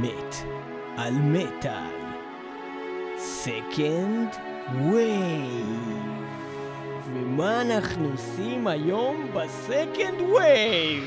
מת 0.00 0.36
על 0.96 1.12
מטאל. 1.14 1.98
Second 3.18 4.28
wave. 4.92 5.76
ומה 7.14 7.60
אנחנו 7.60 8.10
עושים 8.12 8.66
היום 8.66 9.30
ב 9.34 9.46
second 9.46 10.20
wave? 10.20 11.04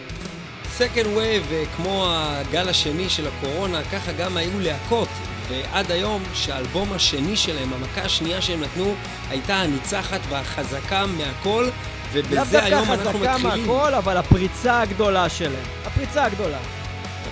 Second 0.69 1.07
wave, 1.07 1.51
כמו 1.77 2.05
הגל 2.07 2.69
השני 2.69 3.09
של 3.09 3.27
הקורונה, 3.27 3.81
ככה 3.83 4.11
גם 4.11 4.37
היו 4.37 4.59
להקות. 4.59 5.09
ועד 5.49 5.91
היום 5.91 6.23
שהאלבום 6.33 6.93
השני 6.93 7.35
שלהם, 7.35 7.73
המכה 7.73 8.01
השנייה 8.01 8.41
שהם 8.41 8.61
נתנו, 8.61 8.93
הייתה 9.29 9.55
הניצחת 9.55 10.19
והחזקה 10.29 11.05
מהכל, 11.05 11.67
ובזה 12.11 12.63
היום 12.63 12.91
אנחנו 12.91 13.19
מתחילים. 13.19 13.23
לאו 13.23 13.33
דווקא 13.33 13.47
החזקה 13.47 13.57
מהכל, 13.57 13.93
אבל 13.93 14.17
הפריצה 14.17 14.81
הגדולה 14.81 15.29
שלהם. 15.29 15.65
הפריצה 15.85 16.25
הגדולה. 16.25 16.80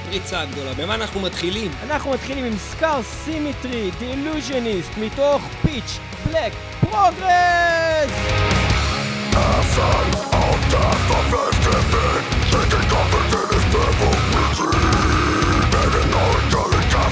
הפריצה 0.10 0.41
הגדולה. 0.41 0.73
במה 0.73 0.96
אנחנו 0.96 1.20
מתחילים? 1.20 1.71
אנחנו 1.84 2.12
מתחילים 2.12 2.46
עם 2.46 2.58
Scar 2.58 3.03
Symmetry, 3.03 3.91
The 3.99 4.18
Illusionist, 4.18 4.91
מתוך 4.98 5.41
Pitch 5.62 5.99
Black 6.26 6.53
Progress! 6.80 8.12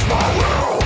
was 0.09 0.76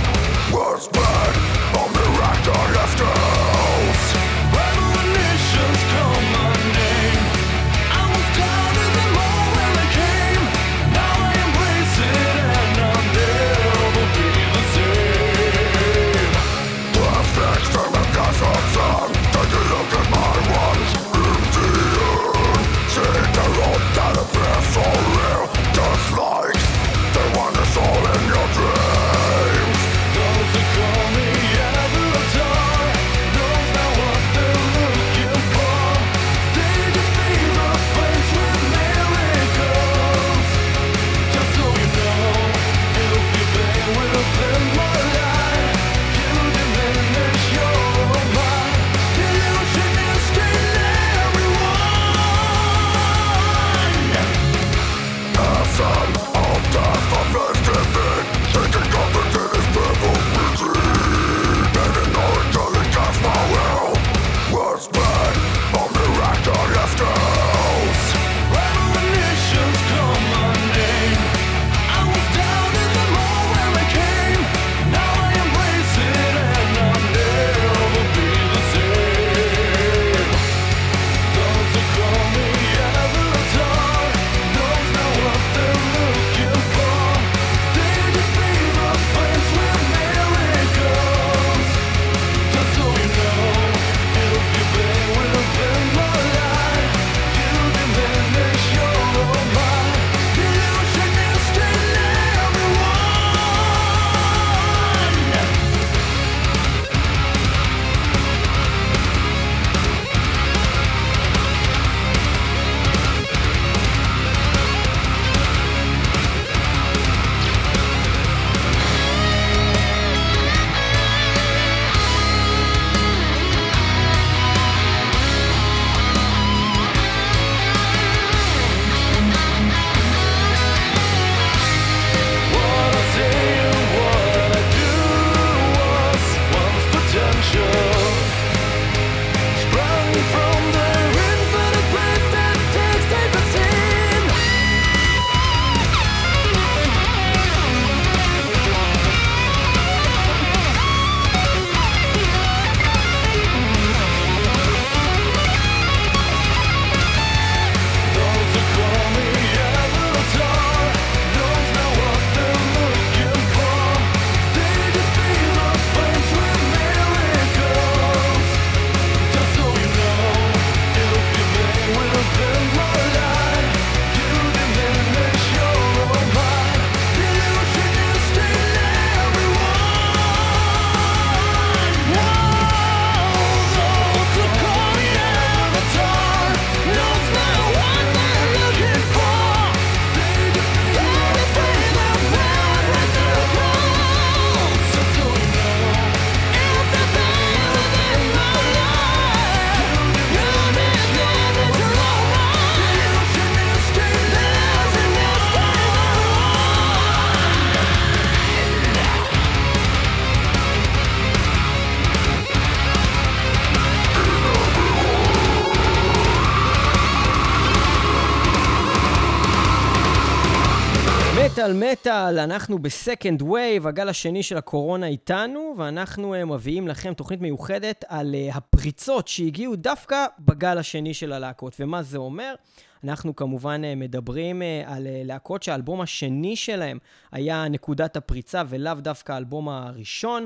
מטאל 221.73 221.91
מטאל, 221.91 222.39
אנחנו 222.39 222.79
ב 222.80 222.88
second 222.88 223.42
wave, 223.42 223.88
הגל 223.88 224.09
השני 224.09 224.44
של 224.44 224.57
הקורונה 224.57 225.07
איתנו, 225.07 225.75
ואנחנו 225.77 226.33
אה, 226.33 226.45
מביאים 226.45 226.88
לכם 226.88 227.13
תוכנית 227.13 227.41
מיוחדת 227.41 228.06
על 228.07 228.35
אה, 228.35 228.50
הפריצות 228.53 229.27
שהגיעו 229.27 229.75
דווקא 229.75 230.25
בגל 230.39 230.77
השני 230.77 231.13
של 231.13 231.33
הלהקות. 231.33 231.75
ומה 231.79 232.03
זה 232.03 232.18
אומר? 232.18 232.56
אנחנו 233.03 233.35
כמובן 233.35 233.81
אה, 233.83 233.95
מדברים 233.95 234.62
על 234.85 235.07
להקות 235.07 235.63
שהאלבום 235.63 236.01
השני 236.01 236.56
שלהם 236.56 236.97
היה 237.31 237.68
נקודת 237.68 238.17
הפריצה 238.17 238.63
ולאו 238.67 238.94
דווקא 238.94 239.31
האלבום 239.31 239.69
הראשון, 239.69 240.45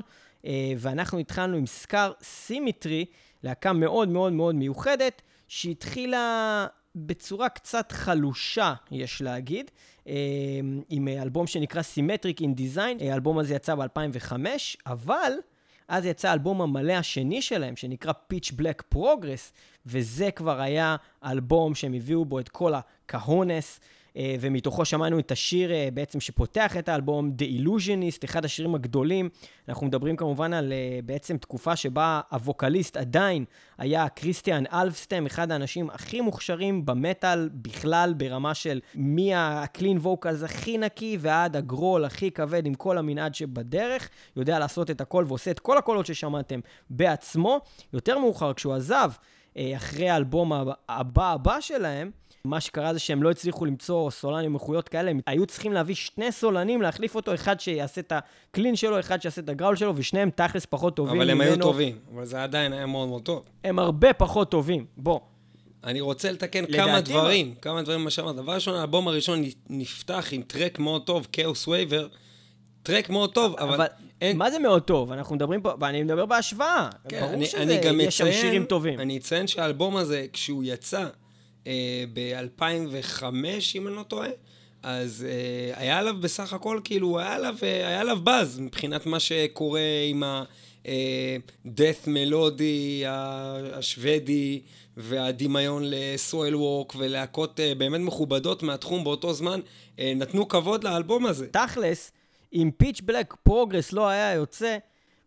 ואנחנו 0.77 1.19
התחלנו 1.19 1.57
עם 1.57 1.65
Scar 1.65 2.11
Symmetry, 2.21 3.05
להקה 3.43 3.73
מאוד 3.73 4.09
מאוד 4.09 4.33
מאוד 4.33 4.55
מיוחדת, 4.55 5.21
שהתחילה 5.47 6.67
בצורה 6.95 7.49
קצת 7.49 7.91
חלושה, 7.91 8.73
יש 8.91 9.21
להגיד, 9.21 9.71
אה, 10.07 10.13
עם 10.89 11.07
אלבום 11.07 11.47
שנקרא 11.47 11.81
Symmetric 11.81 12.39
in 12.41 12.59
Design. 12.59 13.03
האלבום 13.03 13.39
הזה 13.39 13.55
יצא 13.55 13.75
ב-2005, 13.75 14.31
אבל 14.85 15.31
אז 15.87 16.05
יצא 16.05 16.29
האלבום 16.29 16.61
המלא 16.61 16.93
השני 16.93 17.41
שלהם, 17.41 17.75
שנקרא 17.75 18.11
Pitch 18.33 18.51
Black 18.51 18.95
Progress, 18.95 19.53
וזה 19.85 20.31
כבר 20.31 20.61
היה 20.61 20.95
אלבום 21.25 21.75
שהם 21.75 21.93
הביאו 21.93 22.25
בו 22.25 22.39
את 22.39 22.49
כל 22.49 22.73
הקהונס. 22.73 23.79
אה, 24.17 24.35
ומתוכו 24.39 24.85
שמענו 24.85 25.19
את 25.19 25.31
השיר 25.31 25.71
אה, 25.71 25.89
בעצם 25.93 26.19
שפותח 26.19 26.77
את 26.77 26.89
האלבום, 26.89 27.31
The 27.37 27.61
Illusionist, 27.61 28.25
אחד 28.25 28.45
השירים 28.45 28.75
הגדולים. 28.75 29.29
אנחנו 29.69 29.87
מדברים 29.87 30.15
כמובן 30.15 30.53
על 30.53 30.73
אה, 30.73 30.99
בעצם 31.05 31.37
תקופה 31.37 31.75
שבה 31.75 32.21
הווקליסט 32.31 32.97
עדיין 32.97 33.45
היה 33.77 34.09
כריסטיאן 34.09 34.63
אלפסטם, 34.73 35.25
אחד 35.25 35.51
האנשים 35.51 35.89
הכי 35.89 36.21
מוכשרים 36.21 36.85
במטאל 36.85 37.49
בכלל, 37.53 38.13
ברמה 38.17 38.53
של 38.53 38.79
מהקלין 38.95 39.97
ווקלס 39.97 40.43
הכי 40.43 40.77
נקי 40.77 41.17
ועד 41.19 41.55
הגרול 41.55 42.05
הכי 42.05 42.31
כבד 42.31 42.65
עם 42.65 42.73
כל 42.73 42.97
המנעד 42.97 43.35
שבדרך, 43.35 44.09
יודע 44.35 44.59
לעשות 44.59 44.91
את 44.91 45.01
הכל 45.01 45.25
ועושה 45.27 45.51
את 45.51 45.59
כל 45.59 45.77
הקולות 45.77 46.05
ששמעתם 46.05 46.59
בעצמו. 46.89 47.59
יותר 47.93 48.19
מאוחר, 48.19 48.53
כשהוא 48.53 48.73
עזב, 48.73 49.11
אחרי 49.57 50.09
האלבום 50.09 50.51
הבא 50.89 51.31
הבא 51.31 51.61
שלהם, 51.61 52.11
מה 52.45 52.59
שקרה 52.59 52.93
זה 52.93 52.99
שהם 52.99 53.23
לא 53.23 53.31
הצליחו 53.31 53.65
למצוא 53.65 54.11
סולן 54.11 54.45
עם 54.45 54.53
איכויות 54.53 54.89
כאלה, 54.89 55.11
הם 55.11 55.19
היו 55.27 55.45
צריכים 55.45 55.73
להביא 55.73 55.95
שני 55.95 56.31
סולנים, 56.31 56.81
להחליף 56.81 57.15
אותו, 57.15 57.33
אחד 57.33 57.59
שיעשה 57.59 58.01
את 58.01 58.13
הקלין 58.15 58.75
שלו, 58.75 58.99
אחד 58.99 59.21
שיעשה 59.21 59.41
את 59.41 59.49
הגראול 59.49 59.75
שלו, 59.75 59.93
ושניהם 59.95 60.29
תכלס 60.35 60.65
פחות 60.65 60.95
טובים 60.95 61.15
ממנו. 61.15 61.23
אבל 61.23 61.31
הם 61.31 61.41
היו 61.41 61.57
טובים, 61.57 61.97
אבל 62.13 62.25
זה 62.25 62.43
עדיין 62.43 62.73
היה 62.73 62.85
מאוד 62.85 63.07
מאוד 63.07 63.21
טוב. 63.21 63.43
הם 63.63 63.79
הרבה 63.79 64.13
פחות 64.13 64.51
טובים, 64.51 64.85
בוא. 64.97 65.19
אני 65.83 66.01
רוצה 66.01 66.31
לתקן 66.31 66.65
כמה 66.65 67.01
דברים, 67.01 67.49
מה... 67.49 67.55
כמה 67.61 67.81
דברים 67.81 68.01
ממה 68.01 68.09
שאמרת. 68.09 68.35
דבר 68.35 68.53
ראשון, 68.53 68.75
האלבום 68.75 69.07
הראשון 69.07 69.43
נפתח 69.69 70.27
עם 70.31 70.41
טרק 70.41 70.79
מאוד 70.79 71.03
טוב, 71.05 71.27
כאוס 71.31 71.67
וייבר. 71.67 72.07
טרק 72.83 73.09
מאוד 73.09 73.33
טוב, 73.33 73.55
אבל... 73.59 73.73
אבל 73.73 73.85
אין... 74.21 74.37
מה 74.37 74.51
זה 74.51 74.59
מאוד 74.59 74.81
טוב? 74.81 75.11
אנחנו 75.11 75.35
מדברים 75.35 75.61
פה, 75.61 75.73
ואני 75.79 76.03
מדבר 76.03 76.25
בהשוואה. 76.25 76.89
כן, 77.09 77.19
ברור 77.19 77.33
אני, 77.33 77.45
שזה, 77.45 77.61
אני 77.61 77.77
גם 77.77 77.99
יש 77.99 78.17
שם 78.17 78.31
שירים 78.31 78.65
טובים. 78.65 78.99
אני 78.99 79.17
אציין 79.17 79.47
שהאלבום 79.47 79.97
הזה, 79.97 80.25
כשהוא 80.33 80.63
יצא, 80.65 81.05
ב-2005, 82.13 83.23
אם 83.75 83.87
אני 83.87 83.95
לא 83.95 84.03
טועה. 84.03 84.29
אז 84.85 85.25
uh, 85.27 85.79
היה 85.79 85.97
עליו 85.97 86.15
בסך 86.21 86.53
הכל, 86.53 86.79
כאילו, 86.83 87.19
היה 87.19 87.35
עליו, 87.35 87.55
uh, 87.59 87.65
היה 87.65 88.01
עליו 88.01 88.19
באז 88.23 88.59
מבחינת 88.59 89.05
מה 89.05 89.19
שקורה 89.19 89.81
עם 90.09 90.23
ה-death 90.23 92.07
מלודי 92.07 93.03
השוודי 93.73 94.61
והדמיון 94.97 95.83
ל 95.85 96.55
Soilwork 96.55 96.95
ולהקות 96.97 97.59
uh, 97.59 97.77
באמת 97.77 97.99
מכובדות 97.99 98.63
מהתחום 98.63 99.03
באותו 99.03 99.33
זמן, 99.33 99.59
uh, 99.95 99.99
נתנו 100.15 100.47
כבוד 100.47 100.83
לאלבום 100.83 101.25
הזה. 101.25 101.47
תכלס, 101.47 102.11
אם 102.53 102.71
Pitch 102.77 103.01
Black 103.01 103.33
Progress 103.43 103.93
לא 103.93 104.07
היה 104.07 104.33
יוצא, 104.33 104.77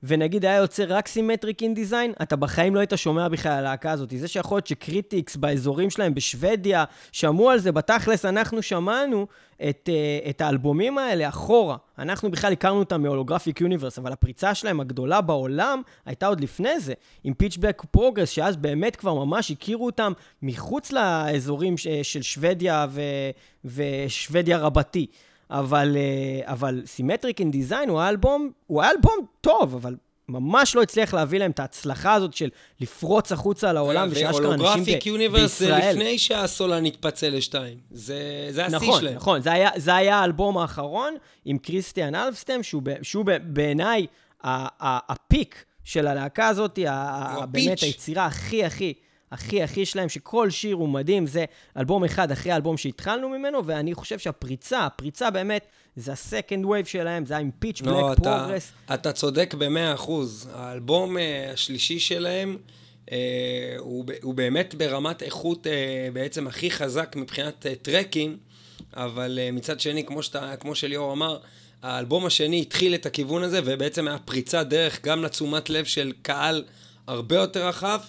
ונגיד 0.02 0.44
היה 0.44 0.56
יוצא 0.56 0.84
רק 0.88 1.08
Symmetric 1.08 1.62
in 1.62 1.74
Design, 1.74 2.12
אתה 2.22 2.36
בחיים 2.36 2.74
לא 2.74 2.80
היית 2.80 2.92
שומע 2.96 3.28
בכלל 3.28 3.52
על 3.52 3.58
הלהקה 3.58 3.90
הזאת. 3.90 4.12
זה 4.16 4.28
שיכול 4.28 4.56
להיות 4.56 4.66
ש 4.66 4.82
critics 4.82 5.36
באזורים 5.36 5.90
שלהם 5.90 6.14
בשוודיה 6.14 6.84
שמעו 7.12 7.50
על 7.50 7.58
זה, 7.58 7.72
בתכלס 7.72 8.24
אנחנו 8.24 8.62
שמענו 8.62 9.26
את, 9.68 9.88
uh, 9.88 10.30
את 10.30 10.40
האלבומים 10.40 10.98
האלה 10.98 11.28
אחורה. 11.28 11.76
אנחנו 11.98 12.30
בכלל 12.30 12.52
הכרנו 12.52 12.78
אותם 12.78 13.02
מ 13.02 13.07
Holographic 13.07 13.60
Universe, 13.60 13.98
אבל 13.98 14.12
הפריצה 14.12 14.54
שלהם 14.54 14.80
הגדולה 14.80 15.20
בעולם 15.20 15.82
הייתה 16.06 16.26
עוד 16.26 16.40
לפני 16.40 16.80
זה, 16.80 16.92
עם 17.24 17.34
Pitch 17.34 17.58
Black 17.58 17.82
Progress, 17.90 18.30
שאז 18.30 18.56
באמת 18.56 18.96
כבר 18.96 19.14
ממש 19.14 19.50
הכירו 19.50 19.86
אותם 19.86 20.12
מחוץ 20.42 20.92
לאזורים 20.92 21.76
ש, 21.76 21.88
של 21.88 22.22
שוודיה 22.22 22.86
ושוודיה 23.64 24.58
רבתי. 24.58 25.06
אבל, 25.50 25.96
אה, 25.96 26.52
אבל 26.52 26.82
Symmetric 26.86 27.40
in 27.40 27.50
Design 27.50 27.88
הוא 27.88 28.00
האלבום, 28.00 28.50
הוא 28.66 28.82
האלבום 28.82 29.26
טוב, 29.40 29.74
אבל 29.74 29.96
ממש 30.28 30.74
לא 30.74 30.82
הצליח 30.82 31.14
להביא 31.14 31.38
להם 31.38 31.50
את 31.50 31.60
ההצלחה 31.60 32.14
הזאת 32.14 32.32
של 32.32 32.48
לפרוץ 32.80 33.32
החוצה 33.32 33.72
לעולם, 33.72 34.08
ושאשכרה 34.10 34.28
אנשים 34.30 34.48
בישראל. 34.48 34.60
ו 34.60 34.64
Holographic 34.64 35.06
Universe 35.06 35.58
זה 35.58 35.78
לפני 35.78 36.18
שהסולן 36.18 36.84
התפצל 36.84 37.28
לשתיים. 37.28 37.78
זה, 37.90 38.48
זה 38.50 38.66
השיא 38.66 38.76
נכון, 38.76 39.00
שלהם. 39.00 39.14
נכון, 39.14 39.42
זה 39.42 39.52
היה, 39.52 39.70
זה 39.76 39.94
היה 39.94 40.16
האלבום 40.16 40.58
האחרון 40.58 41.14
עם 41.44 41.58
כריסטיאן 41.58 42.14
אלבסטם, 42.14 42.62
שהוא, 42.62 42.82
שהוא 43.02 43.24
בעיניי 43.42 44.06
ה 44.42 44.67
peak 44.67 45.64
של 45.84 46.06
הלהקה 46.06 46.48
הזאת, 46.48 46.78
באמת 47.50 47.80
היצירה 47.80 48.26
הכי 48.26 48.64
הכי... 48.64 48.94
הכי 49.32 49.62
הכי 49.62 49.86
שלהם, 49.86 50.08
שכל 50.08 50.50
שיר 50.50 50.76
הוא 50.76 50.88
מדהים, 50.88 51.26
זה 51.26 51.44
אלבום 51.76 52.04
אחד 52.04 52.32
אחרי 52.32 52.52
האלבום 52.52 52.76
שהתחלנו 52.76 53.28
ממנו, 53.28 53.66
ואני 53.66 53.94
חושב 53.94 54.18
שהפריצה, 54.18 54.86
הפריצה 54.86 55.30
באמת, 55.30 55.66
זה 55.96 56.12
ה 56.12 56.19
second 56.19 56.64
wave 56.64 56.86
שלהם, 56.86 57.26
זה 57.26 57.34
היה 57.34 57.40
עם 57.40 57.50
Pitch 57.58 57.82
Black 57.82 58.16
Progress. 58.16 58.72
אתה 58.94 59.12
צודק 59.12 59.54
במאה 59.58 59.94
אחוז. 59.94 60.48
האלבום 60.54 61.16
uh, 61.16 61.20
השלישי 61.52 61.98
שלהם, 61.98 62.56
uh, 63.06 63.10
הוא, 63.78 64.04
הוא 64.22 64.34
באמת 64.34 64.74
ברמת 64.74 65.22
איכות 65.22 65.66
uh, 65.66 65.70
בעצם 66.12 66.46
הכי 66.46 66.70
חזק 66.70 67.16
מבחינת 67.16 67.66
uh, 67.66 67.84
טרקים, 67.84 68.36
אבל 68.94 69.38
uh, 69.38 69.54
מצד 69.54 69.80
שני, 69.80 70.04
כמו, 70.04 70.22
שאתה, 70.22 70.56
כמו 70.56 70.74
שליאור 70.74 71.12
אמר, 71.12 71.38
האלבום 71.82 72.26
השני 72.26 72.60
התחיל 72.60 72.94
את 72.94 73.06
הכיוון 73.06 73.42
הזה, 73.42 73.60
ובעצם 73.64 74.08
היה 74.08 74.18
פריצת 74.18 74.66
דרך 74.66 75.04
גם 75.04 75.24
לתשומת 75.24 75.70
לב 75.70 75.84
של 75.84 76.12
קהל 76.22 76.64
הרבה 77.06 77.36
יותר 77.36 77.68
רחב. 77.68 78.00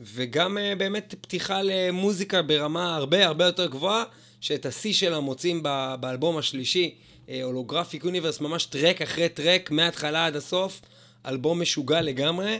וגם 0.00 0.56
uh, 0.56 0.78
באמת 0.78 1.14
פתיחה 1.20 1.62
למוזיקה 1.62 2.42
ברמה 2.42 2.96
הרבה 2.96 3.26
הרבה 3.26 3.44
יותר 3.44 3.66
גבוהה, 3.66 4.04
שאת 4.40 4.66
השיא 4.66 4.92
שלה 4.92 5.20
מוצאים 5.20 5.62
באלבום 6.00 6.36
השלישי, 6.38 6.94
הולוגרפיק 7.42 8.02
uh, 8.02 8.06
יוניברס, 8.06 8.40
ממש 8.40 8.64
טרק 8.64 9.02
אחרי 9.02 9.28
טרק, 9.28 9.70
מההתחלה 9.70 10.26
עד 10.26 10.36
הסוף, 10.36 10.80
אלבום 11.26 11.60
משוגע 11.62 12.00
לגמרי. 12.00 12.58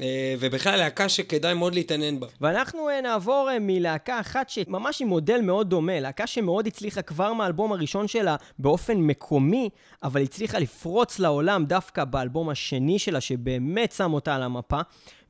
אה, 0.00 0.34
ובכלל 0.40 0.76
להקה 0.76 1.08
שכדאי 1.08 1.54
מאוד 1.54 1.74
להתעניין 1.74 2.20
בה. 2.20 2.26
ואנחנו 2.40 2.88
אה, 2.88 3.00
נעבור 3.00 3.48
אה, 3.52 3.58
מלהקה 3.60 4.20
אחת 4.20 4.50
שממש 4.50 5.02
עם 5.02 5.08
מודל 5.08 5.40
מאוד 5.40 5.70
דומה, 5.70 6.00
להקה 6.00 6.26
שמאוד 6.26 6.66
הצליחה 6.66 7.02
כבר 7.02 7.32
מהאלבום 7.32 7.72
הראשון 7.72 8.08
שלה 8.08 8.36
באופן 8.58 8.96
מקומי, 8.96 9.68
אבל 10.02 10.22
הצליחה 10.22 10.58
לפרוץ 10.58 11.18
לעולם 11.18 11.64
דווקא 11.64 12.04
באלבום 12.04 12.48
השני 12.48 12.98
שלה, 12.98 13.20
שבאמת 13.20 13.92
שם 13.92 14.12
אותה 14.12 14.34
על 14.34 14.42
המפה. 14.42 14.80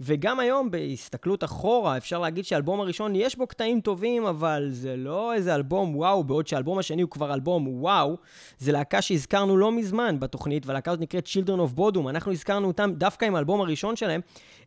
וגם 0.04 0.40
היום, 0.40 0.70
בהסתכלות 0.70 1.44
אחורה, 1.44 1.96
אפשר 1.96 2.19
להגיד 2.19 2.44
שהאלבום 2.44 2.81
הראשון 2.81 3.16
יש 3.16 3.37
בו 3.37 3.46
קטעים 3.46 3.81
טובים, 3.81 4.26
אבל 4.26 4.69
זה 4.70 4.96
לא 4.96 5.34
איזה 5.34 5.54
אלבום 5.54 5.96
וואו, 5.96 6.25
בעוד 6.25 6.46
שהאלבום 6.46 6.78
השני 6.78 7.02
הוא 7.02 7.10
כבר 7.10 7.34
אלבום 7.34 7.69
וואו. 7.69 8.16
זה 8.58 8.72
להקה 8.72 9.02
שהזכרנו 9.02 9.56
לא 9.56 9.72
מזמן 9.72 10.20
בתוכנית, 10.20 10.66
והלהקה 10.66 10.90
הזאת 10.90 11.02
נקראת 11.02 11.26
Children 11.26 11.58
of 11.58 11.78
Bodom. 11.78 12.09
אנחנו 12.09 12.32
הזכרנו 12.32 12.66
אותם 12.68 12.92
דווקא 12.97 13.25
עם 13.25 13.35
האלבום 13.35 13.61
הראשון 13.61 13.97
שלהם, 13.97 14.21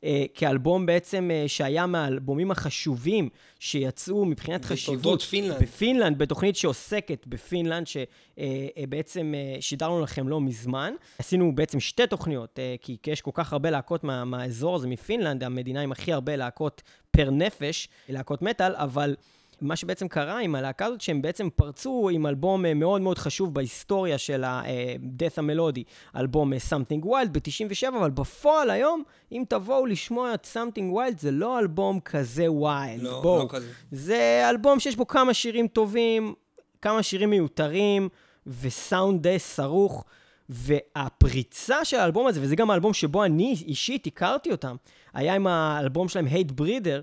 אה, 0.04 0.26
כאלבום 0.34 0.86
בעצם 0.86 1.32
אה, 1.34 1.44
שהיה 1.48 1.86
מהאלבומים 1.86 2.52
החשובים 2.52 3.30
שיצאו 3.66 4.26
מבחינת 4.26 4.66
חשיבות. 4.66 5.22
פינלנד. 5.22 5.62
בפינלנד, 5.62 6.18
בתוכנית 6.18 6.56
שעוסקת 6.56 7.28
בפינלנד, 7.28 7.88
שבעצם 7.88 9.34
אה, 9.36 9.56
אה, 9.56 9.62
שידרנו 9.62 10.02
לכם 10.02 10.28
לא 10.28 10.42
מזמן. 10.42 10.94
עשינו 11.20 11.56
בעצם 11.56 11.80
שתי 11.80 12.08
תוכניות, 12.08 12.60
אה, 12.60 12.76
כי 12.82 12.98
יש 13.08 13.22
כל 13.22 13.32
כך 13.34 13.54
הרבה 13.54 13.70
להקות 13.70 14.04
מה, 14.04 14.26
מהאזור 14.26 14.76
הזה, 14.76 14.88
מפינלנד, 14.88 15.44
המדינה 15.44 15.82
עם 15.82 15.92
הכי 15.92 16.14
הרבה 16.14 16.36
להקות 16.36 16.82
פר 17.12 17.30
נפש, 17.30 17.88
להקות 18.10 18.42
מטאל, 18.42 18.76
אבל... 18.76 19.16
מה 19.62 19.76
שבעצם 19.76 20.08
קרה 20.08 20.40
עם 20.40 20.56
הלהקה 20.56 20.86
הזאת, 20.86 21.02
שהם 21.02 21.22
בעצם 21.22 21.50
פרצו 21.56 22.10
עם 22.14 22.28
אלבום 22.28 22.66
אה, 22.66 22.74
מאוד 22.74 23.02
מאוד 23.02 23.18
חשוב 23.18 23.54
בהיסטוריה 23.54 24.18
של 24.18 24.44
ה-Death 24.44 25.34
המלודי, 25.38 25.84
אלבום 26.16 26.54
אה, 26.54 26.58
Something 26.70 27.06
Wild 27.06 27.30
ב-97, 27.32 27.88
אבל 27.98 28.10
בפועל 28.10 28.70
היום, 28.70 29.04
אם 29.32 29.44
תבואו 29.50 29.86
לשמוע 29.86 30.34
את 30.34 30.48
Something 30.54 30.96
Wild, 30.96 31.20
זה 31.20 31.32
לא 31.32 31.60
אלבום 31.60 32.00
כזה 32.00 32.52
wild. 32.52 33.04
לא, 33.04 33.22
בואו. 33.22 33.44
לא 33.44 33.48
כזה. 33.50 33.72
זה 33.92 34.46
אלבום 34.50 34.80
שיש 34.80 34.96
בו 34.96 35.08
כמה 35.08 35.34
שירים 35.34 35.68
טובים, 35.68 36.34
כמה 36.82 37.04
שירים 37.04 37.30
מיותרים, 37.30 38.10
וסאונד 38.48 39.22
די 39.22 39.40
סרוך. 39.40 40.06
והפריצה 40.50 41.86
של 41.86 41.98
האלבום 41.98 42.28
הזה, 42.28 42.42
וזה 42.42 42.56
גם 42.56 42.72
האלבום 42.72 42.94
שבו 42.94 43.24
אני 43.24 43.56
אישית 43.68 44.08
הכרתי 44.08 44.52
אותם, 44.52 44.76
היה 45.14 45.36
עם 45.36 45.48
האלבום 45.48 46.08
שלהם, 46.08 46.28
Hate 46.28 46.62
Breeder, 46.62 46.88
אה, 46.88 47.00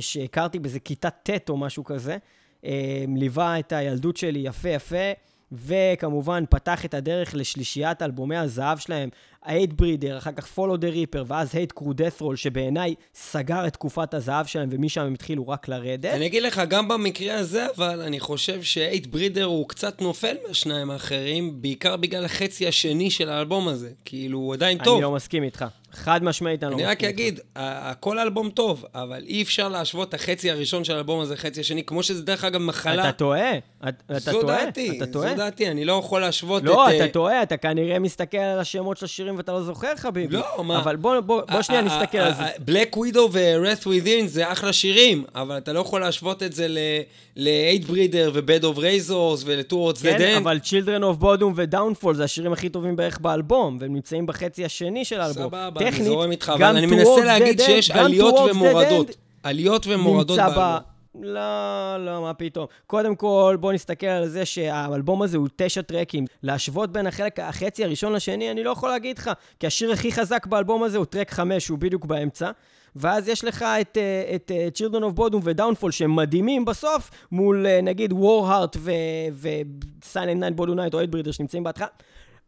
שהכרתי 0.00 0.58
באיזה 0.58 0.80
כיתה 0.80 1.10
ט' 1.10 1.50
או 1.50 1.56
משהו 1.56 1.84
כזה. 1.84 2.16
אה, 2.64 3.04
ליווה 3.16 3.58
את 3.58 3.72
הילדות 3.72 4.16
שלי 4.16 4.38
יפה 4.38 4.68
יפה, 4.68 5.12
וכמובן 5.52 6.44
פתח 6.50 6.84
את 6.84 6.94
הדרך 6.94 7.34
לשלישיית 7.34 8.02
אלבומי 8.02 8.36
הזהב 8.36 8.78
שלהם, 8.78 9.08
ה-Hate 9.42 9.80
Breeder, 9.80 10.18
אחר 10.18 10.32
כך 10.32 10.58
Follow 10.58 10.78
the 10.80 10.94
Reaper, 10.94 11.24
ואז 11.26 11.54
Crew 11.54 11.82
Death 11.82 12.22
Roll, 12.22 12.36
שבעיניי 12.36 12.94
סגר 13.14 13.66
את 13.66 13.72
תקופת 13.72 14.14
הזהב 14.14 14.46
שלהם, 14.46 14.68
ומשם 14.72 15.00
הם 15.00 15.14
התחילו 15.14 15.48
רק 15.48 15.68
לרדת. 15.68 16.14
אני 16.14 16.26
אגיד 16.26 16.42
לך, 16.42 16.62
גם 16.68 16.88
במקרה 16.88 17.38
הזה, 17.38 17.66
אבל 17.76 18.00
אני 18.00 18.20
חושב 18.20 18.62
ש-Hate 18.62 19.06
Breeder 19.14 19.44
הוא 19.44 19.68
קצת 19.68 20.00
נופל 20.00 20.36
מהשניים 20.48 20.90
האחרים, 20.90 21.62
בעיקר 21.62 21.96
בגלל 21.96 22.24
החצי 22.24 22.68
השני 22.68 23.10
של 23.10 23.28
האלבום 23.28 23.68
הזה. 23.68 23.90
כאילו, 24.04 24.38
הוא 24.38 24.54
עדיין 24.54 24.78
טוב. 24.78 24.94
אני 24.94 25.02
לא 25.02 25.12
מסכים 25.12 25.42
איתך. 25.42 25.64
חד 25.92 26.24
משמעית, 26.24 26.62
אני 26.64 26.70
לא 26.70 26.76
אני 26.76 26.84
רק 26.84 26.96
מסכים. 26.96 27.08
אגיד, 27.08 27.40
ה- 27.56 27.94
כל 27.94 28.18
אלבום 28.18 28.50
טוב, 28.50 28.84
אבל 28.94 29.24
אי 29.26 29.42
אפשר 29.42 29.68
להשוות 29.68 30.08
את 30.08 30.14
החצי 30.14 30.50
הראשון 30.50 30.84
של 30.84 30.94
האלבום 30.94 31.20
הזה 31.20 31.34
לחצי 31.34 31.60
השני, 31.60 31.84
כמו 31.84 32.02
שזה 32.02 32.22
דרך 32.22 32.44
אגב 32.44 32.60
מחלה. 32.60 33.08
אתה 33.08 33.12
טועה, 33.18 33.50
אתה 33.88 33.88
אתה 34.16 34.18
זו 34.18 34.40
טועה, 34.40 34.64
דעתי, 34.64 34.96
אתה 34.96 35.04
זו 35.06 35.12
טועה. 35.12 35.34
דעתי, 35.34 35.68
אני 35.70 35.84
לא 35.84 35.92
יכול 35.92 36.20
להשוות 36.20 36.62
לא, 36.62 36.88
את... 36.90 36.94
אתה 36.94 37.04
אה, 37.04 37.08
טועה, 37.08 37.42
אתה 37.42 37.56
כנראה 37.56 37.98
מסתכל 37.98 38.38
על 38.38 38.58
השמות 38.58 38.96
של 38.96 39.04
השירים 39.04 39.36
ואתה 39.36 39.52
לא 39.52 39.62
זוכר, 39.62 39.96
חביבי. 39.96 40.36
לא, 40.36 40.64
מה? 40.64 40.78
אבל 40.78 40.96
בוא, 40.96 41.20
בוא, 41.20 41.42
בוא 41.52 41.62
שנייה 41.62 41.82
נסתכל 41.82 42.18
על 42.18 42.34
זה. 42.34 42.42
בלק 42.64 42.96
ווידו 42.96 43.28
ו-Wrath 43.32 43.84
Within 43.86 44.26
זה 44.26 44.52
אחלה 44.52 44.72
שירים, 44.72 45.24
אבל 45.34 45.58
אתה 45.58 45.72
לא 45.72 45.80
יכול 45.80 46.00
להשוות 46.00 46.42
את 46.42 46.52
זה 46.52 46.66
ל-8 46.68 47.40
Breeder 47.88 48.30
ו-Bed 48.32 48.62
of 48.62 48.78
Razors 48.78 49.42
ול-Towards 49.44 49.96
the 49.96 50.02
כן, 50.02 50.34
End. 50.36 50.38
אבל 50.38 50.58
Children 50.64 51.02
of 51.02 51.22
Bodom 51.22 51.52
ו-Downfall 51.56 52.12
זה 52.14 52.24
השירים 52.24 52.52
הכי 52.52 52.68
טובים 52.68 52.96
בערך 52.96 53.18
באלבום, 53.18 53.78
והם 53.80 53.94
נמצאים 53.94 54.26
בחצי 54.26 54.64
השני 54.64 55.04
של 55.04 55.20
האלבום. 55.20 55.44
סבבה, 55.44 55.77
אני 55.82 55.90
טכנית, 55.90 56.08
זורם 56.08 56.30
איתך, 56.30 56.52
אבל 56.54 56.76
אני 56.76 56.86
מנסה 56.86 57.24
להגיד 57.24 57.60
שיש 57.60 57.90
עליות 57.90 58.34
ומורדות. 58.50 59.16
עליות 59.42 59.86
ומורדות. 59.86 60.38
באלבום. 60.38 60.98
לא, 61.20 62.04
לא, 62.04 62.22
מה 62.22 62.34
פתאום. 62.34 62.66
קודם 62.86 63.14
כל, 63.16 63.56
בוא 63.60 63.72
נסתכל 63.72 64.06
על 64.06 64.28
זה 64.28 64.44
שהאלבום 64.44 65.22
הזה 65.22 65.36
הוא 65.36 65.48
תשע 65.56 65.82
טרקים. 65.82 66.24
להשוות 66.42 66.92
בין 66.92 67.06
החלק, 67.06 67.40
החצי 67.40 67.84
הראשון 67.84 68.12
לשני, 68.12 68.50
אני 68.50 68.64
לא 68.64 68.70
יכול 68.70 68.88
להגיד 68.88 69.18
לך, 69.18 69.30
כי 69.60 69.66
השיר 69.66 69.92
הכי 69.92 70.12
חזק 70.12 70.46
באלבום 70.46 70.82
הזה 70.82 70.98
הוא 70.98 71.04
טרק 71.04 71.30
חמש, 71.30 71.64
שהוא 71.64 71.78
בדיוק 71.78 72.04
באמצע. 72.04 72.50
ואז 72.96 73.28
יש 73.28 73.44
לך 73.44 73.62
את, 73.62 73.96
אה, 73.96 74.34
את 74.34 74.50
אה, 74.54 74.68
Children 74.74 75.02
of 75.02 75.18
Bodom 75.18 75.40
ו-Downfall 75.42 75.90
שהם 75.90 76.16
מדהימים 76.16 76.64
בסוף, 76.64 77.10
מול 77.32 77.66
אה, 77.66 77.80
נגיד 77.80 78.12
Warheart 78.12 78.76
ו-Silent 78.78 80.40
Night 80.40 80.60
Bodom 80.60 80.76
Night 80.76 80.94
או 80.94 81.00
8 81.00 81.04
Breeder 81.12 81.32
שנמצאים 81.32 81.64
בהתחלה. 81.64 81.86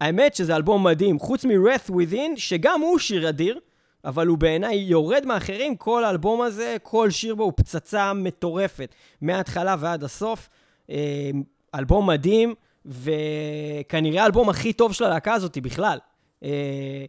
האמת 0.00 0.34
שזה 0.34 0.56
אלבום 0.56 0.84
מדהים, 0.84 1.18
חוץ 1.18 1.44
מ-Wrath 1.44 1.90
Within, 1.90 2.36
שגם 2.36 2.80
הוא 2.80 2.98
שיר 2.98 3.28
אדיר, 3.28 3.60
אבל 4.04 4.26
הוא 4.26 4.38
בעיניי 4.38 4.76
יורד 4.76 5.26
מאחרים, 5.26 5.76
כל 5.76 6.04
האלבום 6.04 6.42
הזה, 6.42 6.76
כל 6.82 7.10
שיר 7.10 7.34
בו 7.34 7.42
הוא 7.42 7.52
פצצה 7.56 8.12
מטורפת, 8.12 8.94
מההתחלה 9.20 9.76
ועד 9.78 10.04
הסוף. 10.04 10.48
אה, 10.90 11.30
אלבום 11.74 12.06
מדהים, 12.06 12.54
וכנראה 12.86 14.22
האלבום 14.22 14.48
הכי 14.48 14.72
טוב 14.72 14.92
של 14.92 15.04
הלהקה 15.04 15.32
הזאת 15.32 15.58
בכלל. 15.58 15.98
אה, 16.44 17.04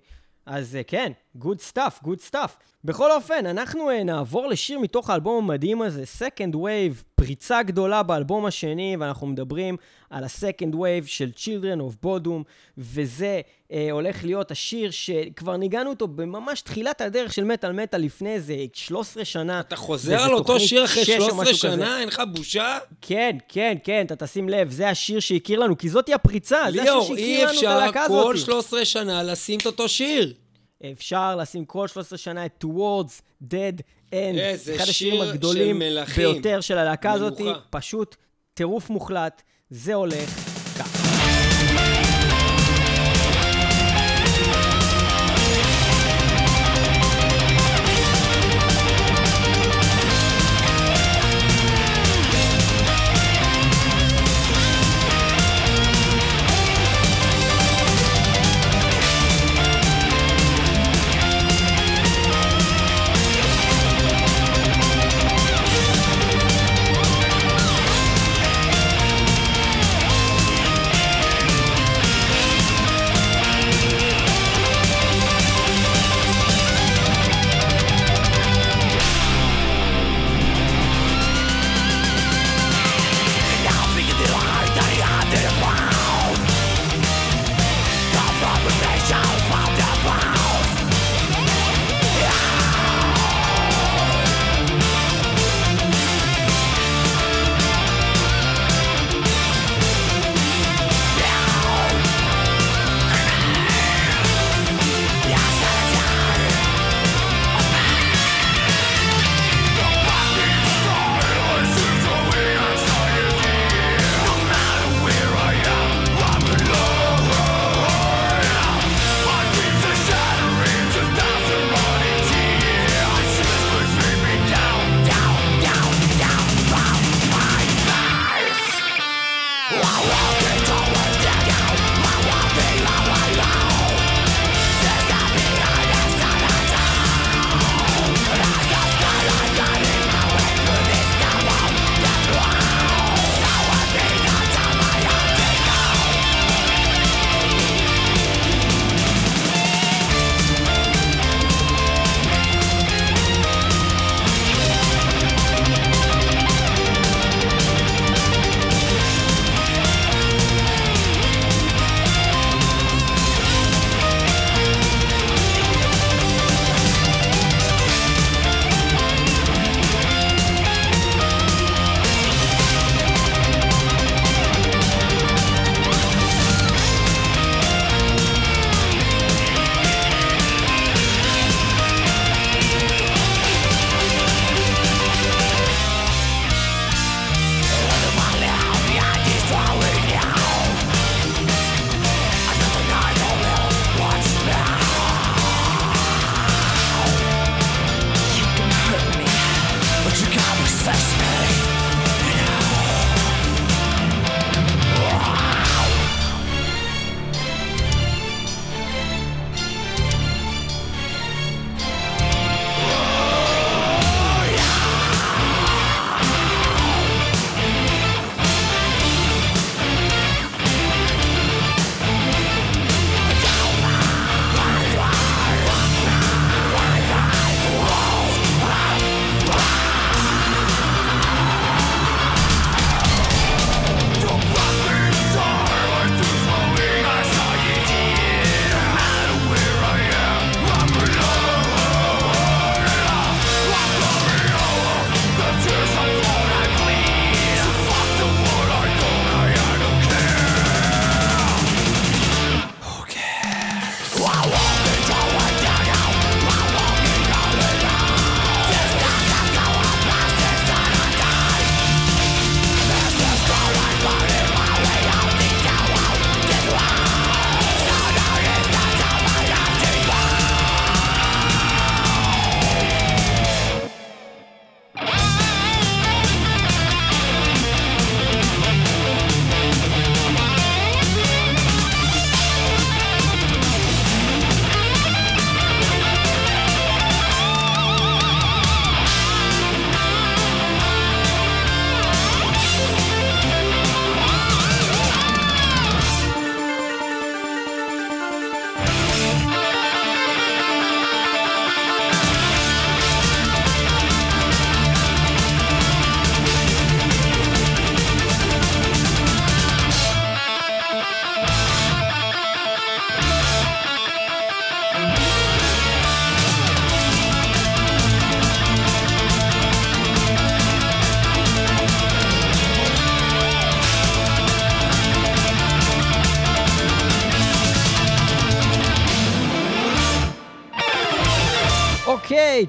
אז 0.45 0.75
אה, 0.75 0.83
כן, 0.83 1.11
good 1.39 1.73
stuff, 1.73 2.03
good 2.03 2.31
stuff. 2.31 2.49
בכל 2.83 3.11
אופן, 3.11 3.45
אנחנו 3.45 3.89
נעבור 4.05 4.47
לשיר 4.47 4.79
מתוך 4.79 5.09
האלבום 5.09 5.43
המדהים 5.43 5.81
הזה, 5.81 6.03
Second 6.19 6.55
Wave, 6.55 7.03
פריצה 7.21 7.63
גדולה 7.63 8.03
באלבום 8.03 8.45
השני, 8.45 8.95
ואנחנו 8.99 9.27
מדברים 9.27 9.77
על 10.09 10.23
ה-Second 10.23 10.73
Wave 10.73 11.05
של 11.05 11.29
Children 11.37 11.79
of 11.79 12.05
Bodom, 12.05 12.43
וזה 12.77 13.41
אה, 13.71 13.87
הולך 13.91 14.23
להיות 14.23 14.51
השיר 14.51 14.91
שכבר 14.91 15.57
ניגענו 15.57 15.89
אותו 15.89 16.07
בממש 16.07 16.61
תחילת 16.61 17.01
הדרך 17.01 17.33
של 17.33 17.43
מטאל 17.43 17.71
מטאל 17.71 18.01
לפני 18.01 18.33
איזה 18.33 18.55
13 18.73 19.25
שנה. 19.25 19.59
אתה 19.59 19.75
חוזר 19.75 20.21
על 20.21 20.33
אותו 20.33 20.59
שיר 20.59 20.85
אחרי 20.85 21.05
שש 21.05 21.09
או 21.09 21.15
13 21.15 21.41
משהו 21.41 21.53
כזה. 21.53 21.75
שנה? 21.75 21.99
אין 21.99 22.07
לך 22.07 22.21
בושה? 22.35 22.77
כן, 23.01 23.37
כן, 23.49 23.77
כן, 23.83 24.05
אתה 24.05 24.15
תשים 24.15 24.49
לב, 24.49 24.71
זה 24.71 24.89
השיר 24.89 25.19
שהכיר 25.19 25.59
לנו, 25.59 25.77
כי 25.77 25.89
זאתי 25.89 26.13
הפריצה, 26.13 26.57
זה 26.71 26.81
השיר 26.81 26.83
ליאור, 26.83 27.07
שהכיר 27.07 27.25
אי 27.25 27.37
לנו 27.37 27.49
את 27.49 27.55
אפשר 27.55 27.69
הלהקה 27.69 28.01
הזאת. 28.03 28.23
כל 28.25 28.37
13 28.37 28.85
שנה 28.85 29.23
לשים 29.23 29.59
את 29.59 29.65
אותו 29.65 29.89
שיר. 29.89 30.33
אפשר 30.91 31.35
לשים 31.35 31.65
כל 31.65 31.87
13 31.87 32.17
שנה 32.17 32.45
את 32.45 32.63
Towards 32.65 33.43
Dead 33.43 33.81
End, 34.11 34.15
אחד 34.75 34.89
השירים 34.89 35.21
שיר 35.21 35.23
הגדולים 35.23 35.81
של. 35.81 36.15
ביותר 36.15 36.61
של 36.61 36.77
הלהקה 36.77 37.11
הזאת. 37.11 37.41
פשוט 37.69 38.15
טירוף 38.53 38.89
מוחלט, 38.89 39.41
זה 39.69 39.93
הולך 39.93 40.29
כך. 40.79 41.20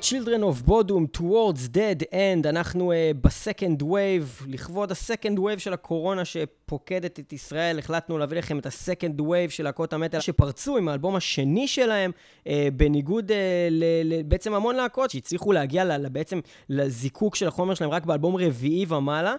Children 0.03 0.43
of 0.43 0.69
Bodom, 0.69 1.07
Towards 1.19 1.69
Dead 1.69 2.03
End, 2.13 2.49
אנחנו 2.49 2.93
uh, 2.93 2.95
ב 3.21 3.30
second 3.30 3.83
wave, 3.83 4.41
לכבוד 4.49 4.91
ה 4.91 4.98
second 4.98 5.39
wave 5.39 5.59
של 5.59 5.73
הקורונה 5.73 6.25
שפוקדת 6.25 7.19
את 7.19 7.33
ישראל, 7.33 7.79
החלטנו 7.79 8.19
להביא 8.19 8.39
לכם 8.39 8.59
את 8.59 8.67
ה 8.67 8.75
second 8.75 9.21
wave 9.21 9.51
של 9.51 9.65
להקות 9.65 9.93
המטאל 9.93 10.21
שפרצו 10.21 10.77
עם 10.77 10.89
האלבום 10.89 11.17
השני 11.17 11.69
שלהם, 11.69 12.11
uh, 12.45 12.49
בניגוד 12.73 13.31
uh, 13.31 13.35
ל, 13.71 13.85
ל, 14.05 14.23
בעצם 14.23 14.55
המון 14.55 14.77
להקות 14.77 15.11
שהצליחו 15.11 15.53
להגיע 15.53 15.85
ל, 15.85 16.09
בעצם 16.09 16.41
לזיקוק 16.69 17.37
של 17.37 17.49
החומר 17.49 17.75
שלהם 17.75 17.91
רק 17.91 18.07
באלבום 18.07 18.37
רביעי 18.37 18.87
ומעלה. 18.89 19.35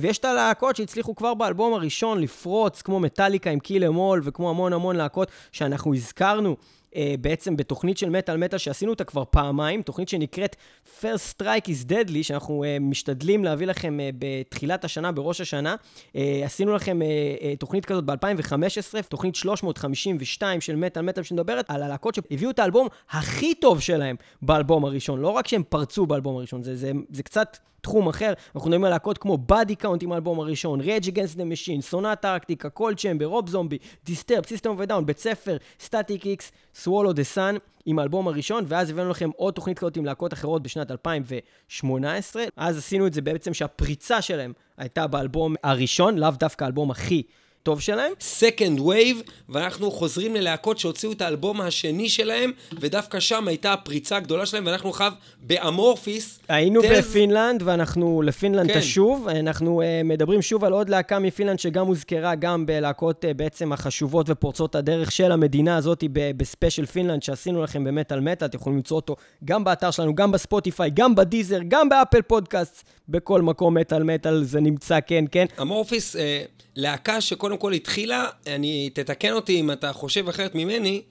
ויש 0.00 0.18
את 0.18 0.24
הלהקות 0.24 0.76
שהצליחו 0.76 1.14
כבר 1.14 1.34
באלבום 1.34 1.74
הראשון 1.74 2.20
לפרוץ, 2.20 2.82
כמו 2.82 3.00
מטאליקה 3.00 3.50
עם 3.50 3.58
Kill 3.58 3.84
'Em 3.84 3.99
All, 3.99 4.20
וכמו 4.24 4.50
המון 4.50 4.72
המון 4.72 4.96
להקות 4.96 5.30
שאנחנו 5.52 5.94
הזכרנו. 5.94 6.56
אה, 6.96 7.14
בעצם 7.20 7.56
בתוכנית 7.56 7.98
של 7.98 8.10
מטאל 8.10 8.36
מטאל 8.36 8.58
שעשינו 8.58 8.92
אותה 8.92 9.04
כבר 9.04 9.24
פעמיים, 9.30 9.82
תוכנית 9.82 10.08
שנקראת 10.08 10.56
First 11.00 11.34
Strike 11.36 11.66
is 11.66 11.90
Deadly, 11.90 12.22
שאנחנו 12.22 12.64
uh, 12.64 12.82
משתדלים 12.82 13.44
להביא 13.44 13.66
לכם 13.66 13.98
uh, 13.98 14.14
בתחילת 14.18 14.84
השנה, 14.84 15.12
בראש 15.12 15.40
השנה. 15.40 15.74
עשינו 16.44 16.74
לכם 16.74 16.98
תוכנית 17.58 17.86
כזאת 17.86 18.04
ב-2015, 18.04 19.02
תוכנית 19.08 19.34
352 19.34 20.60
של 20.60 20.76
מטאל 20.76 21.02
מטאל 21.02 21.22
שמדברת 21.22 21.64
על 21.68 21.82
הלהקות 21.82 22.14
שהביאו 22.14 22.50
את 22.50 22.58
האלבום 22.58 22.88
הכי 23.10 23.54
טוב 23.54 23.80
שלהם 23.80 24.16
באלבום 24.42 24.84
הראשון. 24.84 25.20
לא 25.20 25.28
רק 25.28 25.48
שהם 25.48 25.62
פרצו 25.68 26.06
באלבום 26.06 26.36
הראשון, 26.36 26.62
זה, 26.62 26.76
זה, 26.76 26.92
זה 27.10 27.22
קצת... 27.22 27.56
תחום 27.86 28.08
אחר, 28.08 28.32
אנחנו 28.54 28.70
מדברים 28.70 28.84
על 28.84 28.90
להקות 28.90 29.18
כמו 29.18 29.38
Body 29.38 29.74
Count 29.74 30.02
עם 30.02 30.12
האלבום 30.12 30.40
הראשון, 30.40 30.80
Rage 30.80 31.04
Against 31.04 31.36
the 31.36 31.40
Machine, 31.40 31.80
Sonata 31.80 32.24
Arctica, 32.24 32.70
Coal 32.70 32.94
Chamber, 32.94 33.26
Rob 33.26 33.48
Zombie, 33.48 33.78
Disturbed, 34.04 34.46
System 34.46 34.74
of 34.78 34.85
a 34.85 34.88
Down, 34.88 35.06
בית 35.06 35.18
ספר, 35.18 35.56
Static-X, 35.80 36.52
Swallow 36.86 37.12
the 37.12 37.24
Sun, 37.24 37.56
עם 37.86 37.98
האלבום 37.98 38.28
הראשון, 38.28 38.64
ואז 38.68 38.90
הבאנו 38.90 39.10
לכם 39.10 39.30
עוד 39.36 39.54
תוכנית 39.54 39.78
כזאת 39.78 39.96
עם 39.96 40.04
להקות 40.04 40.32
אחרות 40.32 40.62
בשנת 40.62 40.90
2018. 40.90 42.44
אז 42.56 42.78
עשינו 42.78 43.06
את 43.06 43.12
זה 43.12 43.22
בעצם 43.22 43.54
שהפריצה 43.54 44.22
שלהם 44.22 44.52
הייתה 44.78 45.06
באלבום 45.06 45.54
הראשון, 45.64 46.18
לאו 46.18 46.30
דווקא 46.30 46.64
האלבום 46.64 46.90
הכי 46.90 47.22
טוב 47.66 47.80
שלהם. 47.80 48.12
Second 48.40 48.80
Wave, 48.80 49.30
ואנחנו 49.48 49.90
חוזרים 49.90 50.34
ללהקות 50.34 50.78
שהוציאו 50.78 51.12
את 51.12 51.22
האלבום 51.22 51.60
השני 51.60 52.08
שלהם, 52.08 52.52
ודווקא 52.80 53.20
שם 53.20 53.48
הייתה 53.48 53.72
הפריצה 53.72 54.16
הגדולה 54.16 54.46
שלהם, 54.46 54.66
ואנחנו 54.66 54.92
חב 54.92 55.12
ב 55.40 55.50
Amorphis. 55.50 56.38
היינו 56.48 56.82
תל... 56.82 56.98
בפינלנד, 56.98 57.62
ואנחנו 57.64 58.22
לפינלנד 58.22 58.72
כן. 58.72 58.80
תשוב. 58.80 59.28
אנחנו 59.28 59.82
uh, 59.82 59.84
מדברים 60.04 60.42
שוב 60.42 60.64
על 60.64 60.72
עוד 60.72 60.88
להקה 60.88 61.18
מפינלנד 61.18 61.58
שגם 61.58 61.86
הוזכרה 61.86 62.34
גם 62.34 62.66
בלהקות 62.66 63.24
uh, 63.24 63.34
בעצם 63.36 63.72
החשובות 63.72 64.30
ופורצות 64.30 64.74
הדרך 64.74 65.12
של 65.12 65.32
המדינה 65.32 65.76
הזאת 65.76 66.04
בספיישל 66.12 66.86
פינלנד, 66.86 67.22
שעשינו 67.22 67.62
לכם 67.62 67.84
במטאל 67.84 68.20
מטאל. 68.20 68.48
אתם 68.48 68.58
יכולים 68.58 68.76
למצוא 68.76 68.96
אותו 68.96 69.16
גם 69.44 69.64
באתר 69.64 69.90
שלנו, 69.90 70.14
גם 70.14 70.32
ב 70.32 70.38
Spotify, 70.38 70.90
גם 70.94 71.14
ב 71.14 71.19
Deezer, 71.19 71.58
גם 71.68 71.88
ב 71.88 71.94
Apple 71.94 72.22
Podcast, 72.22 72.84
בכל 73.08 73.42
מקום 73.42 73.76
מטאל 73.76 74.02
מטאל 74.02 74.44
זה 74.44 74.60
נמצא, 74.60 74.98
כן, 75.06 75.24
כן. 75.30 75.46
Amorphis... 75.60 76.16
Uh... 76.16 76.18
להקה 76.76 77.20
שקודם 77.20 77.55
כל 77.56 77.72
התחילה, 77.72 78.28
אני, 78.46 78.90
תתקן 78.92 79.32
אותי 79.32 79.60
אם 79.60 79.70
אתה 79.70 79.92
חושב 79.92 80.28
אחרת 80.28 80.54
ממני, 80.54 81.02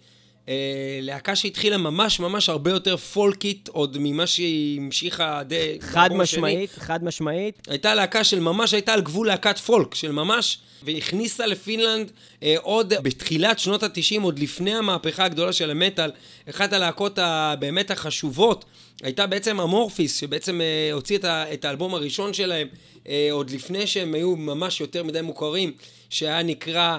אה, 0.49 0.99
להקה 1.01 1.35
שהתחילה 1.35 1.77
ממש 1.77 2.19
ממש 2.19 2.49
הרבה 2.49 2.71
יותר 2.71 2.97
פולקית 2.97 3.67
עוד 3.67 3.97
ממה 3.99 4.27
שהיא 4.27 4.81
המשיכה 4.81 5.43
די... 5.43 5.77
חד 5.79 6.13
משמעית, 6.13 6.69
שני. 6.75 6.83
חד 6.83 7.03
משמעית. 7.03 7.67
הייתה 7.67 7.95
להקה 7.95 8.23
של 8.23 8.39
ממש, 8.39 8.73
הייתה 8.73 8.93
על 8.93 9.01
גבול 9.01 9.27
להקת 9.27 9.57
פולק, 9.57 9.95
של 9.95 10.11
ממש, 10.11 10.59
והכניסה 10.83 11.45
לפינלנד 11.45 12.11
אה, 12.43 12.55
עוד 12.61 12.93
בתחילת 13.03 13.59
שנות 13.59 13.83
התשעים, 13.83 14.21
עוד 14.21 14.39
לפני 14.39 14.75
המהפכה 14.75 15.25
הגדולה 15.25 15.53
של 15.53 15.71
המטאל, 15.71 16.11
אחת 16.49 16.73
הלהקות 16.73 17.19
הבאמת 17.21 17.91
החשובות. 17.91 18.65
הייתה 19.03 19.27
בעצם 19.27 19.59
אמורפיס, 19.59 20.19
שבעצם 20.19 20.61
אה, 20.61 20.89
הוציא 20.93 21.17
את, 21.17 21.23
ה, 21.23 21.53
את 21.53 21.65
האלבום 21.65 21.93
הראשון 21.93 22.33
שלהם, 22.33 22.67
אה, 23.07 23.27
עוד 23.31 23.49
לפני 23.49 23.87
שהם 23.87 24.13
היו 24.13 24.35
ממש 24.35 24.81
יותר 24.81 25.03
מדי 25.03 25.21
מוכרים, 25.21 25.71
שהיה 26.09 26.43
נקרא 26.43 26.97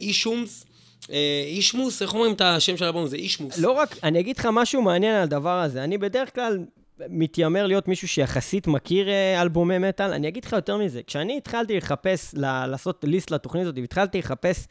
Issues. 0.00 0.68
אה, 1.12 1.44
אישמוס, 1.46 2.02
איך 2.02 2.14
אומרים 2.14 2.32
את 2.32 2.40
השם 2.40 2.76
של 2.76 2.84
האלבום 2.84 3.04
הזה? 3.04 3.16
אישמוס. 3.16 3.58
לא 3.58 3.72
רק, 3.72 3.96
אני 4.02 4.20
אגיד 4.20 4.38
לך 4.38 4.48
משהו 4.52 4.82
מעניין 4.82 5.14
על 5.14 5.22
הדבר 5.22 5.60
הזה. 5.60 5.84
אני 5.84 5.98
בדרך 5.98 6.34
כלל 6.34 6.58
מתיימר 7.08 7.66
להיות 7.66 7.88
מישהו 7.88 8.08
שיחסית 8.08 8.66
מכיר 8.66 9.08
אה, 9.08 9.42
אלבומי 9.42 9.78
מטאל. 9.78 10.12
אני 10.12 10.28
אגיד 10.28 10.44
לך 10.44 10.52
יותר 10.52 10.76
מזה, 10.76 11.00
כשאני 11.06 11.36
התחלתי 11.36 11.76
לחפש, 11.76 12.34
לעשות 12.66 13.04
ליסט 13.08 13.30
לתוכנית 13.30 13.62
הזאת, 13.62 13.78
והתחלתי 13.78 14.18
לחפש 14.18 14.66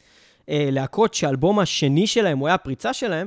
אה, 0.48 0.68
להקות 0.72 1.14
שהאלבום 1.14 1.58
השני 1.58 2.06
שלהם, 2.06 2.38
הוא 2.38 2.48
היה 2.48 2.54
הפריצה 2.54 2.92
שלהם, 2.92 3.26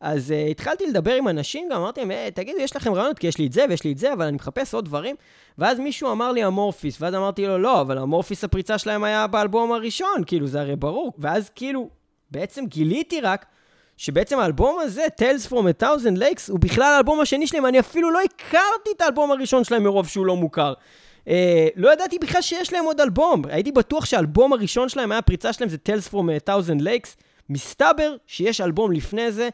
אז 0.00 0.30
uh, 0.30 0.50
התחלתי 0.50 0.86
לדבר 0.86 1.14
עם 1.14 1.28
אנשים, 1.28 1.68
גם 1.70 1.80
אמרתי 1.80 2.00
להם, 2.00 2.10
hey, 2.10 2.30
תגידו, 2.34 2.58
יש 2.58 2.76
לכם 2.76 2.92
רעיונות? 2.92 3.18
כי 3.18 3.26
יש 3.26 3.38
לי 3.38 3.46
את 3.46 3.52
זה 3.52 3.64
ויש 3.68 3.84
לי 3.84 3.92
את 3.92 3.98
זה, 3.98 4.12
אבל 4.12 4.26
אני 4.26 4.36
מחפש 4.36 4.74
עוד 4.74 4.84
דברים. 4.84 5.16
ואז 5.58 5.78
מישהו 5.78 6.12
אמר 6.12 6.32
לי 6.32 6.46
אמורפיס, 6.46 7.02
ואז 7.02 7.14
אמרתי 7.14 7.46
לו, 7.46 7.58
לא, 7.58 7.80
אבל 7.80 7.98
אמורפיס 7.98 8.44
הפריצה 8.44 8.78
שלהם 8.78 9.04
היה 9.04 9.26
באלבום 9.26 9.72
הראשון, 9.72 10.24
כאילו, 10.26 10.46
זה 10.46 10.60
הרי 10.60 10.76
ברור. 10.76 11.12
ואז 11.18 11.50
כאילו, 11.54 11.88
בעצם 12.30 12.66
גיליתי 12.66 13.20
רק 13.20 13.46
שבעצם 13.96 14.38
האלבום 14.38 14.78
הזה, 14.80 15.06
Tales 15.20 15.50
from 15.50 15.54
a 15.54 15.82
Thousand 15.82 16.18
Lakes, 16.18 16.50
הוא 16.50 16.58
בכלל 16.58 16.92
האלבום 16.94 17.20
השני 17.20 17.46
שלהם, 17.46 17.66
אני 17.66 17.80
אפילו 17.80 18.10
לא 18.10 18.20
הכרתי 18.20 18.90
את 18.96 19.00
האלבום 19.00 19.30
הראשון 19.30 19.64
שלהם 19.64 19.84
מרוב 19.84 20.08
שהוא 20.08 20.26
לא 20.26 20.36
מוכר. 20.36 20.72
Uh, 21.24 21.30
לא 21.76 21.92
ידעתי 21.92 22.18
בכלל 22.18 22.42
שיש 22.42 22.72
להם 22.72 22.84
עוד 22.84 23.00
אלבום. 23.00 23.42
הייתי 23.48 23.72
בטוח 23.72 24.04
שהאלבום 24.04 24.52
הראשון 24.52 24.88
שלהם 24.88 25.12
היה 25.12 25.18
הפריצה 25.18 25.52
שלהם, 25.52 25.70
זה 25.70 25.76
Tales 25.88 26.08
from 26.12 26.14
a 26.14 26.48
Thousand 26.48 26.82
Lakes. 26.82 27.22
מסתבר 27.50 28.16
שיש 28.26 28.60
אלבום 28.60 28.92
לפני 28.92 29.32
זה, 29.32 29.48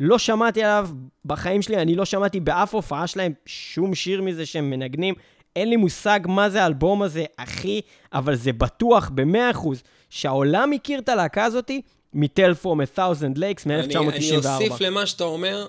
לא 0.00 0.18
שמעתי 0.18 0.62
עליו 0.62 0.88
בחיים 1.24 1.62
שלי, 1.62 1.76
אני 1.76 1.94
לא 1.94 2.04
שמעתי 2.04 2.40
באף 2.40 2.74
הופעה 2.74 3.06
שלהם 3.06 3.32
שום 3.46 3.94
שיר 3.94 4.22
מזה 4.22 4.46
שהם 4.46 4.70
מנגנים. 4.70 5.14
אין 5.56 5.70
לי 5.70 5.76
מושג 5.76 6.20
מה 6.24 6.50
זה 6.50 6.62
האלבום 6.62 7.02
הזה, 7.02 7.24
אחי, 7.36 7.80
אבל 8.12 8.34
זה 8.34 8.52
בטוח 8.52 9.10
ב-100% 9.14 9.68
שהעולם 10.10 10.70
מכיר 10.70 10.98
את 10.98 11.08
הלהקה 11.08 11.44
הזאתי 11.44 11.80
a 12.14 12.98
Thousand 12.98 13.36
Lakes 13.36 13.66
מ-1994. 13.66 13.68
אני, 13.68 13.96
אני 13.96 14.36
אוסיף 14.36 14.80
למה 14.80 15.06
שאתה 15.06 15.24
אומר, 15.24 15.66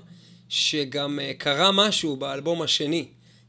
שגם 0.50 1.20
uh, 1.20 1.38
קרה 1.38 1.72
משהו 1.72 2.16
באלבום 2.16 2.62
השני, 2.62 3.08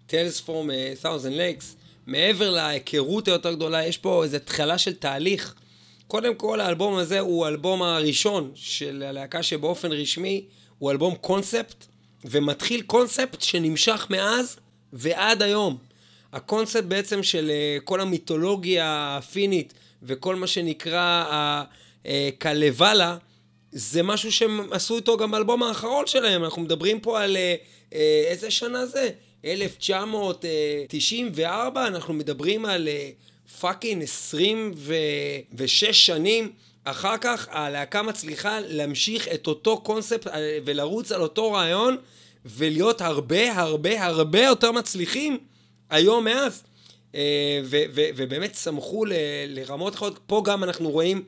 Tales 0.08 0.40
from 0.46 0.48
a 0.48 1.04
Thousand 1.04 1.36
Lakes, 1.36 1.76
מעבר 2.06 2.50
להיכרות 2.50 3.28
היותר 3.28 3.52
גדולה, 3.52 3.86
יש 3.86 3.98
פה 3.98 4.24
איזו 4.24 4.36
התחלה 4.36 4.78
של 4.78 4.94
תהליך. 4.94 5.54
קודם 6.06 6.34
כל, 6.34 6.60
האלבום 6.60 6.96
הזה 6.96 7.20
הוא 7.20 7.44
האלבום 7.44 7.82
הראשון 7.82 8.50
של 8.54 9.02
הלהקה 9.06 9.42
שבאופן 9.42 9.92
רשמי 9.92 10.44
הוא 10.80 10.90
אלבום 10.90 11.14
קונספט, 11.14 11.86
ומתחיל 12.24 12.82
קונספט 12.82 13.42
שנמשך 13.42 14.06
מאז 14.10 14.56
ועד 14.92 15.42
היום. 15.42 15.78
הקונספט 16.32 16.84
בעצם 16.84 17.22
של 17.22 17.50
uh, 17.50 17.52
כל 17.84 18.00
המיתולוגיה 18.00 19.16
הפינית 19.18 19.74
וכל 20.02 20.36
מה 20.36 20.46
שנקרא 20.46 21.24
הקלוולה, 22.04 23.16
uh, 23.20 23.24
זה 23.72 24.02
משהו 24.02 24.32
שהם 24.32 24.72
עשו 24.72 24.96
איתו 24.96 25.16
גם 25.16 25.30
באלבום 25.30 25.62
האחרון 25.62 26.06
שלהם. 26.06 26.44
אנחנו 26.44 26.62
מדברים 26.62 27.00
פה 27.00 27.22
על 27.22 27.36
uh, 27.36 27.38
איזה 28.26 28.50
שנה 28.50 28.86
זה? 28.86 29.10
1994, 29.44 31.86
אנחנו 31.86 32.14
מדברים 32.14 32.64
על 32.64 32.88
פאקינג 33.60 34.02
uh, 34.02 34.04
26 34.04 36.06
שנים. 36.06 36.52
אחר 36.84 37.16
כך 37.20 37.48
הלהקה 37.50 38.02
מצליחה 38.02 38.58
להמשיך 38.60 39.28
את 39.28 39.46
אותו 39.46 39.80
קונספט 39.80 40.26
אה, 40.26 40.58
ולרוץ 40.64 41.12
על 41.12 41.22
אותו 41.22 41.52
רעיון 41.52 41.96
ולהיות 42.44 43.00
הרבה 43.00 43.52
הרבה 43.52 44.04
הרבה 44.04 44.42
יותר 44.42 44.72
מצליחים 44.72 45.38
היום 45.90 46.24
מאז. 46.24 46.62
אה, 47.14 47.60
ו- 47.64 47.82
ו- 47.94 48.08
ובאמת 48.16 48.52
צמחו 48.52 49.04
ל- 49.04 49.12
לרמות 49.46 49.94
אחרות. 49.94 50.18
פה 50.26 50.42
גם 50.44 50.64
אנחנו 50.64 50.90
רואים 50.90 51.22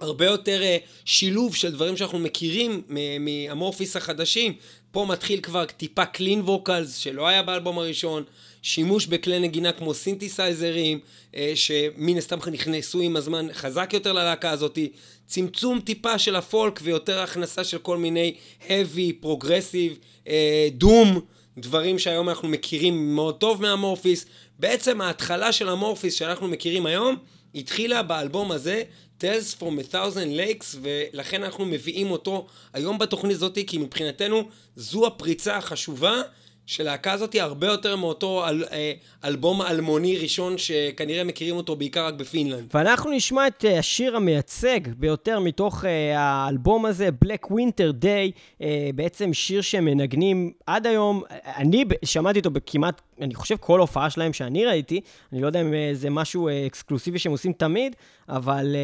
הרבה 0.00 0.26
יותר 0.26 0.62
אה, 0.62 0.76
שילוב 1.04 1.54
של 1.54 1.72
דברים 1.72 1.96
שאנחנו 1.96 2.18
מכירים 2.18 2.82
מ 3.20 3.28
Amorphis 3.28 3.96
החדשים. 3.96 4.54
פה 4.90 5.06
מתחיל 5.08 5.40
כבר 5.40 5.64
טיפה 5.64 6.04
clean 6.06 6.40
vocals 6.40 6.96
שלא 6.96 7.26
היה 7.28 7.42
באלבום 7.42 7.78
הראשון. 7.78 8.24
שימוש 8.64 9.06
בכלי 9.06 9.40
נגינה 9.40 9.72
כמו 9.72 9.94
סינתסייזרים, 9.94 10.98
אה, 11.34 11.52
שמן 11.54 12.16
הסתם 12.16 12.38
נכנסו 12.52 13.00
עם 13.00 13.16
הזמן 13.16 13.46
חזק 13.52 13.90
יותר 13.92 14.12
ללהקה 14.12 14.50
הזאת, 14.50 14.78
צמצום 15.26 15.80
טיפה 15.80 16.18
של 16.18 16.36
הפולק 16.36 16.80
ויותר 16.82 17.20
הכנסה 17.20 17.64
של 17.64 17.78
כל 17.78 17.98
מיני 17.98 18.34
heavy, 18.60 19.24
progressive, 19.24 20.28
doom, 20.72 21.20
דברים 21.58 21.98
שהיום 21.98 22.28
אנחנו 22.28 22.48
מכירים 22.48 23.14
מאוד 23.14 23.34
טוב 23.34 23.62
מ 23.62 23.68
Amorphis. 23.68 24.26
בעצם 24.58 25.00
ההתחלה 25.00 25.52
של 25.52 25.68
Amorphis 25.68 26.14
שאנחנו 26.14 26.48
מכירים 26.48 26.86
היום, 26.86 27.16
התחילה 27.54 28.02
באלבום 28.02 28.52
הזה, 28.52 28.82
Tales 29.20 29.60
from 29.60 29.78
a 29.78 29.92
Thousand 29.92 30.38
Lakes, 30.38 30.76
ולכן 30.82 31.42
אנחנו 31.42 31.64
מביאים 31.64 32.10
אותו 32.10 32.46
היום 32.72 32.98
בתוכנית 32.98 33.36
הזאת, 33.36 33.58
כי 33.66 33.78
מבחינתנו 33.78 34.48
זו 34.76 35.06
הפריצה 35.06 35.56
החשובה 35.56 36.22
של 36.66 36.84
להקה 36.84 37.12
הזאת 37.12 37.34
הרבה 37.34 37.66
יותר 37.66 37.96
מאותו 37.96 38.48
אל, 38.48 38.64
אה, 38.72 38.92
אלבום 39.24 39.62
אלמוני 39.62 40.18
ראשון 40.18 40.58
שכנראה 40.58 41.24
מכירים 41.24 41.56
אותו 41.56 41.76
בעיקר 41.76 42.06
רק 42.06 42.14
בפינלנד. 42.14 42.70
ואנחנו 42.74 43.10
נשמע 43.10 43.46
את 43.46 43.64
אה, 43.64 43.78
השיר 43.78 44.16
המייצג 44.16 44.80
ביותר 44.96 45.40
מתוך 45.40 45.84
אה, 45.84 46.20
האלבום 46.20 46.86
הזה, 46.86 47.08
Black 47.24 47.46
Winter 47.50 48.02
Day, 48.04 48.64
בעצם 48.94 49.32
שיר 49.32 49.60
שהם 49.60 49.84
מנגנים 49.84 50.52
עד 50.66 50.86
היום. 50.86 51.22
אני 51.56 51.84
שמעתי 52.04 52.38
אותו 52.38 52.50
בכמעט, 52.50 53.02
אני 53.20 53.34
חושב 53.34 53.56
כל 53.56 53.80
הופעה 53.80 54.10
שלהם 54.10 54.32
שאני 54.32 54.66
ראיתי, 54.66 55.00
אני 55.32 55.40
לא 55.40 55.46
יודע 55.46 55.60
אם 55.60 55.74
זה 55.92 56.10
משהו 56.10 56.48
אקסקלוסיבי 56.66 57.18
שהם 57.18 57.32
עושים 57.32 57.52
תמיד, 57.52 57.96
אבל 58.28 58.76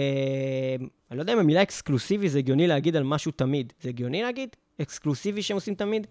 אני 1.11 1.19
לא 1.19 1.23
יודע 1.23 1.33
אם 1.33 1.39
המילה 1.39 1.63
אקסקלוסיבי 1.63 2.29
זה 2.29 2.39
הגיוני 2.39 2.67
להגיד 2.67 2.97
על 2.97 3.03
משהו 3.03 3.33
תמיד. 3.33 3.73
זה 3.83 3.89
הגיוני 3.89 4.23
להגיד? 4.23 4.49
אקסקלוסיבי 4.83 5.43
שהם 5.43 5.55
עושים 5.55 5.75
תמיד? 5.75 6.07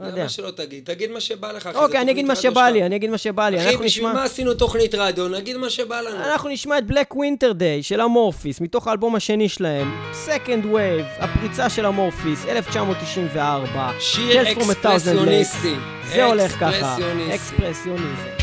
לא 0.00 0.06
יודע. 0.06 0.20
למה 0.20 0.28
שלא 0.28 0.50
תגיד? 0.50 0.84
תגיד 0.84 1.10
מה 1.10 1.20
שבא 1.20 1.52
לך, 1.52 1.66
אחי. 1.66 1.78
אוקיי, 1.78 2.00
אני 2.00 2.12
אגיד 2.12 2.24
מה 2.24 2.36
שבא. 2.36 2.68
לי, 2.68 2.82
אני 2.86 2.96
אגיד 2.96 3.10
מה 3.10 3.18
שבא 3.18 3.48
לי. 3.48 3.68
אחי, 3.68 3.76
בשביל. 3.76 4.06
מה 4.12 4.24
עשינו 4.24 4.54
תוכנית 4.54 4.94
רדיו? 4.94 5.28
נגיד 5.28 5.56
מה 5.56 5.70
שבא 5.70 6.00
לנו. 6.00 6.16
אנחנו 6.16 6.48
נשמע 6.48 6.78
את 6.78 6.84
Black 6.90 7.14
Winter 7.14 7.52
Day 7.58 7.82
של 7.82 8.00
Amorphis, 8.00 8.60
מתוך 8.60 8.88
האלבום 8.88 9.16
השני 9.16 9.48
שלהם, 9.48 10.00
Second 10.26 10.64
Wave, 10.64 11.24
הפריצה 11.24 11.70
של 11.70 11.86
Amorphis, 11.86 12.46
1994. 12.46 13.90
שיר 13.98 14.52
אקספרסיוניסטי. 14.52 15.74
זה 16.14 16.24
הולך 16.24 16.52
ככה, 16.52 16.68
אקספרסיוניסטי. 16.68 17.34
אקספרסיוניזם. 17.34 18.39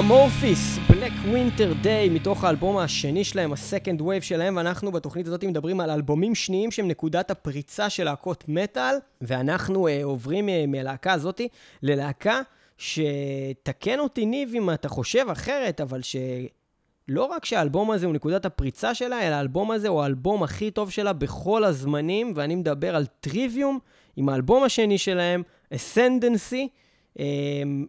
Amorphis, 0.00 0.78
Black 0.90 1.12
Winter 1.28 1.72
Day, 1.82 2.08
מתוך 2.08 2.44
האלבום 2.44 2.78
השני 2.78 3.24
שלהם, 3.24 3.52
ה 3.52 3.59
Second 3.59 4.00
Wave 4.00 4.22
שלהם, 4.22 4.56
ואנחנו 4.56 4.92
בתוכנית 4.92 5.26
הזאת 5.26 5.44
מדברים 5.44 5.80
על 5.80 5.90
אלבומים 5.90 6.34
שניים 6.34 6.70
שהם 6.70 6.88
נקודת 6.88 7.30
הפריצה 7.30 7.90
של 7.90 8.04
להקות 8.04 8.44
מטאל, 8.48 8.94
ואנחנו 9.20 9.88
uh, 9.88 9.90
עוברים 10.04 10.48
uh, 10.48 10.50
מהלהקה 10.68 11.12
הזאת 11.12 11.40
ללהקה 11.82 12.40
שתקן 12.78 13.98
אותי 13.98 14.26
ניב 14.26 14.52
אם 14.54 14.70
אתה 14.70 14.88
חושב 14.88 15.26
אחרת, 15.32 15.80
אבל 15.80 16.02
ש... 16.02 16.16
לא 17.08 17.24
רק 17.24 17.44
שהאלבום 17.44 17.90
הזה 17.90 18.06
הוא 18.06 18.14
נקודת 18.14 18.44
הפריצה 18.44 18.94
שלה, 18.94 19.26
אלא 19.26 19.34
האלבום 19.34 19.70
הזה 19.70 19.88
הוא 19.88 20.02
האלבום 20.02 20.42
הכי 20.42 20.70
טוב 20.70 20.90
שלה 20.90 21.12
בכל 21.12 21.64
הזמנים, 21.64 22.32
ואני 22.36 22.54
מדבר 22.54 22.96
על 22.96 23.06
Trivium, 23.06 23.78
עם 24.16 24.28
האלבום 24.28 24.64
השני 24.64 24.98
שלהם, 24.98 25.42
Ascendancy, 25.74 26.66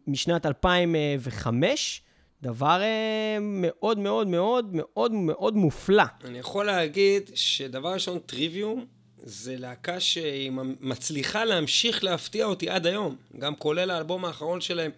משנת 0.08 0.46
2005. 0.46 2.02
דבר 2.42 2.82
אה, 2.82 3.38
מאוד 3.42 4.00
מאוד 4.00 4.28
מאוד 4.28 4.70
מאוד 4.74 5.12
מאוד 5.12 5.56
מופלא. 5.56 6.04
אני 6.26 6.40
יכול 6.40 6.66
להגיד 6.66 7.32
שדבר 7.36 7.94
ראשון, 7.94 8.20
טריוויום 8.20 8.86
זה 9.24 9.58
להקה 9.58 10.00
שהיא 10.00 10.52
מצליחה 10.80 11.46
להמשיך 11.46 12.04
להפתיע 12.04 12.46
אותי 12.46 12.70
עד 12.70 12.88
היום, 12.88 13.16
גם 13.38 13.56
כולל 13.56 13.92
האלבום 13.92 14.26
האחרון 14.26 14.62
שלהם, 14.62 14.92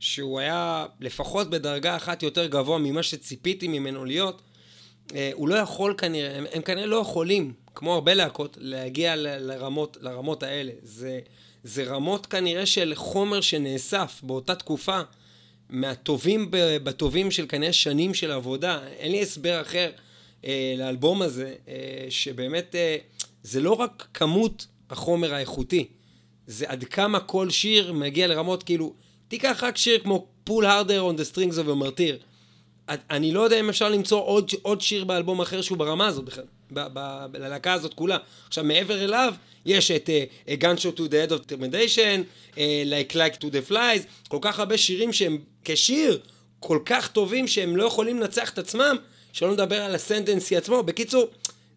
שהוא 0.00 0.40
היה 0.40 0.86
לפחות 1.00 1.50
בדרגה 1.50 1.96
אחת 1.96 2.22
יותר 2.22 2.46
גבוה 2.46 2.78
ממה 2.78 3.02
שציפיתי 3.02 3.68
ממנו 3.68 4.04
להיות. 4.04 4.42
אה, 5.14 5.30
הוא 5.34 5.48
לא 5.48 5.54
יכול 5.54 5.94
כנראה, 5.98 6.38
הם, 6.38 6.44
הם 6.52 6.62
כנראה 6.62 6.86
לא 6.86 6.96
יכולים, 6.96 7.52
כמו 7.74 7.94
הרבה 7.94 8.14
להקות, 8.14 8.58
להגיע 8.60 9.16
ל- 9.16 9.52
לרמות, 9.52 9.96
לרמות 10.00 10.42
האלה. 10.42 10.72
זה, 10.82 11.20
זה 11.64 11.84
רמות 11.84 12.26
כנראה 12.26 12.66
של 12.66 12.92
חומר 12.94 13.40
שנאסף 13.40 14.20
באותה 14.22 14.54
תקופה, 14.54 15.00
מהטובים 15.70 16.48
בטובים 16.82 17.30
של 17.30 17.46
כנראה 17.48 17.72
שנים 17.72 18.14
של 18.14 18.30
עבודה. 18.30 18.80
אין 18.98 19.12
לי 19.12 19.22
הסבר 19.22 19.60
אחר 19.60 19.90
אה, 20.44 20.74
לאלבום 20.78 21.22
הזה, 21.22 21.54
אה, 21.68 22.06
שבאמת 22.08 22.74
אה, 22.74 22.96
זה 23.42 23.60
לא 23.60 23.72
רק 23.72 24.06
כמות 24.14 24.66
החומר 24.90 25.34
האיכותי, 25.34 25.86
זה 26.46 26.64
עד 26.68 26.84
כמה 26.84 27.20
כל 27.20 27.50
שיר 27.50 27.92
מגיע 27.92 28.26
לרמות 28.26 28.62
כאילו, 28.62 28.94
תיקח 29.28 29.58
רק 29.62 29.76
שיר 29.76 29.98
כמו 29.98 30.26
פול 30.44 30.66
הרדר 30.66 31.10
on 31.10 31.20
the 31.20 31.34
strings 31.34 31.54
of 31.54 31.68
a 31.68 31.82
martyr. 31.82 32.24
אני 33.10 33.32
לא 33.32 33.40
יודע 33.40 33.60
אם 33.60 33.68
אפשר 33.68 33.88
למצוא 33.88 34.20
עוד, 34.20 34.50
עוד 34.62 34.80
שיר 34.80 35.04
באלבום 35.04 35.40
אחר 35.40 35.62
שהוא 35.62 35.78
ברמה 35.78 36.06
הזאת 36.06 36.24
בכלל, 36.24 36.44
ללהקה 37.34 37.72
הזאת 37.72 37.94
כולה. 37.94 38.16
עכשיו, 38.46 38.64
מעבר 38.64 39.04
אליו, 39.04 39.34
יש 39.66 39.90
את 39.90 40.10
uh, 40.10 40.50
Gunshot 40.50 40.96
to 40.96 41.10
the 41.10 41.28
Head 41.28 41.32
of 41.32 41.52
Termination, 41.52 42.24
uh, 42.54 42.58
Like 42.58 43.14
Like 43.14 43.40
to 43.40 43.46
the 43.46 43.70
Flies, 43.70 44.28
כל 44.28 44.38
כך 44.40 44.58
הרבה 44.58 44.78
שירים 44.78 45.12
שהם 45.12 45.38
כשיר 45.64 46.18
כל 46.60 46.78
כך 46.84 47.08
טובים 47.08 47.46
שהם 47.48 47.76
לא 47.76 47.84
יכולים 47.84 48.20
לנצח 48.20 48.50
את 48.50 48.58
עצמם, 48.58 48.96
שלא 49.32 49.52
נדבר 49.52 49.82
על 49.82 49.94
הסנטנסי 49.94 50.56
עצמו. 50.56 50.82
בקיצור, 50.82 51.26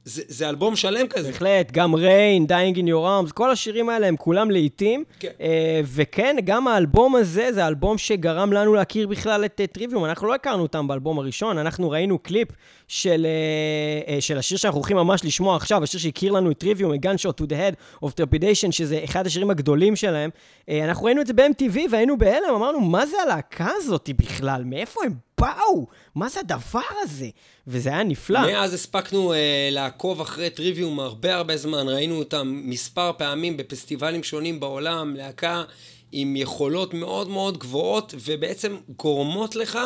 זה, 0.05 0.21
זה 0.27 0.49
אלבום 0.49 0.75
שלם 0.75 1.07
כזה. 1.07 1.31
בהחלט, 1.31 1.71
גם 1.71 1.95
ריין, 1.95 2.45
Dying 2.45 2.75
in 2.75 2.81
Your 2.81 3.29
Arms, 3.29 3.33
כל 3.33 3.51
השירים 3.51 3.89
האלה 3.89 4.07
הם 4.07 4.17
כולם 4.17 4.51
לעיתים. 4.51 5.03
כן. 5.19 5.29
אה, 5.41 5.81
וכן, 5.83 6.35
גם 6.43 6.67
האלבום 6.67 7.15
הזה, 7.15 7.53
זה 7.53 7.63
האלבום 7.63 7.97
שגרם 7.97 8.53
לנו 8.53 8.73
להכיר 8.73 9.07
בכלל 9.07 9.45
את 9.45 9.61
טריוויום. 9.71 10.05
אנחנו 10.05 10.27
לא 10.27 10.35
הכרנו 10.35 10.63
אותם 10.63 10.87
באלבום 10.87 11.19
הראשון, 11.19 11.57
אנחנו 11.57 11.89
ראינו 11.89 12.19
קליפ 12.19 12.47
של, 12.87 13.25
אה, 13.25 14.13
אה, 14.13 14.21
של 14.21 14.37
השיר 14.37 14.57
שאנחנו 14.57 14.79
הולכים 14.79 14.97
ממש 14.97 15.25
לשמוע 15.25 15.55
עכשיו, 15.55 15.83
השיר 15.83 15.99
שהכיר 15.99 16.31
לנו 16.31 16.51
את 16.51 16.57
טריוויום, 16.57 16.93
Gunshot 16.93 17.41
to 17.41 17.45
the 17.45 17.53
Head 17.53 18.05
of 18.05 18.09
Trepidation, 18.09 18.71
שזה 18.71 18.99
אחד 19.03 19.25
השירים 19.27 19.49
הגדולים 19.49 19.95
שלהם. 19.95 20.29
אה, 20.69 20.85
אנחנו 20.85 21.05
ראינו 21.05 21.21
את 21.21 21.27
זה 21.27 21.33
ב-MTV 21.33 21.77
והיינו 21.89 22.17
בהלם, 22.17 22.55
אמרנו, 22.55 22.79
מה 22.79 23.05
זה 23.05 23.17
הלהקה 23.25 23.69
הזאת 23.77 24.09
בכלל? 24.17 24.63
מאיפה 24.65 25.01
הם 25.05 25.13
באו? 25.39 25.87
מה 26.15 26.29
זה 26.29 26.39
הדבר 26.39 26.79
הזה? 27.01 27.29
וזה 27.67 27.89
היה 27.89 28.03
נפלא. 28.03 28.41
מאז 28.41 28.73
הספקנו 28.73 29.33
אה, 29.33 29.69
לעקוב 29.71 30.21
אחרי 30.21 30.49
טריוויום 30.49 30.99
הרבה 30.99 31.35
הרבה 31.35 31.57
זמן, 31.57 31.87
ראינו 31.87 32.15
אותם 32.15 32.61
מספר 32.63 33.11
פעמים 33.17 33.57
בפסטיבלים 33.57 34.23
שונים 34.23 34.59
בעולם, 34.59 35.15
להקה 35.15 35.63
עם 36.11 36.35
יכולות 36.35 36.93
מאוד 36.93 37.29
מאוד 37.29 37.57
גבוהות, 37.57 38.13
ובעצם 38.25 38.77
גורמות 38.97 39.55
לך 39.55 39.79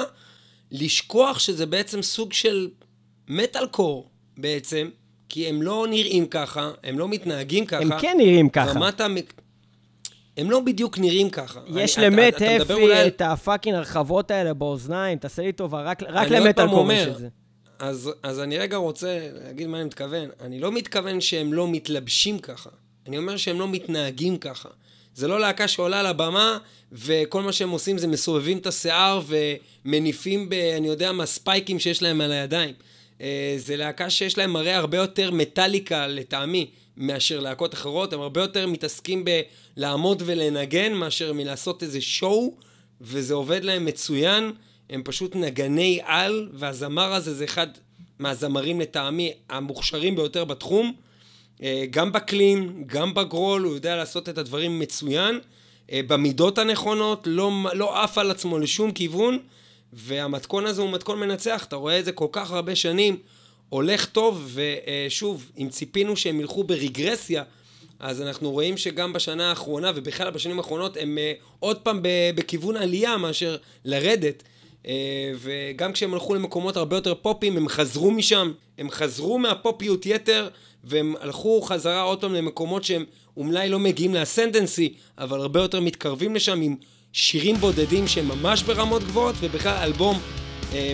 לשכוח 0.71 1.39
שזה 1.39 1.65
בעצם 1.65 2.01
סוג 2.01 2.33
של 2.33 2.69
מטאל 3.27 3.67
קור 3.67 4.09
בעצם, 4.37 4.89
כי 5.29 5.47
הם 5.47 5.61
לא 5.61 5.87
נראים 5.89 6.25
ככה, 6.25 6.71
הם 6.83 6.99
לא 6.99 7.07
מתנהגים 7.07 7.65
ככה. 7.65 7.81
הם 7.81 7.99
כן 7.99 8.15
נראים 8.17 8.49
ככה. 8.49 8.71
רמת 8.71 9.01
המק... 9.01 9.33
הם 10.37 10.51
לא 10.51 10.59
בדיוק 10.59 10.97
נראים 10.99 11.29
ככה. 11.29 11.59
יש 11.77 11.97
אני- 11.97 12.05
למט 12.05 12.35
אתה- 12.35 12.45
אתה 12.45 12.55
מדבר 12.63 12.73
הפי 12.73 12.83
אולי- 12.83 13.07
את 13.07 13.21
הפאקינג 13.21 13.75
הרחבות 13.75 14.31
האלה 14.31 14.53
באוזניים, 14.53 15.17
תעשה 15.17 15.41
לי 15.41 15.51
טובה, 15.51 15.81
רק, 15.81 16.03
רק 16.03 16.27
קור 16.69 16.91
יש 16.93 17.01
אומר, 17.01 17.11
את 17.11 17.17
זה. 17.17 17.27
אז, 17.79 18.11
אז 18.23 18.39
אני 18.39 18.57
רגע 18.57 18.77
רוצה 18.77 19.19
להגיד 19.33 19.67
מה 19.67 19.77
אני 19.77 19.85
מתכוון. 19.85 20.29
אני 20.41 20.59
לא 20.59 20.71
מתכוון 20.71 21.21
שהם 21.21 21.53
לא 21.53 21.67
מתלבשים 21.67 22.39
ככה. 22.39 22.69
אני 23.07 23.17
אומר 23.17 23.37
שהם 23.37 23.59
לא 23.59 23.67
מתנהגים 23.67 24.37
ככה. 24.37 24.69
זה 25.15 25.27
לא 25.27 25.39
להקה 25.39 25.67
שעולה 25.67 26.03
לבמה, 26.03 26.57
וכל 26.91 27.41
מה 27.41 27.51
שהם 27.51 27.69
עושים 27.69 27.97
זה 27.97 28.07
מסובבים 28.07 28.57
את 28.57 28.67
השיער 28.67 29.21
ומניפים 29.85 30.49
ב... 30.49 30.53
אני 30.53 30.87
יודע 30.87 31.11
מה, 31.11 31.25
ספייקים 31.25 31.79
שיש 31.79 32.01
להם 32.03 32.21
על 32.21 32.31
הידיים. 32.31 32.73
אה, 33.21 33.55
זה 33.57 33.75
להקה 33.75 34.09
שיש 34.09 34.37
להם 34.37 34.51
מראה 34.53 34.77
הרבה 34.77 34.97
יותר 34.97 35.31
מטאליקה 35.31 36.07
לטעמי 36.07 36.69
מאשר 36.97 37.39
להקות 37.39 37.73
אחרות. 37.73 38.13
הם 38.13 38.21
הרבה 38.21 38.41
יותר 38.41 38.67
מתעסקים 38.67 39.25
בלעמוד 39.25 40.23
ולנגן 40.25 40.93
מאשר 40.93 41.33
מלעשות 41.33 41.83
איזה 41.83 42.01
שואו, 42.01 42.55
וזה 43.01 43.33
עובד 43.33 43.63
להם 43.63 43.85
מצוין. 43.85 44.51
הם 44.89 45.01
פשוט 45.05 45.35
נגני 45.35 45.99
על, 46.03 46.49
והזמר 46.53 47.13
הזה 47.13 47.33
זה 47.33 47.43
אחד 47.43 47.67
מהזמרים 48.19 48.79
לטעמי 48.79 49.33
המוכשרים 49.49 50.15
ביותר 50.15 50.45
בתחום. 50.45 50.93
אה, 51.63 51.85
גם 51.89 52.11
בקלין, 52.11 52.83
גם 52.85 53.13
בגרול, 53.13 53.63
הוא 53.63 53.73
יודע 53.73 53.95
לעשות 53.95 54.29
את 54.29 54.37
הדברים 54.37 54.79
מצוין. 54.79 55.39
אה, 55.91 56.01
במידות 56.07 56.57
הנכונות, 56.57 57.23
לא, 57.25 57.51
לא 57.73 58.03
עף 58.03 58.17
על 58.17 58.31
עצמו 58.31 58.59
לשום 58.59 58.91
כיוון, 58.91 59.39
והמתכון 59.93 60.65
הזה 60.65 60.81
הוא 60.81 60.91
מתכון 60.91 61.19
מנצח, 61.19 61.65
אתה 61.67 61.75
רואה 61.75 61.99
את 61.99 62.05
זה 62.05 62.11
כל 62.11 62.27
כך 62.31 62.51
הרבה 62.51 62.75
שנים, 62.75 63.17
הולך 63.73 64.05
טוב, 64.05 64.57
ושוב, 65.07 65.51
אם 65.57 65.69
ציפינו 65.69 66.17
שהם 66.17 66.39
ילכו 66.39 66.63
ברגרסיה, 66.63 67.43
אז 67.99 68.21
אנחנו 68.21 68.51
רואים 68.51 68.77
שגם 68.77 69.13
בשנה 69.13 69.49
האחרונה, 69.49 69.91
ובכלל 69.95 70.29
בשנים 70.29 70.57
האחרונות, 70.57 70.97
הם 70.97 71.17
אה, 71.17 71.33
עוד 71.59 71.77
פעם 71.77 71.99
בכיוון 72.35 72.77
עלייה 72.77 73.17
מאשר 73.17 73.57
לרדת. 73.85 74.43
אה, 74.87 75.31
וגם 75.39 75.93
כשהם 75.93 76.13
הלכו 76.13 76.35
למקומות 76.35 76.77
הרבה 76.77 76.97
יותר 76.97 77.13
פופיים, 77.15 77.57
הם 77.57 77.67
חזרו 77.67 78.11
משם, 78.11 78.51
הם 78.77 78.89
חזרו 78.89 79.39
מהפופיות 79.39 80.05
יתר, 80.05 80.49
והם 80.83 81.15
הלכו 81.19 81.61
חזרה 81.61 82.01
עוד 82.01 82.21
פעם 82.21 82.33
למקומות 82.33 82.83
שהם 82.83 83.05
אולי 83.37 83.69
לא 83.69 83.79
מגיעים 83.79 84.13
לאסנדנסי, 84.13 84.93
אבל 85.17 85.39
הרבה 85.39 85.61
יותר 85.61 85.79
מתקרבים 85.79 86.35
לשם 86.35 86.61
עם 86.61 86.75
שירים 87.13 87.55
בודדים 87.55 88.07
שהם 88.07 88.27
ממש 88.27 88.63
ברמות 88.63 89.03
גבוהות, 89.03 89.35
ובכלל 89.39 89.77
אלבום 89.83 90.19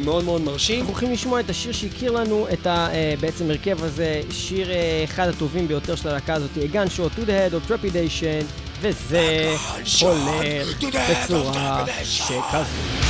מאוד 0.05 0.23
מאוד 0.23 0.41
מרשים. 0.41 0.79
אנחנו 0.79 0.91
הולכים 0.93 1.11
לשמוע 1.11 1.39
את 1.39 1.49
השיר 1.49 1.71
שהכיר 1.71 2.11
לנו 2.11 2.47
את 2.53 2.67
ה... 2.67 2.87
אה, 2.91 3.13
בעצם 3.19 3.49
הרכב 3.49 3.83
הזה, 3.83 4.21
שיר 4.31 4.71
אה, 4.71 5.01
אחד 5.03 5.27
הטובים 5.27 5.67
ביותר 5.67 5.95
של 5.95 6.09
הלהקה 6.09 6.33
הזאת, 6.33 6.49
Gun 6.73 6.97
Shot 6.97 7.19
to 7.19 7.21
the 7.21 7.29
Head 7.29 7.53
of 7.53 7.71
Trepidation, 7.71 8.45
וזה 8.81 9.55
הולך 10.01 10.83
בצורה 11.25 11.85
שכזו. 12.03 13.09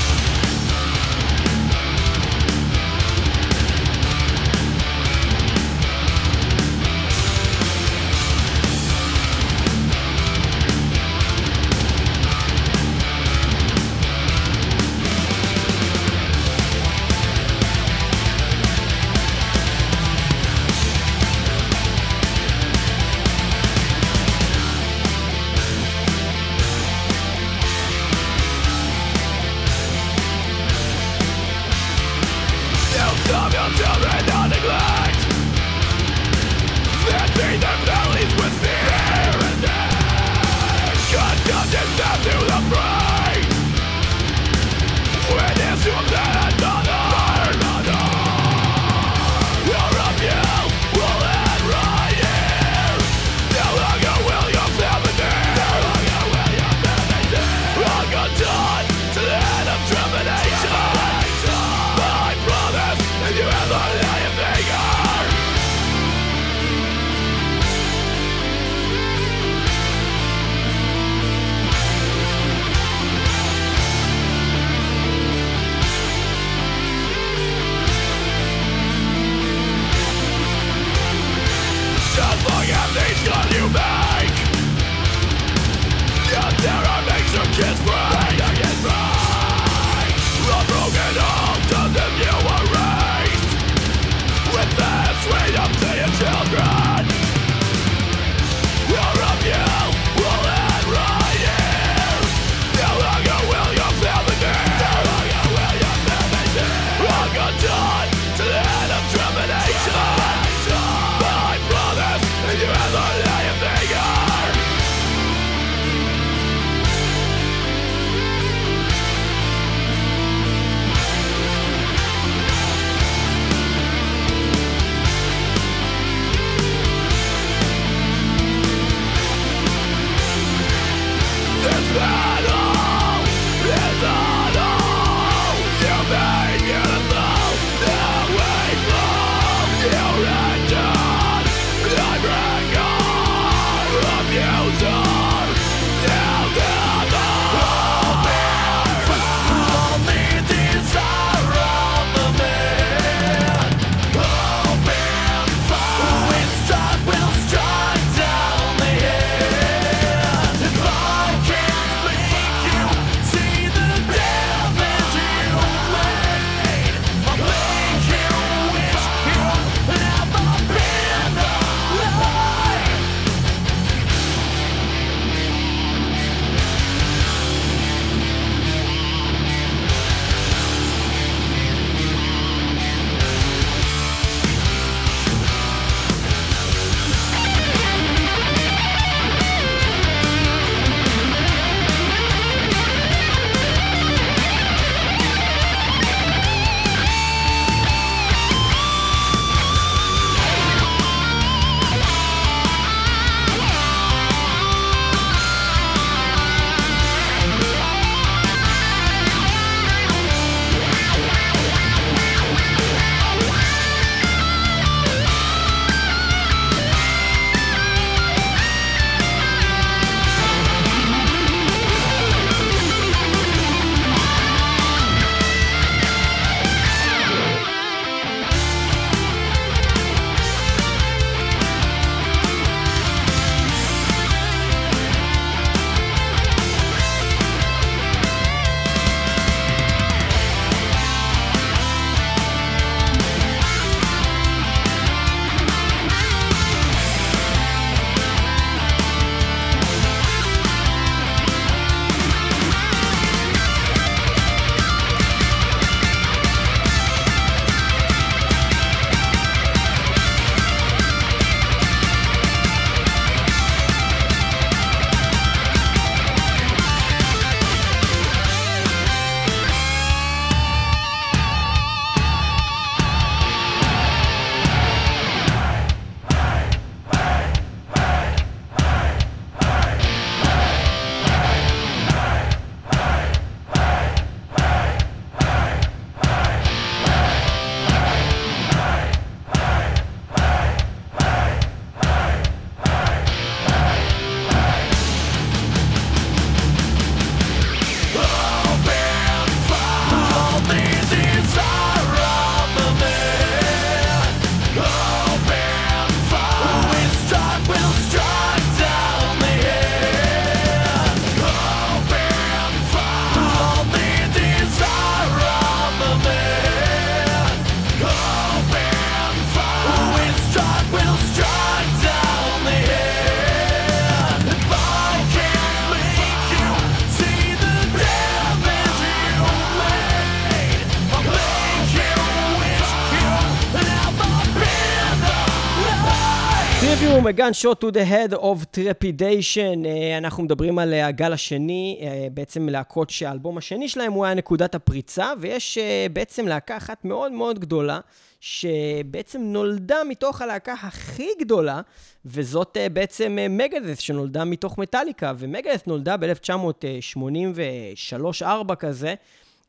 מגן 337.30 337.54
שוט 337.54 337.84
to 337.84 337.88
the 337.88 338.12
head 338.12 338.34
of 338.36 338.58
trepidation. 338.76 339.86
אה, 339.86 340.18
אנחנו 340.18 340.44
מדברים 340.44 340.80
על 340.80 340.94
אה, 340.94 341.08
הגל 341.08 341.34
השני, 341.34 342.00
אה, 342.02 342.28
בעצם 342.34 342.70
להקות 342.70 343.10
שהאלבום 343.10 343.58
השני 343.58 343.90
שלהם 343.90 344.14
הוא 344.14 344.26
היה 344.26 344.34
נקודת 344.34 344.76
הפריצה, 344.76 345.32
ויש 345.40 345.78
אה, 345.78 346.08
בעצם 346.14 346.48
להקה 346.48 346.78
אחת 346.78 347.06
מאוד 347.06 347.32
מאוד 347.32 347.60
גדולה, 347.60 348.00
שבעצם 348.40 349.42
נולדה 349.42 349.98
מתוך 350.10 350.42
הלהקה 350.42 350.74
הכי 350.74 351.28
גדולה, 351.40 351.82
וזאת 352.26 352.78
אה, 352.78 352.90
בעצם 352.90 353.38
מגדס, 353.50 354.00
שנולדה 354.00 354.46
מתוך 354.46 354.78
מטאליקה, 354.78 355.34
ומגדס 355.38 355.88
נולדה 355.88 356.18
ב-1983-4 356.18 358.76
כזה. 358.76 359.16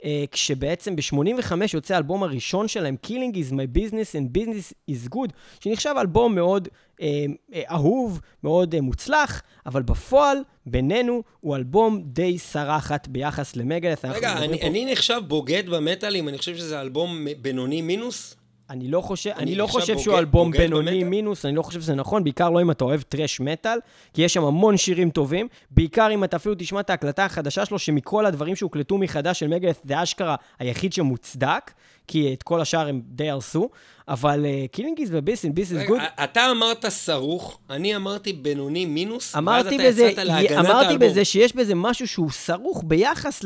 אה, 0.04 0.24
כשבעצם 0.30 0.96
ב-85 0.96 1.52
יוצא 1.74 1.94
האלבום 1.94 2.22
הראשון 2.22 2.68
שלהם, 2.68 2.96
Killing 3.06 3.34
is 3.36 3.52
my 3.52 3.76
business 3.78 4.14
and 4.14 4.38
business 4.38 4.72
is 4.90 5.14
good, 5.14 5.30
שנחשב 5.60 5.94
אלבום 6.00 6.34
מאוד 6.34 6.68
אה, 7.00 7.24
אה, 7.54 7.62
אהוב, 7.70 8.20
מאוד 8.44 8.74
אה, 8.74 8.80
מוצלח, 8.80 9.42
אבל 9.66 9.82
בפועל, 9.82 10.38
בינינו, 10.66 11.22
הוא 11.40 11.56
אלבום 11.56 12.02
די 12.04 12.38
סרחת 12.38 13.08
ביחס 13.08 13.56
למגלס. 13.56 14.04
רגע, 14.04 14.32
אני, 14.38 14.60
פה- 14.60 14.66
אני 14.66 14.92
נחשב 14.92 15.20
בוגד 15.28 15.62
במטאלים, 15.68 16.28
אני 16.28 16.38
חושב 16.38 16.56
שזה 16.56 16.80
אלבום 16.80 17.26
בינוני 17.42 17.82
מינוס? 17.82 18.36
אני 18.70 18.88
לא 18.90 19.00
חושב, 19.00 19.30
אני 19.30 19.42
אני 19.42 19.54
לא 19.54 19.66
חושב 19.66 19.92
בוגד- 19.92 20.02
שהוא 20.04 20.18
אלבום 20.18 20.50
בינוני? 20.50 21.04
מינוס, 21.04 21.44
אני 21.46 21.54
לא 21.56 21.62
חושב 21.62 21.80
שזה 21.80 21.94
נכון, 21.94 22.24
בעיקר 22.24 22.50
לא 22.50 22.60
אם 22.62 22.70
אתה 22.70 22.84
אוהב 22.84 23.02
טרש 23.02 23.40
מטאל, 23.40 23.78
כי 24.14 24.22
יש 24.22 24.34
שם 24.34 24.44
המון 24.44 24.76
שירים 24.76 25.10
טובים, 25.10 25.48
בעיקר 25.70 26.08
אם 26.14 26.24
אתה 26.24 26.36
אפילו 26.36 26.54
תשמע 26.58 26.80
את 26.80 26.90
ההקלטה 26.90 27.24
החדשה 27.24 27.66
שלו, 27.66 27.78
שמכל 27.78 28.26
הדברים 28.26 28.56
שהוקלטו 28.56 28.98
מחדש 28.98 29.40
של 29.40 29.48
מגלס, 29.48 29.80
זה 29.84 30.02
אשכרה 30.02 30.36
היחיד 30.58 30.92
שמוצדק, 30.92 31.70
כי 32.10 32.32
את 32.32 32.42
כל 32.42 32.60
השאר 32.60 32.88
הם 32.88 33.00
די 33.04 33.30
הרסו, 33.30 33.68
אבל 34.08 34.46
Killing 34.72 34.98
Is 35.00 35.08
My 35.12 35.20
Business, 35.20 35.54
Business 35.54 35.72
Is 35.72 35.82
Good. 35.86 36.00
אתה 36.24 36.50
אמרת 36.50 36.86
סרוך, 36.88 37.58
אני 37.70 37.96
אמרתי 37.96 38.32
בינוני 38.32 38.86
מינוס, 38.86 39.36
אמרתי 39.36 39.78
ואז 39.78 39.86
בזה, 39.86 40.02
אתה 40.02 40.12
יצאת 40.12 40.24
להגנת 40.24 40.66
אמרתי 40.66 40.86
האלבום. 40.86 41.08
בזה 41.08 41.24
שיש 41.24 41.56
בזה 41.56 41.74
משהו 41.74 42.08
שהוא 42.08 42.30
סרוך 42.30 42.82
ביחס 42.86 43.44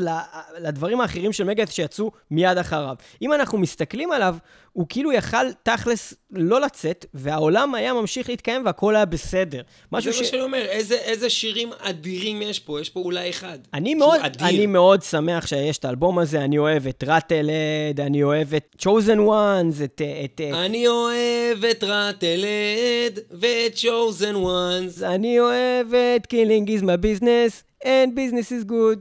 לדברים 0.57 1.01
האחרים 1.01 1.33
של 1.33 1.43
Megadeth 1.43 1.71
שיצאו 1.71 2.11
מיד 2.31 2.57
אחריו. 2.57 2.95
אם 3.21 3.33
אנחנו 3.33 3.57
מסתכלים 3.57 4.11
עליו, 4.11 4.35
הוא 4.73 4.85
כאילו 4.89 5.11
יכל 5.11 5.51
תכלס 5.63 6.13
לא 6.31 6.61
לצאת, 6.61 7.05
והעולם 7.13 7.75
היה 7.75 7.93
ממשיך 7.93 8.29
להתקיים 8.29 8.65
והכל 8.65 8.95
היה 8.95 9.05
בסדר. 9.05 9.57
זה 9.57 9.87
משהו 9.91 10.11
מה 10.17 10.23
שאני 10.23 10.41
אומר, 10.41 10.65
איזה, 10.65 10.95
איזה 10.95 11.29
שירים 11.29 11.69
אדירים 11.79 12.41
יש 12.41 12.59
פה, 12.59 12.81
יש 12.81 12.89
פה 12.89 12.99
אולי 12.99 13.29
אחד. 13.29 13.59
אני 13.73 13.95
מאוד, 13.95 14.19
אדיר. 14.21 14.47
אני 14.47 14.65
מאוד 14.65 15.03
שמח 15.03 15.47
שיש 15.47 15.77
את 15.77 15.85
האלבום 15.85 16.19
הזה, 16.19 16.43
אני 16.43 16.57
אוהב 16.57 16.87
את 16.87 17.03
ראטלד, 17.07 17.99
אני 17.99 18.23
אוהב 18.23 18.54
את 18.57 18.75
chosen 18.81 19.19
ones, 19.27 19.83
את... 19.83 20.01
את 20.25 20.41
אני 20.53 20.87
אוהב 20.87 21.65
את 21.71 21.83
ראטלד 21.83 23.19
ואת 23.31 23.75
chosen 23.75 24.35
ones. 24.35 25.05
אני 25.05 25.39
אוהב 25.39 25.93
את 25.93 26.27
killing 26.33 26.69
is 26.69 26.83
my 26.83 26.97
business, 26.97 27.63
and 27.83 28.09
business 28.15 28.51
is 28.51 28.69
good. 28.69 28.99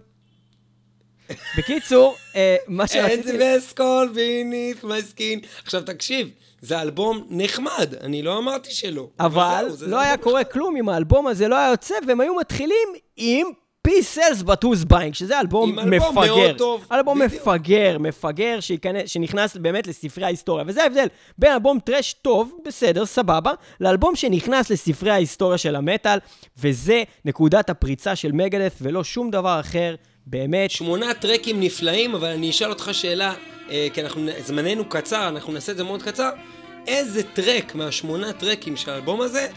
בקיצור, 1.59 2.17
אה, 2.37 2.57
מה 2.69 2.85
And 2.85 2.87
שרציתי... 2.87 3.29
the 3.31 3.33
best 3.33 3.79
call 3.79 4.15
beneath 4.15 4.85
my 4.85 5.15
skin. 5.15 5.47
עכשיו 5.63 5.83
תקשיב, 5.83 6.31
זה 6.61 6.81
אלבום 6.83 7.27
נחמד, 7.31 7.95
אני 8.01 8.23
לא 8.23 8.39
אמרתי 8.39 8.71
שלא. 8.71 9.09
אבל 9.21 9.65
זהו, 9.69 9.77
זה 9.77 9.87
לא 9.87 10.01
היה 10.01 10.17
קורה 10.17 10.45
כלום 10.45 10.77
אם 10.77 10.89
האלבום 10.89 11.27
הזה 11.27 11.49
לא 11.49 11.57
היה 11.57 11.71
יוצא, 11.71 11.95
והם 12.07 12.21
היו 12.21 12.35
מתחילים 12.35 12.89
עם 13.17 13.47
But 13.89 14.65
who's 14.65 14.85
buying, 14.93 15.13
שזה 15.13 15.41
אלבום 15.41 15.79
עם 15.79 15.79
אלבום 15.79 16.19
מפגר. 16.19 16.37
מאוד 16.37 16.59
טוב, 16.59 16.87
אלבום 16.93 17.19
בדיוק. 17.19 17.43
מפגר, 17.43 17.97
מפגר, 18.01 18.59
שנכנס 19.07 19.57
באמת 19.57 19.87
לספרי 19.87 20.25
ההיסטוריה. 20.25 20.65
וזה 20.67 20.83
ההבדל 20.83 21.07
בין 21.39 21.53
אלבום 21.53 21.79
טרש 21.79 22.13
טוב, 22.13 22.53
בסדר, 22.67 23.07
סבבה, 23.07 23.53
לאלבום 23.81 24.17
שנכנס 24.17 24.71
לספרי 24.71 25.11
ההיסטוריה 25.11 25.59
של 25.59 25.77
המטאל, 25.77 26.19
וזה 26.59 27.03
נקודת 27.25 27.71
הפריצה 27.71 28.17
של 28.17 28.33
מגדף, 28.33 28.75
ולא 28.81 29.05
שום 29.05 29.31
דבר 29.31 29.61
אחר, 29.61 29.95
באמת. 30.27 30.71
שמונה 30.71 31.15
טרקים 31.15 31.61
נפלאים, 31.61 32.15
אבל 32.15 32.29
אני 32.29 32.51
אשאל 32.51 32.71
אותך 32.71 32.91
שאלה, 32.93 33.35
אה, 33.71 33.87
כי 33.95 34.03
אנחנו, 34.03 34.27
זמננו 34.45 34.85
קצר, 34.89 35.29
אנחנו 35.29 35.53
נעשה 35.53 35.73
את 35.73 35.77
זה 35.77 35.85
מאוד 35.85 36.03
קצר. 36.03 36.31
איזה 36.87 37.23
טרק 37.23 37.75
מהשמונה 37.75 38.33
טרקים 38.33 38.77
של 38.77 38.91
האלבום 38.91 39.21
הזה, 39.21 39.49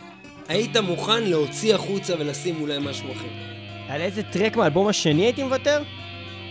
היית 0.48 0.78
מוכן 0.78 1.24
להוציא 1.24 1.76
החוצה 1.76 2.14
ולשים 2.20 2.62
אולי 2.62 2.78
משהו 2.80 3.12
אחר? 3.12 3.57
על 3.90 4.02
איזה 4.02 4.24
טרק 4.24 4.58
מהאלבום 4.58 4.88
השני 4.88 5.26
הייתי 5.26 5.44
מוותר? 5.44 5.82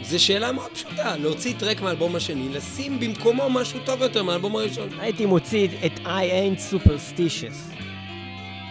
זו 0.03 0.25
שאלה 0.25 0.53
מאוד 0.53 0.71
פשוטה, 0.71 1.17
להוציא 1.17 1.55
טרק 1.59 1.81
מהאלבום 1.81 2.17
השני, 2.17 2.49
לשים 2.49 3.01
במקומו 3.01 3.51
משהו 3.51 3.81
טוב 3.85 4.03
יותר 4.03 4.23
מהאלבום 4.23 4.57
הראשון. 4.57 4.89
הייתי 5.01 5.27
מוציא 5.27 5.69
את 5.87 5.99
I 6.05 6.07
ain't 6.07 6.75
superstitious. 6.75 7.77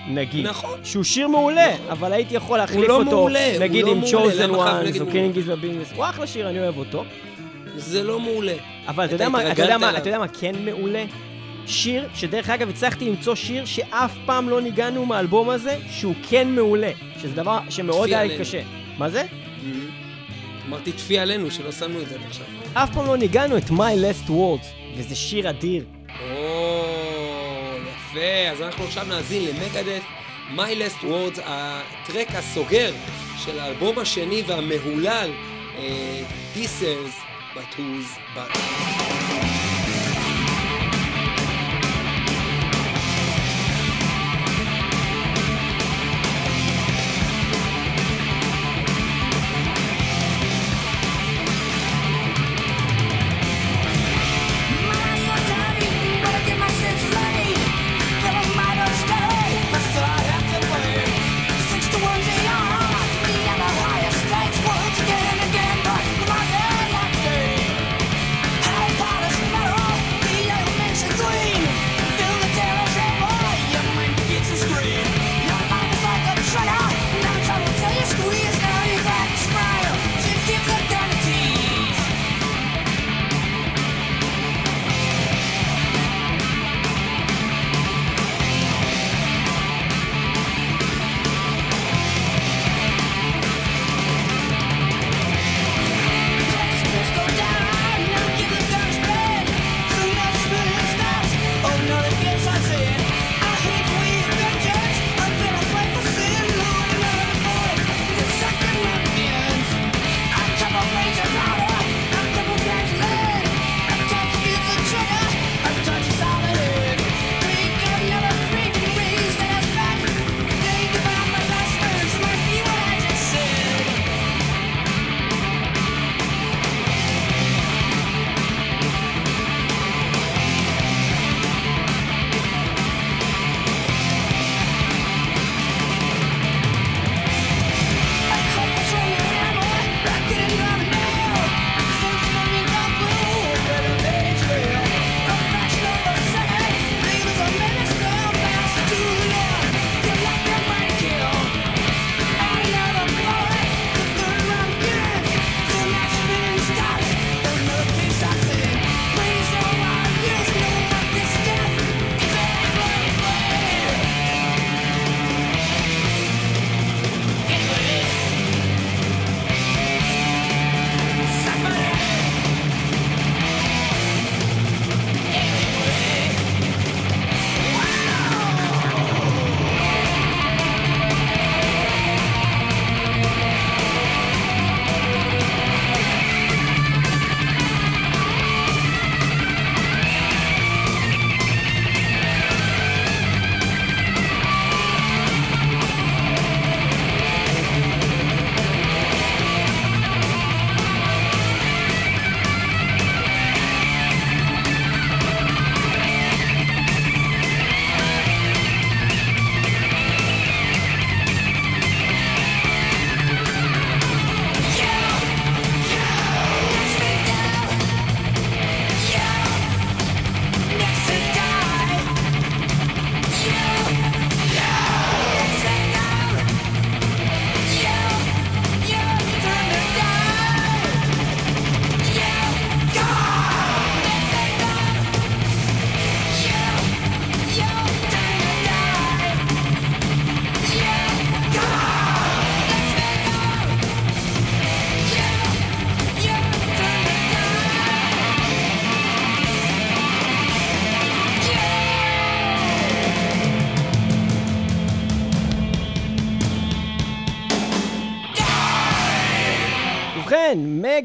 נגיד. 0.10 0.48
נכון. 0.48 0.80
שהוא 0.84 1.04
שיר 1.04 1.28
מעולה, 1.28 1.74
נכון. 1.74 1.88
אבל 1.92 2.14
הייתי 2.14 2.36
יכול 2.36 2.58
להחליף 2.58 2.88
לא 2.88 2.98
אותו, 2.98 3.12
מעולה, 3.12 3.60
נגיד 3.60 3.86
לא 3.86 3.92
עם 3.92 4.04
chosen 4.04 4.52
ones, 4.52 5.02
או 5.02 5.06
killing 5.06 5.36
is 5.36 5.48
my 5.48 5.64
business. 5.64 5.96
הוא 5.96 6.06
אחלה 6.06 6.28
שיר, 6.28 6.50
אני 6.50 6.60
אוהב 6.60 6.78
אותו. 6.78 7.06
זה 7.76 8.04
לא 8.04 8.20
מעולה. 8.20 8.54
אבל 8.88 9.06
אתה 9.06 9.16
יודע 9.16 9.30
מה. 9.30 9.52
אתה 9.52 10.10
יודע 10.10 10.20
מה 10.20 10.28
כן 10.28 10.56
מעולה? 10.66 11.04
שיר, 11.68 12.10
שדרך 12.16 12.50
אגב 12.50 12.70
הצלחתי 12.70 13.06
למצוא 13.10 13.36
שיר 13.36 13.66
שאף 13.66 14.12
פעם 14.26 14.50
לא 14.50 14.62
ניגענו 14.62 15.06
מהאלבום 15.06 15.50
הזה, 15.50 15.78
שהוא 15.92 16.16
כן 16.30 16.48
מעולה. 16.48 16.92
שזה 17.22 17.36
דבר 17.36 17.60
שמאוד 17.70 18.10
היה 18.10 18.24
לי. 18.24 18.38
קשה. 18.38 18.62
מה 18.98 19.10
זה? 19.10 19.24
אמרתי 20.68 20.92
טפי 20.92 21.20
עלינו 21.20 21.52
שלא 21.52 21.72
שמנו 21.72 22.02
את 22.02 22.10
זה 22.10 22.16
עד 22.16 22.22
עכשיו. 22.28 22.46
אף 22.74 22.94
פעם 22.94 23.08
לא 23.08 23.18
ניגענו 23.18 23.58
את 23.58 23.70
My 23.70 23.74
Last 24.26 24.30
Words, 24.30 24.98
וזה 24.98 25.16
שיר 25.16 25.50
אדיר. 25.50 25.84
או, 26.32 26.86
יפה. 27.88 28.50
אז 28.52 28.62
אנחנו 28.62 28.86
עכשיו 28.86 29.06
נאזין 29.10 29.44
למגדף, 29.46 30.04
My 30.56 30.60
Last 30.80 31.04
Words, 31.04 31.40
הטרק 31.46 32.28
הסוגר 32.30 32.94
של 33.46 33.60
האלבום 33.60 34.00
השני 34.00 34.44
והמהולל, 34.48 35.32
אה, 35.78 36.22
This 36.56 36.82
is 36.84 37.12
But 37.56 37.80
Who's 37.80 38.38
But. 38.38 38.95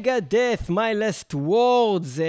מגה-death, 0.01 0.69
My 0.69 0.93
Last 1.01 1.33
Word, 1.33 2.03
זה 2.03 2.25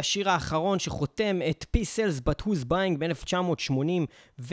השיר 0.00 0.30
האחרון 0.30 0.78
שחותם 0.78 1.40
את 1.50 1.66
P-Cells 1.76 2.20
But 2.28 2.42
Who's 2.46 2.64
Buying 2.68 2.98
ב-1986, 2.98 4.52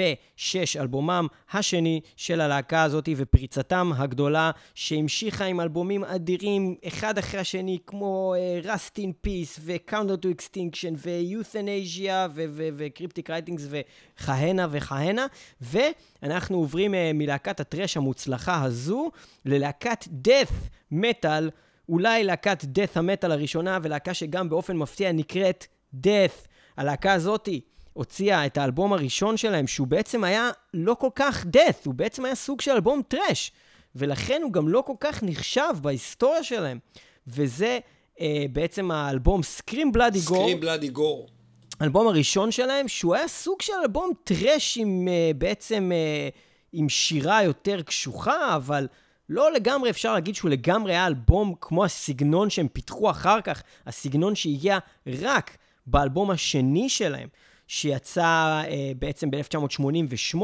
אלבומם 0.80 1.28
השני 1.51 2.01
של 2.15 2.41
הלהקה 2.41 2.84
הזאת 2.84 3.09
ופריצתם 3.17 3.91
הגדולה 3.95 4.51
שהמשיכה 4.76 5.45
עם 5.45 5.59
אלבומים 5.59 6.03
אדירים 6.03 6.76
אחד 6.88 7.17
אחרי 7.17 7.39
השני 7.39 7.78
כמו 7.88 8.36
uh, 8.36 8.65
Rust 8.65 8.97
in 8.99 9.28
Peace 9.28 9.59
ו-Counter 9.61 10.17
to 10.24 10.28
Extinction 10.38 10.95
ו-Euthanasia 10.97 12.30
ו-Cryptic 12.34 13.30
Writings 13.30 13.61
וכהנה 13.69 14.67
וכהנה 14.72 15.26
ואנחנו 15.61 16.57
עוברים 16.57 16.93
uh, 16.93 16.97
מלהקת 17.13 17.59
הטרש 17.59 17.97
המוצלחה 17.97 18.63
הזו 18.63 19.11
ללהקת 19.45 20.07
death 20.28 20.53
metal 20.93 21.51
אולי 21.92 22.24
להקת 22.24 22.64
death 22.64 22.92
המטאל 22.96 23.32
הראשונה, 23.32 23.80
ולהקה 23.84 24.14
שגם 24.14 24.50
באופן 24.50 24.78
מפתיע 24.78 25.12
נקראת 25.12 25.66
death. 25.96 26.48
הלהקה 26.78 27.14
הזאתי 27.14 27.62
הוציאה 27.94 28.46
את 28.46 28.58
האלבום 28.58 28.94
הראשון 28.94 29.38
שלהם, 29.38 29.68
שהוא 29.68 29.88
בעצם 29.88 30.24
היה 30.24 30.50
לא 30.74 30.94
כל 30.94 31.10
כך 31.16 31.46
death, 31.56 31.86
הוא 31.86 31.94
בעצם 31.94 32.26
היה 32.26 32.36
סוג 32.36 32.62
של 32.62 32.72
אלבום 32.72 33.02
thrash, 33.07 33.51
ולכן 33.96 34.42
הוא 34.44 34.54
גם 34.54 34.68
לא 34.68 34.84
כל 34.86 34.94
כך 35.00 35.24
נחשב 35.24 35.74
בהיסטוריה 35.82 36.44
שלהם. 36.44 36.80
וזה 37.28 37.80
אה, 38.20 38.46
בעצם 38.52 38.92
האלבום 38.92 39.42
Scream 39.42 39.96
Bloody 39.96 40.30
Gore. 40.30 40.34
Scream 40.34 40.64
Bloody 40.64 40.98
Gore. 40.98 41.32
האלבום 41.80 42.08
הראשון 42.08 42.52
שלהם, 42.52 42.88
שהוא 42.88 43.16
היה 43.16 43.28
סוג 43.28 43.62
של 43.62 43.74
אלבום 43.84 44.12
thrash 44.24 44.78
עם 44.78 45.08
אה, 45.08 45.32
בעצם, 45.38 45.92
אה, 45.94 46.30
עם 46.74 46.89
שירה 46.89 47.44
יותר 47.44 47.82
קשוחה, 47.82 48.56
אבל... 48.56 48.88
לא 49.32 49.51
לגמרי 49.51 49.89
אפשר 49.89 50.13
להגיד 50.13 50.36
שהוא 50.36 50.51
לגמרי 50.51 50.91
היה 50.91 51.07
אלבום 51.07 51.53
כמו 51.61 51.86
הסגנון 51.86 52.49
שהם 52.49 52.67
פיתחו 52.67 53.09
אחר 53.09 53.41
כך, 53.41 53.63
הסגנון 53.86 54.36
שהגיע 54.36 54.77
רק 55.21 55.57
באלבום 55.86 56.32
השני 56.32 56.89
שלהם, 56.89 57.27
שיצא 57.67 58.23
אה, 58.67 58.91
בעצם 58.99 59.32
ב-1988, 59.32 60.38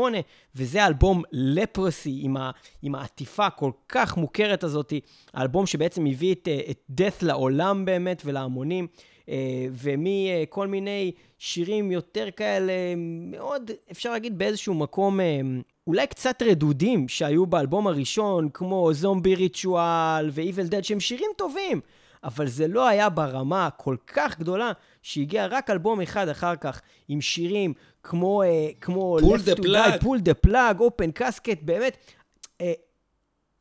וזה 0.55 0.83
האלבום 0.83 1.23
לפרסי 1.31 2.19
עם, 2.21 2.37
עם 2.81 2.95
העטיפה 2.95 3.45
הכל 3.45 3.71
כך 3.89 4.17
מוכרת 4.17 4.63
הזאת, 4.63 4.93
האלבום 5.33 5.65
שבעצם 5.65 6.05
הביא 6.05 6.35
את, 6.35 6.47
אה, 6.47 6.59
את 6.71 6.79
death 7.01 7.25
לעולם 7.25 7.85
באמת 7.85 8.21
ולהמונים. 8.25 8.87
אה, 9.29 9.65
ומכל 9.71 10.67
מיני 10.67 11.11
שירים 11.37 11.91
יותר 11.91 12.27
כאלה, 12.35 12.73
מאוד, 12.97 13.71
אפשר 13.91 14.11
להגיד 14.11 14.37
באיזשהו 14.37 14.73
מקום 14.73 15.19
אה, 15.19 15.39
אולי 15.87 16.07
קצת 16.07 16.41
רדודים 16.41 17.07
שהיו 17.07 17.45
באלבום 17.45 17.87
הראשון, 17.87 18.49
כמו 18.53 18.93
Zombie 18.93 19.35
Ritual 19.35 20.29
ו-Evil 20.31 20.71
Dead, 20.71 20.83
שהם 20.83 20.99
שירים 20.99 21.29
טובים, 21.37 21.81
אבל 22.23 22.47
זה 22.47 22.67
לא 22.67 22.87
היה 22.87 23.09
ברמה 23.09 23.69
כל 23.77 23.95
כך 24.07 24.39
גדולה, 24.39 24.71
שהגיע 25.01 25.45
רק 25.45 25.69
אלבום 25.69 26.01
אחד 26.01 26.29
אחר 26.29 26.55
כך, 26.55 26.81
עם 27.07 27.21
שירים 27.21 27.73
כמו... 28.03 28.43
אה, 28.43 28.69
כמו 28.81 29.17
Pull 29.21 29.39
the 29.41 29.55
Plug. 29.55 30.01
Pull 30.01 30.19
the 30.19 30.33
Plug, 30.33 30.79
Open 30.79 31.11
Casket, 31.11 31.61
באמת. 31.61 31.97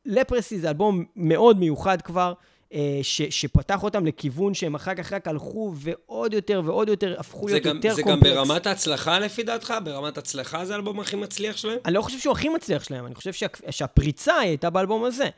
Leprosy 0.07 0.59
זה 0.59 0.69
אלבום 0.69 1.03
מאוד 1.15 1.59
מיוחד 1.59 2.01
כבר. 2.01 2.33
אה, 2.73 2.99
ש, 3.01 3.21
שפתח 3.21 3.83
אותם 3.83 4.05
לכיוון 4.05 4.53
שהם 4.53 4.75
אחר 4.75 4.95
כך 4.95 5.13
רק 5.13 5.27
הלכו 5.27 5.73
ועוד 5.75 6.33
יותר 6.33 6.61
ועוד 6.65 6.89
יותר 6.89 7.15
הפכו 7.19 7.47
להיות 7.47 7.63
גם, 7.63 7.75
יותר 7.75 7.93
זה 7.93 8.03
קומפלקס. 8.03 8.29
זה 8.29 8.35
גם 8.35 8.35
ברמת 8.35 8.67
ההצלחה 8.67 9.19
לפי 9.19 9.43
דעתך? 9.43 9.73
ברמת 9.83 10.17
הצלחה 10.17 10.65
זה 10.65 10.73
האלבום 10.73 10.99
הכי 10.99 11.15
מצליח 11.15 11.57
שלהם? 11.57 11.77
אני 11.85 11.93
לא 11.93 12.01
חושב 12.01 12.19
שהוא 12.19 12.31
הכי 12.31 12.49
מצליח 12.49 12.83
שלהם, 12.83 13.05
אני 13.05 13.15
חושב 13.15 13.33
שה, 13.33 13.45
שהפריצה 13.69 14.35
הייתה 14.35 14.69
באלבום 14.69 15.03
הזה. 15.03 15.29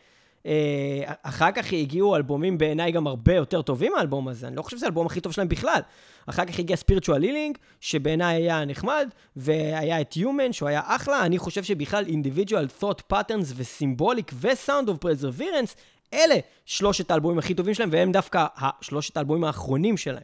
אה, 0.45 1.13
אחר 1.23 1.51
כך 1.51 1.73
הגיעו 1.73 2.15
אלבומים 2.15 2.57
בעיניי 2.57 2.91
גם 2.91 3.07
הרבה 3.07 3.35
יותר 3.35 3.61
טובים 3.61 3.91
מהאלבום 3.95 4.27
הזה, 4.27 4.47
אני 4.47 4.55
לא 4.55 4.61
חושב 4.61 4.77
שזה 4.77 4.85
האלבום 4.85 5.05
הכי 5.05 5.21
טוב 5.21 5.33
שלהם 5.33 5.49
בכלל. 5.49 5.79
אחר 6.25 6.45
כך 6.45 6.59
הגיע 6.59 6.75
ספירטואל 6.75 7.21
לילינג, 7.21 7.57
שבעיניי 7.81 8.35
היה 8.35 8.65
נחמד, 8.65 9.09
והיה 9.35 10.01
את 10.01 10.13
Human, 10.13 10.51
שהוא 10.51 10.69
היה 10.69 10.81
אחלה. 10.85 11.25
אני 11.25 11.37
חושב 11.37 11.63
שבכלל 11.63 12.05
individual 12.05 12.83
thought 12.83 13.13
patterns 13.13 13.53
וסימבוליק 13.55 14.31
ו-sound 14.33 14.89
of 14.89 15.05
perseverance 15.05 15.75
אלה 16.13 16.35
שלושת 16.65 17.11
האלבומים 17.11 17.39
הכי 17.39 17.53
טובים 17.53 17.73
שלהם, 17.73 17.89
והם 17.91 18.11
דווקא 18.11 18.45
שלושת 18.81 19.17
האלבומים 19.17 19.43
האחרונים 19.43 19.97
שלהם. 19.97 20.23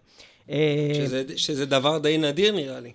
אה, 0.50 0.92
שזה, 0.94 1.24
שזה 1.36 1.66
דבר 1.66 1.98
די 1.98 2.18
נדיר 2.18 2.56
נראה 2.56 2.80
לי. 2.80 2.92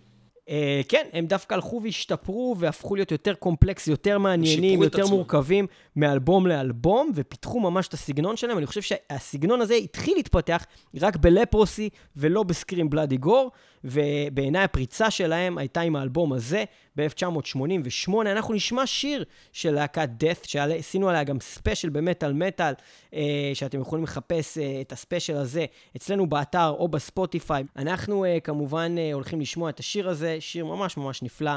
Uh, 0.51 0.53
כן, 0.88 1.07
הם 1.12 1.26
דווקא 1.26 1.55
הלכו 1.55 1.80
והשתפרו 1.84 2.57
והפכו 2.59 2.95
להיות 2.95 3.12
יותר 3.12 3.34
קומפלקס, 3.34 3.86
יותר 3.86 4.18
מעניינים, 4.18 4.82
יותר 4.82 5.07
מורכבים 5.07 5.66
מאלבום 5.97 6.47
לאלבום, 6.47 7.12
ופיתחו 7.14 7.61
ממש 7.61 7.88
את 7.88 7.95
הסגנון 7.95 8.36
שלהם. 8.36 8.59
אני 8.59 8.66
חושב 8.66 8.82
שהסגנון 8.82 9.61
הזה 9.61 9.74
התחיל 9.74 10.16
להתפתח 10.16 10.66
רק 11.01 11.16
ב 11.16 11.26
Leprosy 11.26 11.88
ולא 12.16 12.43
ב 12.42 12.49
Scream 12.49 12.90
Bloody 12.90 13.16
Gore, 13.16 13.51
ובעיניי 13.85 14.64
הפריצה 14.64 15.11
שלהם 15.11 15.59
הייתה 15.59 15.81
עם 15.81 15.97
האלבום 15.97 16.33
הזה 16.33 16.64
ב-1988. 16.97 18.12
אנחנו 18.20 18.55
נשמע 18.55 18.87
שיר 18.87 19.24
של 19.53 19.70
להקת 19.70 20.09
death, 20.20 20.49
שעשינו 20.49 21.09
עליה 21.09 21.24
גם 21.24 21.41
ספיישל 21.41 21.89
במטאל 21.89 22.33
מטאל, 22.33 22.74
uh, 23.11 23.14
שאתם 23.55 23.81
יכולים 23.81 24.05
לחפש 24.05 24.59
uh, 24.59 24.61
את 24.81 24.93
הספיישל 24.93 25.37
הזה 25.37 25.64
אצלנו 25.97 26.26
באתר 26.26 26.68
או 26.68 26.89
בספוטיפיי. 26.89 27.64
אנחנו 27.76 28.24
uh, 28.24 28.41
כמובן 28.41 28.95
uh, 28.97 29.14
הולכים 29.14 29.41
לשמוע 29.41 29.70
את 29.70 29.81
השיר 29.81 30.09
הזה, 30.09 30.37
שיר 30.41 30.64
ממש 30.64 30.97
ממש 30.97 31.22
נפלא. 31.22 31.53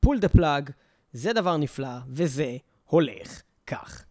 Pull 0.00 0.18
the 0.18 0.28
Plug, 0.28 0.70
זה 1.12 1.32
דבר 1.32 1.56
נפלא, 1.56 1.88
וזה 2.08 2.56
הולך 2.84 3.42
כך. 3.66 4.04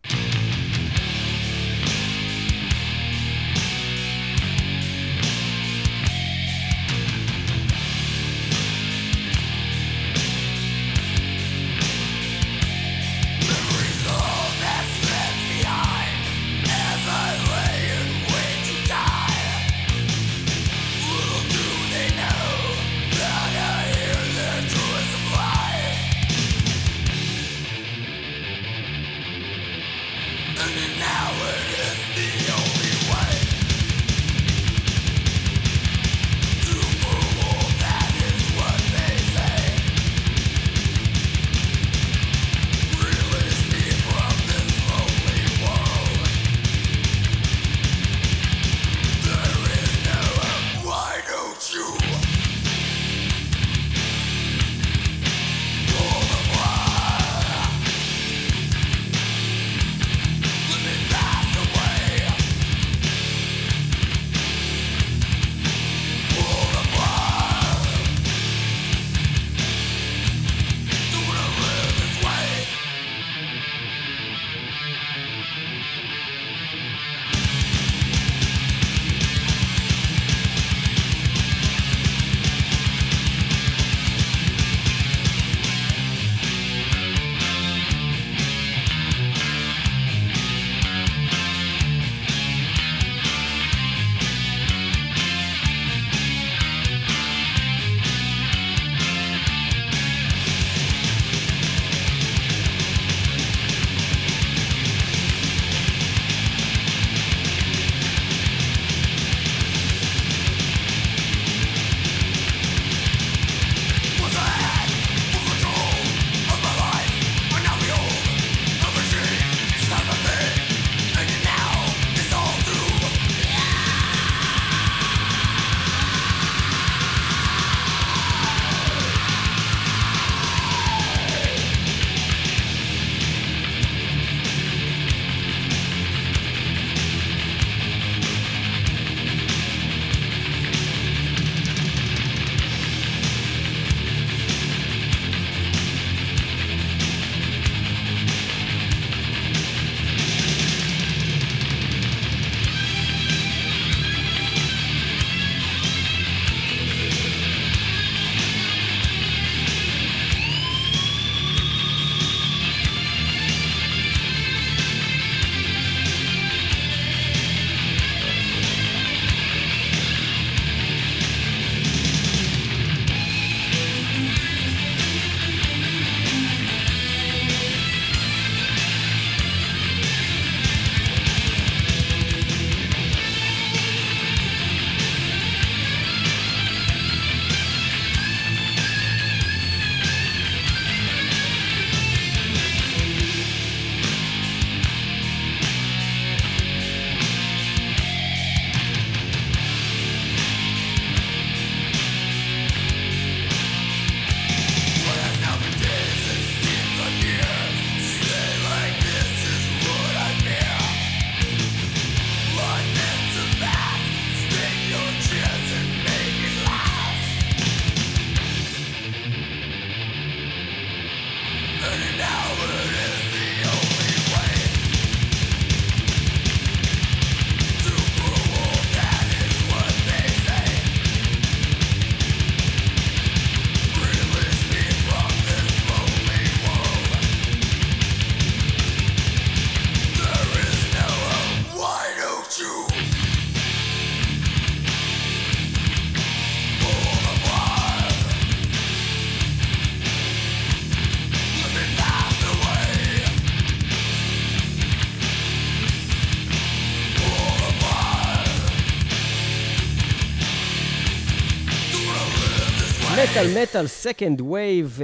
מטאל 263.40 263.62
מטאל 263.62 263.88
Second 263.88 264.42
Wave, 264.42 265.00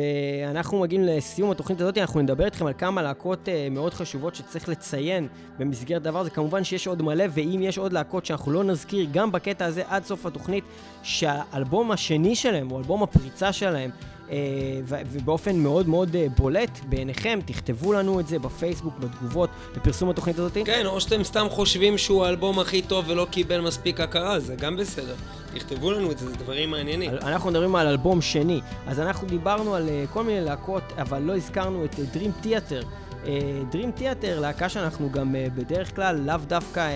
אנחנו 0.52 0.80
מגיעים 0.80 1.04
לסיום 1.04 1.52
התוכנית 1.52 1.82
הזאת, 1.82 1.98
אנחנו 1.98 2.22
נדבר 2.22 2.46
איתכם 2.46 2.66
על 2.66 2.74
כמה 2.78 3.02
להקות 3.02 3.50
אה, 3.50 3.68
מאוד 3.72 3.94
חשובות 3.94 4.36
שצריך 4.36 4.70
לציין 4.70 5.28
במסגרת 5.60 6.02
דבר 6.02 6.20
הזה. 6.20 6.30
כמובן 6.30 6.64
שיש 6.64 6.88
עוד 6.88 7.02
מלא, 7.02 7.26
ואם 7.34 7.60
יש 7.64 7.78
עוד 7.78 7.94
להקות 7.94 8.26
שאנחנו 8.26 8.52
לא 8.52 8.64
נזכיר 8.64 9.08
גם 9.12 9.32
בקטע 9.32 9.66
הזה 9.66 9.84
עד 9.88 10.04
סוף 10.04 10.26
התוכנית, 10.26 10.64
שהאלבום 11.04 11.92
השני 11.92 12.36
שלהם, 12.36 12.72
או 12.72 12.78
אלבום 12.78 13.04
הפריצה 13.04 13.54
שלהם, 13.54 13.90
ובאופן 14.88 15.56
מאוד 15.60 15.90
מאוד 15.90 16.16
אה, 16.16 16.28
בולט 16.38 16.80
בעיניכם, 16.90 17.40
תכתבו 17.46 17.94
לנו 17.94 18.20
את 18.20 18.28
זה 18.28 18.40
בפייסבוק, 18.40 18.94
בתגובות, 19.00 19.50
בפרסום 19.76 20.10
התוכנית 20.10 20.40
הזאת. 20.40 20.58
כן, 20.66 20.86
או 20.86 21.02
שאתם 21.02 21.24
סתם 21.24 21.48
חושבים 21.50 21.98
שהוא 21.98 22.26
האלבום 22.26 22.60
הכי 22.60 22.82
טוב 22.82 23.06
ולא 23.08 23.28
קיבל 23.32 23.62
מספיק 23.62 24.00
הכרה, 24.00 24.40
זה 24.40 24.56
גם 24.56 24.76
בסדר. 24.76 25.16
תכתבו 25.54 25.92
לנו 25.92 26.12
את 26.12 26.20
זה, 26.20 26.30
זה 26.30 26.36
דברים 26.36 26.72
מעניינים. 26.72 27.12
אנחנו 27.12 27.50
מדברים 27.50 27.76
על 27.76 27.88
אלבום 27.88 28.22
שני, 28.22 28.62
אז 28.88 29.00
אנחנו 29.00 29.28
דיברנו 29.28 29.76
על 29.76 29.90
אה, 29.90 30.04
כל 30.14 30.24
מיני 30.24 30.42
להקות, 30.42 30.84
אבל 30.98 31.22
לא 31.22 31.36
הזכרנו 31.36 31.86
את 31.86 31.96
Dream 31.96 32.46
Theater. 32.46 32.86
Dream 33.72 34.00
Theater, 34.00 34.40
להקה 34.40 34.70
שאנחנו 34.70 35.12
גם 35.12 35.36
בדרך 35.56 35.96
כלל 35.96 36.16
לאו 36.16 36.36
דווקא 36.48 36.90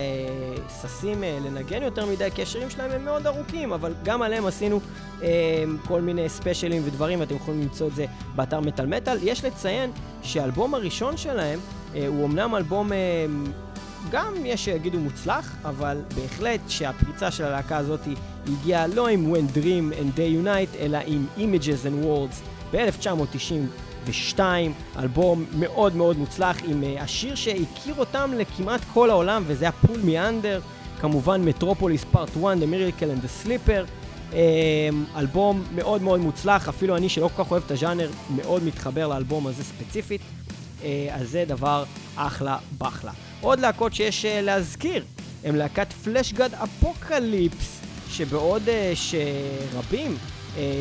ששים 0.82 1.22
לנגן 1.44 1.82
יותר 1.82 2.06
מדי, 2.06 2.28
כי 2.34 2.42
השירים 2.42 2.70
שלהם 2.70 2.90
הם 2.90 3.04
מאוד 3.04 3.26
ארוכים, 3.26 3.72
אבל 3.72 3.94
גם 4.04 4.22
עליהם 4.22 4.46
עשינו 4.46 4.80
כל 5.86 6.00
מיני 6.00 6.28
ספיישלים 6.28 6.82
ודברים, 6.84 7.20
ואתם 7.20 7.34
יכולים 7.34 7.60
למצוא 7.60 7.88
את 7.88 7.94
זה 7.94 8.06
באתר 8.36 8.60
מטאל 8.60 8.86
מטאל. 8.86 9.18
יש 9.22 9.44
לציין 9.44 9.90
שהאלבום 10.22 10.74
הראשון 10.74 11.16
שלהם 11.16 11.58
הוא 11.92 12.26
אמנם 12.26 12.54
אלבום... 12.56 12.90
גם 14.10 14.34
יש 14.44 14.64
שיגידו 14.64 14.98
מוצלח, 14.98 15.56
אבל 15.64 15.98
בהחלט 16.16 16.60
שהפריצה 16.68 17.30
של 17.30 17.44
הלהקה 17.44 17.76
הזאת 17.76 18.00
הגיעה 18.46 18.86
לא 18.86 19.08
עם 19.08 19.34
When 19.34 19.56
Dream 19.56 19.94
and 20.00 20.18
Day 20.18 20.44
Unite, 20.46 20.76
אלא 20.78 20.98
עם 21.06 21.26
Images 21.38 21.86
and 21.86 22.04
Words 22.04 22.36
ב-1992, 22.72 23.52
אלבום 24.98 25.44
מאוד 25.58 25.96
מאוד 25.96 26.18
מוצלח 26.18 26.56
עם 26.68 26.82
uh, 26.82 27.02
השיר 27.02 27.34
שהכיר 27.34 27.94
אותם 27.98 28.30
לכמעט 28.36 28.80
כל 28.92 29.10
העולם, 29.10 29.42
וזה 29.46 29.68
הפול 29.68 30.00
מיאנדר, 30.04 30.60
כמובן 31.00 31.44
מטרופוליס 31.44 32.04
פארט 32.04 32.28
1, 32.28 32.36
The 32.36 32.42
Miracle 32.42 33.02
and 33.02 33.24
the 33.24 33.46
Slipper. 33.46 33.86
Um, 34.30 34.34
אלבום 35.16 35.64
מאוד 35.74 36.02
מאוד 36.02 36.20
מוצלח, 36.20 36.68
אפילו 36.68 36.96
אני 36.96 37.08
שלא 37.08 37.30
כל 37.36 37.44
כך 37.44 37.50
אוהב 37.50 37.62
את 37.66 37.70
הז'אנר, 37.70 38.10
מאוד 38.36 38.64
מתחבר 38.64 39.08
לאלבום 39.08 39.46
הזה 39.46 39.64
ספציפית, 39.64 40.20
uh, 40.20 40.84
אז 41.10 41.30
זה 41.30 41.44
דבר 41.48 41.84
אחלה 42.16 42.58
בחלה. 42.78 43.12
עוד 43.40 43.60
להקות 43.60 43.94
שיש 43.94 44.24
uh, 44.24 44.28
להזכיר, 44.42 45.04
הם 45.44 45.56
להקת 45.56 45.92
Fleshgod 45.92 46.54
Apocalypse, 46.54 47.80
שבעוד 48.10 48.62
שרבים 48.94 50.16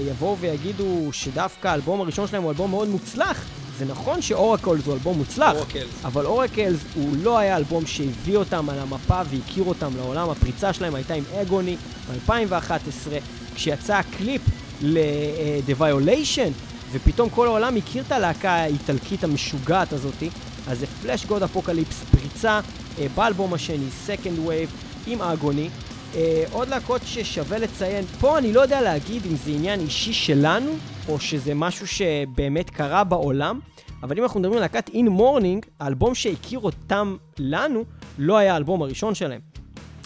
יבואו 0.09 0.37
ויגידו 0.37 1.09
שדווקא 1.11 1.67
האלבום 1.67 2.01
הראשון 2.01 2.27
שלהם 2.27 2.43
הוא 2.43 2.51
אלבום 2.51 2.71
מאוד 2.71 2.87
מוצלח, 2.87 3.45
זה 3.79 3.85
נכון 3.85 4.21
ש 4.21 4.36
Oracles 4.36 4.85
הוא 4.85 4.93
אלבום 4.93 5.17
מוצלח, 5.17 5.55
Oracles. 5.55 6.05
אבל 6.05 6.25
Oracles 6.25 6.79
הוא 6.95 7.15
לא 7.23 7.37
היה 7.37 7.57
אלבום 7.57 7.85
שהביא 7.85 8.37
אותם 8.37 8.69
על 8.69 8.79
המפה 8.79 9.21
והכיר 9.29 9.63
אותם 9.63 9.91
לעולם, 9.97 10.29
הפריצה 10.29 10.73
שלהם 10.73 10.95
הייתה 10.95 11.13
עם 11.13 11.23
Agony 11.41 11.75
ב-2011, 12.09 13.11
כשיצא 13.55 13.95
הקליפ 13.95 14.41
ל-The 14.81 15.81
Violation, 15.81 16.51
ופתאום 16.91 17.29
כל 17.29 17.47
העולם 17.47 17.77
הכיר 17.77 18.03
את 18.07 18.11
הלהקה 18.11 18.51
האיטלקית 18.51 19.23
המשוגעת 19.23 19.93
הזאתי. 19.93 20.29
אז 20.67 20.79
זה 20.79 20.85
Fleshgod 21.01 21.43
Apocalypse, 21.43 22.03
פריצה 22.11 22.59
אה, 22.99 23.07
באלבום 23.15 23.53
השני, 23.53 23.87
Second 24.07 24.47
Wave, 24.47 24.69
עם 25.07 25.21
Agony. 25.21 25.69
אה, 26.15 26.43
עוד 26.51 26.67
להקות 26.67 27.01
ששווה 27.05 27.57
לציין, 27.57 28.05
פה 28.05 28.37
אני 28.37 28.53
לא 28.53 28.61
יודע 28.61 28.81
להגיד 28.81 29.25
אם 29.25 29.35
זה 29.35 29.51
עניין 29.51 29.79
אישי 29.79 30.13
שלנו, 30.13 30.71
או 31.09 31.19
שזה 31.19 31.53
משהו 31.53 31.87
שבאמת 31.87 32.69
קרה 32.69 33.03
בעולם, 33.03 33.59
אבל 34.03 34.17
אם 34.17 34.23
אנחנו 34.23 34.39
מדברים 34.39 34.57
על 34.57 34.63
להקת 34.63 34.89
In 34.89 35.07
Mourning, 35.19 35.69
האלבום 35.79 36.15
שהכיר 36.15 36.59
אותם 36.59 37.17
לנו, 37.37 37.83
לא 38.17 38.37
היה 38.37 38.53
האלבום 38.53 38.81
הראשון 38.81 39.15
שלהם. 39.15 39.41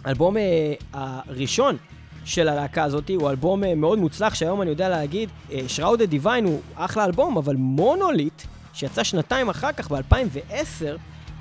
האלבום 0.05 0.37
אה, 0.37 0.73
הראשון 0.93 1.77
של 2.25 2.47
הלהקה 2.47 2.83
הזאת 2.83 3.11
הוא 3.15 3.29
אלבום 3.29 3.63
אה, 3.63 3.75
מאוד 3.75 3.99
מוצלח, 3.99 4.33
שהיום 4.33 4.61
אני 4.61 4.69
יודע 4.69 4.89
להגיד, 4.89 5.29
אה, 5.51 5.59
Shrouded 5.77 6.23
Divine 6.23 6.45
הוא 6.45 6.59
אחלה 6.75 7.05
אלבום, 7.05 7.37
אבל 7.37 7.55
מונוליט, 7.55 8.41
שיצא 8.73 9.03
שנתיים 9.03 9.49
אחר 9.49 9.71
כך, 9.71 9.91
ב-2010, 9.91 10.85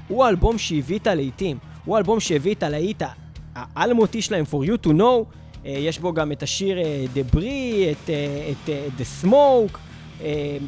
הוא 0.09 0.25
האלבום 0.25 0.59
שהביא 0.59 0.99
את 0.99 1.07
הלהיטים. 1.07 1.59
הוא 1.85 1.97
האלבום 1.97 2.21
שהביא 2.21 2.55
את 2.55 2.63
הלהיט 2.63 3.03
האלמותי 3.55 4.23
שלהם, 4.23 4.45
For 4.51 4.67
You 4.67 4.87
To 4.87 4.91
Know. 4.91 5.25
Uh, 5.65 5.69
יש 5.69 5.99
בו 5.99 6.13
גם 6.13 6.33
את 6.33 6.43
השיר 6.43 6.79
uh, 6.79 7.17
Debris, 7.17 7.39
את, 7.93 8.09
uh, 8.09 8.69
את 8.69 9.01
The 9.01 9.25
Smoke, 9.25 9.79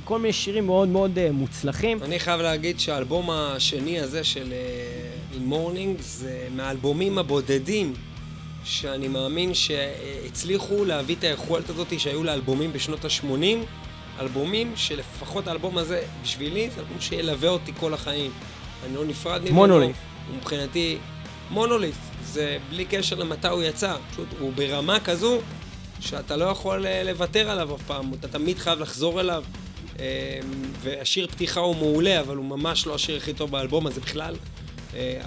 כל 0.05 0.19
מיני 0.19 0.33
שירים 0.33 0.67
מאוד 0.67 0.89
מאוד 0.89 1.19
מוצלחים. 1.31 2.03
אני 2.03 2.19
חייב 2.19 2.41
להגיד 2.41 2.81
שהאלבום 2.81 3.31
השני 3.31 4.01
הזה 4.01 4.25
של 4.25 4.53
In 5.33 5.53
Morning 5.53 6.03
זה 6.03 6.49
מהאלבומים 6.57 7.19
הבודדים 7.19 7.93
שאני 8.65 9.09
מאמין 9.09 9.55
שהצליחו 9.55 10.85
להביא 10.85 11.17
את 11.19 11.25
היכולת 11.25 11.71
הזאת 11.71 12.01
שהיו 12.01 12.25
לאלבומים 12.25 12.73
בשנות 12.73 13.05
ה-80. 13.05 13.57
אלבומים 14.21 14.73
שלפחות 14.77 15.49
האלבום 15.49 15.79
הזה, 15.79 16.03
בשבילי, 16.23 16.71
זה 16.71 16.81
אלבום 16.81 17.01
שילווה 17.01 17.49
אותי 17.49 17.73
כל 17.81 17.95
החיים. 17.95 18.31
אני 18.87 18.95
לא 18.95 19.05
נפרד 19.05 19.43
ממנו. 19.43 19.55
מונוליף. 19.55 19.97
מבחינתי, 20.37 20.99
מונוליף. 21.51 21.97
זה 22.35 22.59
בלי 22.71 22.85
קשר 22.85 23.17
למתי 23.17 23.49
הוא 23.49 23.63
יצא. 23.63 23.97
פשוט 24.11 24.29
הוא 24.39 24.53
ברמה 24.53 25.01
כזו 25.01 25.41
שאתה 26.01 26.37
לא 26.37 26.45
יכול 26.45 26.87
לוותר 27.05 27.51
עליו 27.51 27.75
אף 27.75 27.83
פעם. 27.87 28.15
אתה 28.15 28.29
תמיד 28.29 28.59
חייב 28.59 28.81
לחזור 28.81 29.21
אליו. 29.21 29.45
והשיר 30.81 31.27
פתיחה 31.27 31.61
הוא 31.61 31.77
מעולה, 31.77 32.21
אבל 32.21 32.37
הוא 32.37 32.45
ממש 32.45 32.87
לא 32.87 32.95
השיר 32.95 33.17
הכי 33.17 33.33
טוב 33.33 33.51
באלבום 33.51 33.87
הזה 33.87 34.01
בכלל. 34.01 34.37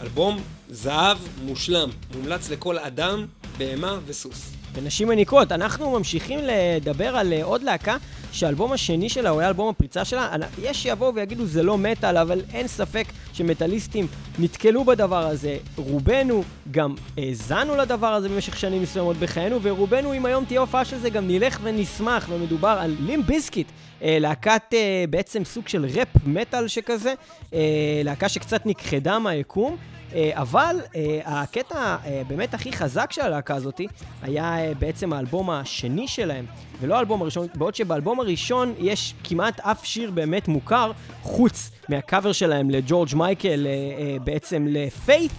אלבום 0.02 0.42
זהב 0.70 1.18
מושלם. 1.44 1.90
מומלץ 2.16 2.50
לכל 2.50 2.78
אדם, 2.78 3.26
בהמה 3.58 4.00
וסוס. 4.06 4.52
ונשים 4.78 5.08
מניקות, 5.08 5.52
אנחנו 5.52 5.92
ממשיכים 5.92 6.40
לדבר 6.44 7.18
על 7.18 7.34
עוד 7.44 7.64
להקה 7.64 7.98
שהאלבום 8.32 8.72
השני 8.72 9.10
שלה 9.10 9.30
הוא 9.30 9.40
היה 9.40 9.50
אלבום 9.50 9.70
הפריצה 9.70 10.06
שלה. 10.06 10.36
יש 10.62 10.84
שיבואו 10.84 11.16
ויגידו 11.16 11.46
זה 11.46 11.64
לא 11.64 11.78
מטאל, 11.78 12.18
אבל 12.18 12.42
אין 12.54 12.68
ספק 12.68 13.06
שמטאליסטים 13.34 14.08
נתקלו 14.40 14.84
בדבר 14.84 15.28
הזה. 15.28 15.58
רובנו 15.76 16.44
גם 16.72 16.96
האזנו 17.18 17.76
לדבר 17.76 18.08
הזה 18.08 18.30
במשך 18.30 18.58
שנים 18.58 18.82
מסוימות 18.82 19.18
בחיינו, 19.18 19.60
ורובנו, 19.62 20.14
אם 20.14 20.26
היום 20.26 20.46
תהיה 20.46 20.60
הופעה 20.60 20.86
של 20.86 20.98
זה, 20.98 21.10
גם 21.10 21.28
נלך 21.28 21.60
ונשמח, 21.64 22.28
ומדובר 22.30 22.78
על 22.82 22.96
לים 23.00 23.24
ביסקיט, 23.24 23.68
להקת 24.02 24.74
בעצם 25.10 25.46
סוג 25.46 25.68
של 25.68 25.86
ראפ 25.86 26.08
מטאל 26.26 26.68
שכזה, 26.68 27.14
להקה 28.04 28.30
שקצת 28.30 28.66
נכחדה 28.66 29.20
מהיקום. 29.20 29.78
אבל 30.14 30.76
הקטע 31.26 31.98
באמת 32.28 32.54
הכי 32.54 32.74
חזק 32.74 33.12
של 33.12 33.22
הלהקה 33.22 33.56
הזאת 33.56 33.82
היה 34.22 34.56
בעצם 34.80 35.14
האלבום 35.14 35.50
השני 35.50 36.08
שלהם, 36.08 36.46
ולא 36.82 36.96
האלבום 36.96 37.22
הראשון, 37.22 37.48
בעוד 37.56 37.76
שבאלבום 37.76 38.20
הראשון 38.20 38.74
יש 38.80 39.14
כמעט 39.24 39.60
אף 39.60 39.86
שיר 39.86 40.12
באמת 40.12 40.48
מוכר, 40.48 40.92
חוץ 41.22 41.72
מהקאבר 41.90 42.32
שלהם 42.32 42.70
לג'ורג' 42.70 43.10
מייקל 43.16 43.68
בעצם 44.24 44.66
לפיית'. 44.70 45.32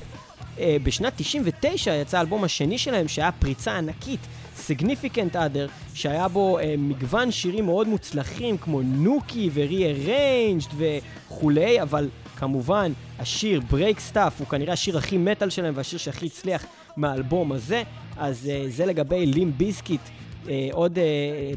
בשנת 0.83 1.13
99 1.17 1.95
יצא 1.95 2.19
האלבום 2.19 2.45
השני 2.45 2.79
שלהם, 2.79 3.09
שהיה 3.09 3.33
פריצה 3.33 3.79
ענקית, 3.79 4.21
Significant 4.67 5.35
Other, 5.35 5.95
שהיה 5.95 6.29
בו 6.29 6.59
אה, 6.59 6.75
מגוון 6.79 7.31
שירים 7.31 7.67
מאוד 7.67 7.89
מוצלחים, 7.89 8.59
כמו 8.59 8.83
נוקי 8.83 9.51
ו-rearranged 9.53 10.75
וכולי, 10.77 11.83
אבל 11.83 12.09
כמובן, 12.39 12.93
השיר 13.19 13.61
Break 13.71 14.13
Stuff 14.13 14.33
הוא 14.39 14.47
כנראה 14.47 14.73
השיר 14.73 14.99
הכי 14.99 15.19
מטאל 15.19 15.51
שלהם 15.51 15.75
והשיר 15.77 15.99
שהכי 15.99 16.27
הצליח 16.27 16.65
מהאלבום 16.97 17.53
הזה, 17.53 17.83
אז 18.17 18.49
אה, 18.51 18.65
זה 18.69 18.87
לגבי 18.87 19.27
לים 19.27 19.53
ביסקיט, 19.57 20.01
אה, 20.49 20.69
עוד 20.73 20.99
אה, 20.99 21.05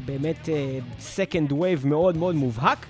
באמת 0.04 0.48
אה, 0.48 0.78
Second 1.16 1.52
Wave 1.52 1.86
מאוד 1.86 2.16
מאוד 2.16 2.34
מובהק. 2.34 2.86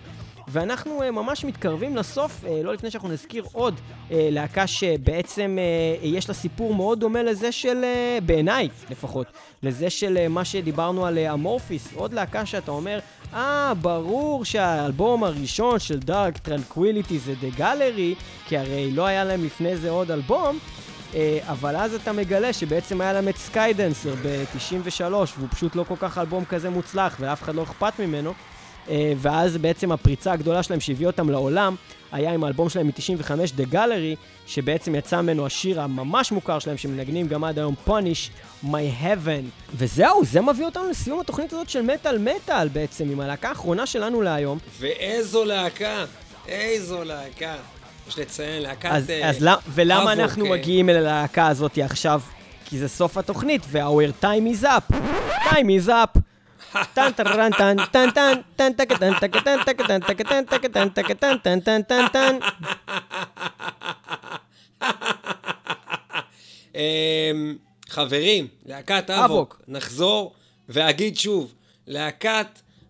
ואנחנו 0.53 1.03
uh, 1.03 1.11
ממש 1.11 1.45
מתקרבים 1.45 1.97
לסוף, 1.97 2.45
uh, 2.45 2.49
לא 2.65 2.75
לפני 2.75 2.91
שאנחנו 2.91 3.09
נזכיר 3.09 3.45
עוד 3.53 3.75
uh, 3.75 4.13
להקה 4.13 4.67
שבעצם 4.67 5.59
יש 6.03 6.29
לה 6.29 6.35
סיפור 6.35 6.75
מאוד 6.75 7.01
דומה 7.01 7.23
לזה 7.23 7.53
של, 7.53 7.85
בעיניי 8.27 8.69
לפחות, 8.91 9.27
לזה 9.63 9.91
של 9.91 10.29
מה 10.29 10.45
שדיברנו 10.45 11.07
על 11.07 11.19
Amorphis, 11.19 11.89
עוד 11.95 12.13
להקה 12.13 12.47
שאתה 12.47 12.71
אומר, 12.71 12.99
אה, 13.35 13.73
ah, 13.73 13.75
ברור 13.75 14.45
שהאלבום 14.45 15.25
הראשון 15.25 15.79
של 15.79 15.99
Dark 15.99 16.39
Tranquillity 16.39 17.19
זה 17.19 17.35
The 17.41 17.49
Gallery, 17.57 18.15
כי 18.47 18.59
הרי 18.59 18.91
לא 18.91 19.07
היה 19.07 19.25
להם 19.25 19.45
לפני 19.45 19.77
זה 19.77 19.91
עוד 19.91 20.11
אלבום. 20.11 20.59
אבל 21.43 21.77
אז 21.77 21.95
אתה 21.95 22.13
מגלה 22.13 22.53
שבעצם 22.53 23.01
היה 23.01 23.13
להם 23.13 23.29
את 23.29 23.37
Skydancer 23.37 24.15
ב-93, 24.23 25.03
והוא 25.11 25.49
פשוט 25.51 25.77
לא 25.77 25.85
כל 25.89 25.95
כך 25.99 26.19
אלבום 26.19 26.45
כזה 26.45 26.71
מוצלח, 26.71 27.17
ולאף 27.21 27.43
אחד 27.43 27.55
לא 27.55 27.63
אכפת 27.63 27.93
ממנו. 27.99 28.33
אה, 28.91 29.13
ואז 29.17 29.57
בעצם 29.57 29.93
הפריצה 29.93 30.33
הגדולה 30.33 30.63
שלהם 30.63 30.81
שהביאה 30.81 31.11
אותם 31.11 31.31
לעולם, 31.31 31.75
היה 32.13 32.33
עם 32.33 32.45
האלבום 32.45 32.69
שלהם 32.69 32.87
מ-95, 32.87 33.31
The 33.59 33.75
Gallery, 33.75 34.17
שבעצם 34.47 34.95
יצא 34.95 35.21
ממנו 35.21 35.47
השיר 35.47 35.81
הממש 35.81 36.33
מוכר 36.33 36.59
שלהם, 36.59 36.77
שמנגנים 36.77 37.29
גם 37.29 37.45
עד 37.45 37.59
היום, 37.59 37.75
Punish, 37.87 38.31
My 38.65 39.03
Heaven. 39.03 39.45
וזהו, 39.75 40.25
זה 40.25 40.41
מביא 40.41 40.65
אותנו 40.65 40.91
לסיום 40.91 41.21
התוכנית 41.21 41.53
הזאת 41.53 41.69
של 41.69 41.83
מטאל 41.83 42.19
מטאל 42.19 42.69
בעצם, 42.69 43.11
עם 43.11 43.21
הלהקה 43.21 43.49
האחרונה 43.49 43.87
שלנו 43.87 44.23
להיום. 44.23 44.59
ואיזו 44.81 45.45
להקה, 45.45 46.05
איזו 46.49 47.05
להקה. 47.05 47.55
יש 48.09 48.19
לציין, 48.19 48.63
להקת... 48.63 48.89
אז, 48.93 49.11
אה, 49.11 49.31
אז 49.31 49.41
למ- 49.41 49.59
ולמה 49.69 50.13
אבוק, 50.13 50.21
אנחנו 50.23 50.45
אה, 50.47 50.51
מגיעים 50.51 50.91
אל 50.91 50.97
הלהקה 50.97 51.47
הזאת 51.47 51.79
עכשיו? 51.79 52.21
כי 52.65 52.79
זה 52.79 52.89
סוף 52.89 53.19
התוכנית, 53.19 53.63
וה-our 53.71 54.25
time 54.25 54.61
is 54.61 54.65
up. 54.65 54.95
time 55.51 55.87
is 55.87 55.89
up. 55.89 56.19
טן 56.95 57.11
טק 57.13 57.25
טן 57.29 57.51
טק 57.91 58.33
טן 58.61 58.73
טק 58.73 58.93
טן 58.99 59.13
טק 59.21 59.37
טן 59.43 60.45
טק 60.45 60.63
טן 60.67 60.89
טק 60.89 61.13
טן 61.13 61.39
טן 61.39 61.61
טן 61.61 61.83
טן 61.83 62.05
טן 62.13 62.39
אמ, 66.75 67.57
חברים, 67.89 68.47
להקת 68.67 69.11
Havok. 69.11 69.63
נחזור 69.69 70.35
ואגיד 70.69 71.17
שוב, 71.17 71.55
להקת 71.87 72.47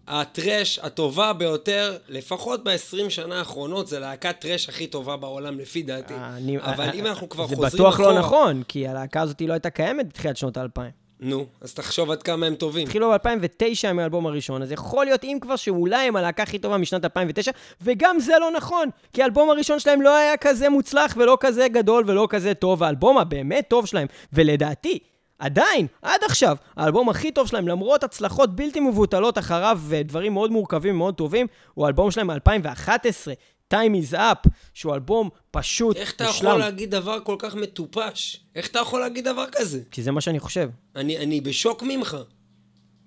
ה 0.08 0.18
thrash 0.18 0.78
הטובה 0.78 1.32
ביותר, 1.32 1.96
לפחות 2.08 2.64
ב-20 2.64 3.10
שנה 3.10 3.38
האחרונות, 3.38 3.88
זה 3.88 3.98
להקת 3.98 4.40
thrash 4.40 4.68
הכי 4.68 4.86
טובה 4.86 5.16
בעולם 5.16 5.58
לפי 5.58 5.82
דעתי. 5.82 6.14
אני- 6.14 6.58
אבל 6.58 6.90
אם 6.94 7.06
אנחנו 7.06 7.28
כבר 7.28 7.46
זה 7.46 7.56
חוזרים 7.56 7.72
בטוח 7.74 8.00
לא 8.00 8.18
נכון, 8.18 8.62
כי 8.68 8.88
הלהקה 8.88 9.20
הזאת 9.20 9.40
לא 9.42 9.52
הייתה 9.52 9.70
קיימת 9.70 10.08
בתחילת 10.08 10.36
שנות 10.36 10.56
האלפיים. 10.56 11.01
נו, 11.24 11.46
אז 11.60 11.74
תחשוב 11.74 12.10
עד 12.10 12.22
כמה 12.22 12.46
הם 12.46 12.54
טובים. 12.54 12.86
התחילו 12.86 13.10
ב-2009 13.10 13.88
עם 13.88 13.98
האלבום 13.98 14.26
הראשון, 14.26 14.62
אז 14.62 14.72
יכול 14.72 15.04
להיות 15.04 15.24
אם 15.24 15.38
כבר 15.40 15.56
שאולי 15.56 16.08
הם 16.08 16.16
הלהקה 16.16 16.42
הכי 16.42 16.58
טובה 16.58 16.78
משנת 16.78 17.04
2009, 17.04 17.50
וגם 17.80 18.20
זה 18.20 18.32
לא 18.40 18.50
נכון, 18.50 18.88
כי 19.12 19.22
האלבום 19.22 19.50
הראשון 19.50 19.78
שלהם 19.78 20.02
לא 20.02 20.16
היה 20.16 20.36
כזה 20.36 20.68
מוצלח 20.68 21.14
ולא 21.16 21.36
כזה 21.40 21.68
גדול 21.68 22.04
ולא 22.06 22.26
כזה 22.30 22.54
טוב, 22.54 22.82
האלבום 22.82 23.18
הבאמת 23.18 23.64
טוב 23.68 23.86
שלהם, 23.86 24.06
ולדעתי, 24.32 24.98
עדיין, 25.38 25.86
עד 26.02 26.20
עכשיו, 26.24 26.56
האלבום 26.76 27.08
הכי 27.08 27.32
טוב 27.32 27.48
שלהם, 27.48 27.68
למרות 27.68 28.04
הצלחות 28.04 28.56
בלתי 28.56 28.80
מבוטלות 28.80 29.38
אחריו 29.38 29.78
ודברים 29.88 30.32
מאוד 30.32 30.50
מורכבים 30.50 30.94
ומאוד 30.94 31.14
טובים, 31.14 31.46
הוא 31.74 31.84
האלבום 31.84 32.10
שלהם 32.10 32.26
מ-2011, 32.26 33.28
Time 33.72 34.10
is 34.10 34.14
Up, 34.14 34.48
שהוא 34.74 34.94
אלבום 34.94 35.28
פשוט 35.50 35.96
איך 35.96 36.12
אתה. 36.12 36.24
יכול 36.24 36.56
להגיד 36.58 36.90
דבר 36.90 37.18
כל 37.24 37.36
כך 37.38 37.54
מטופש? 37.54 38.40
איך 38.56 38.68
אתה 38.68 38.78
יכול 38.78 39.00
להגיד 39.00 39.24
דבר 39.24 39.44
כזה? 39.52 39.80
כי 39.90 40.02
זה 40.02 40.10
מה 40.12 40.20
שאני 40.20 40.40
חושב. 40.40 40.68
אני, 40.96 41.18
אני 41.18 41.40
בשוק 41.40 41.82
ממך. 41.82 42.16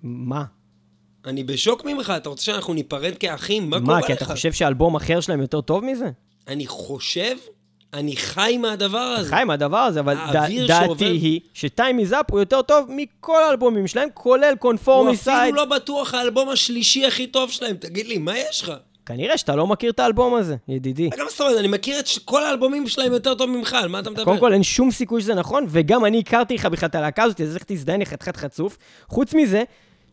מה? 0.02 0.44
אני 1.26 1.44
בשוק 1.44 1.84
ממך. 1.84 2.12
אתה 2.16 2.28
רוצה 2.28 2.42
שאנחנו 2.44 2.74
ניפרד 2.74 3.14
כאחים? 3.20 3.70
מה, 3.70 3.78
מה, 3.78 3.86
קורה 3.86 4.02
כי 4.06 4.12
לך? 4.12 4.18
אתה 4.18 4.24
חושב 4.24 4.52
שאלבום 4.52 4.94
אחר 4.96 5.20
שלהם 5.20 5.40
יותר 5.40 5.60
טוב 5.60 5.84
מזה? 5.84 6.10
אני 6.48 6.66
חושב, 6.66 7.36
אני 7.94 8.16
חי 8.16 8.58
מהדבר 8.60 8.98
הזה. 8.98 9.30
חי 9.30 9.44
מהדבר 9.46 9.76
הזה, 9.78 10.00
אבל 10.00 10.14
ד- 10.14 10.32
דעתי 10.32 10.66
שעובר- 10.68 11.06
היא 11.06 11.40
איז 11.98 12.12
אפ 12.12 12.30
הוא 12.30 12.38
יותר 12.40 12.62
טוב 12.62 12.86
מכל 12.90 13.42
האלבומים 13.42 13.86
שלהם, 13.86 14.08
כולל 14.14 14.44
הוא 14.50 14.58
קונפורמי 14.58 15.10
אפילו 15.14 15.22
סייד. 15.36 15.54
לא 15.54 15.64
בטוח 15.64 16.14
האלבום 16.14 16.48
השלישי 16.48 17.06
הכי 17.06 17.26
טוב 17.26 17.50
שלהם. 17.50 17.76
תגיד 17.76 18.06
לי, 18.06 18.18
מה 18.18 18.38
יש 18.38 18.62
לך? 18.62 18.72
כנראה 19.06 19.38
שאתה 19.38 19.56
לא 19.56 19.66
מכיר 19.66 19.90
את 19.90 20.00
האלבום 20.00 20.34
הזה, 20.34 20.56
ידידי. 20.68 21.10
גם 21.18 21.26
זאת 21.30 21.40
אומרת, 21.40 21.58
אני 21.58 21.68
מכיר 21.68 21.98
את 21.98 22.08
כל 22.24 22.44
האלבומים 22.44 22.88
שלהם 22.88 23.12
יותר 23.12 23.34
טוב 23.34 23.50
ממך, 23.50 23.76
על 23.82 23.88
מה 23.88 23.98
אתה 23.98 24.10
מדבר? 24.10 24.24
קודם 24.24 24.38
כל, 24.38 24.52
אין 24.52 24.62
שום 24.62 24.90
סיכוי 24.90 25.20
שזה 25.20 25.34
נכון, 25.34 25.66
וגם 25.68 26.04
אני 26.04 26.18
הכרתי 26.18 26.54
לך 26.54 26.66
בכלל 26.66 26.88
את 26.88 26.94
הלהקה 26.94 27.22
הזאת, 27.22 27.40
אז 27.40 27.54
איך 27.54 27.64
תזדיין 27.66 28.00
לך 28.00 28.08
חתיכת 28.08 28.36
חצוף. 28.36 28.78
חוץ 29.08 29.34
מזה, 29.34 29.62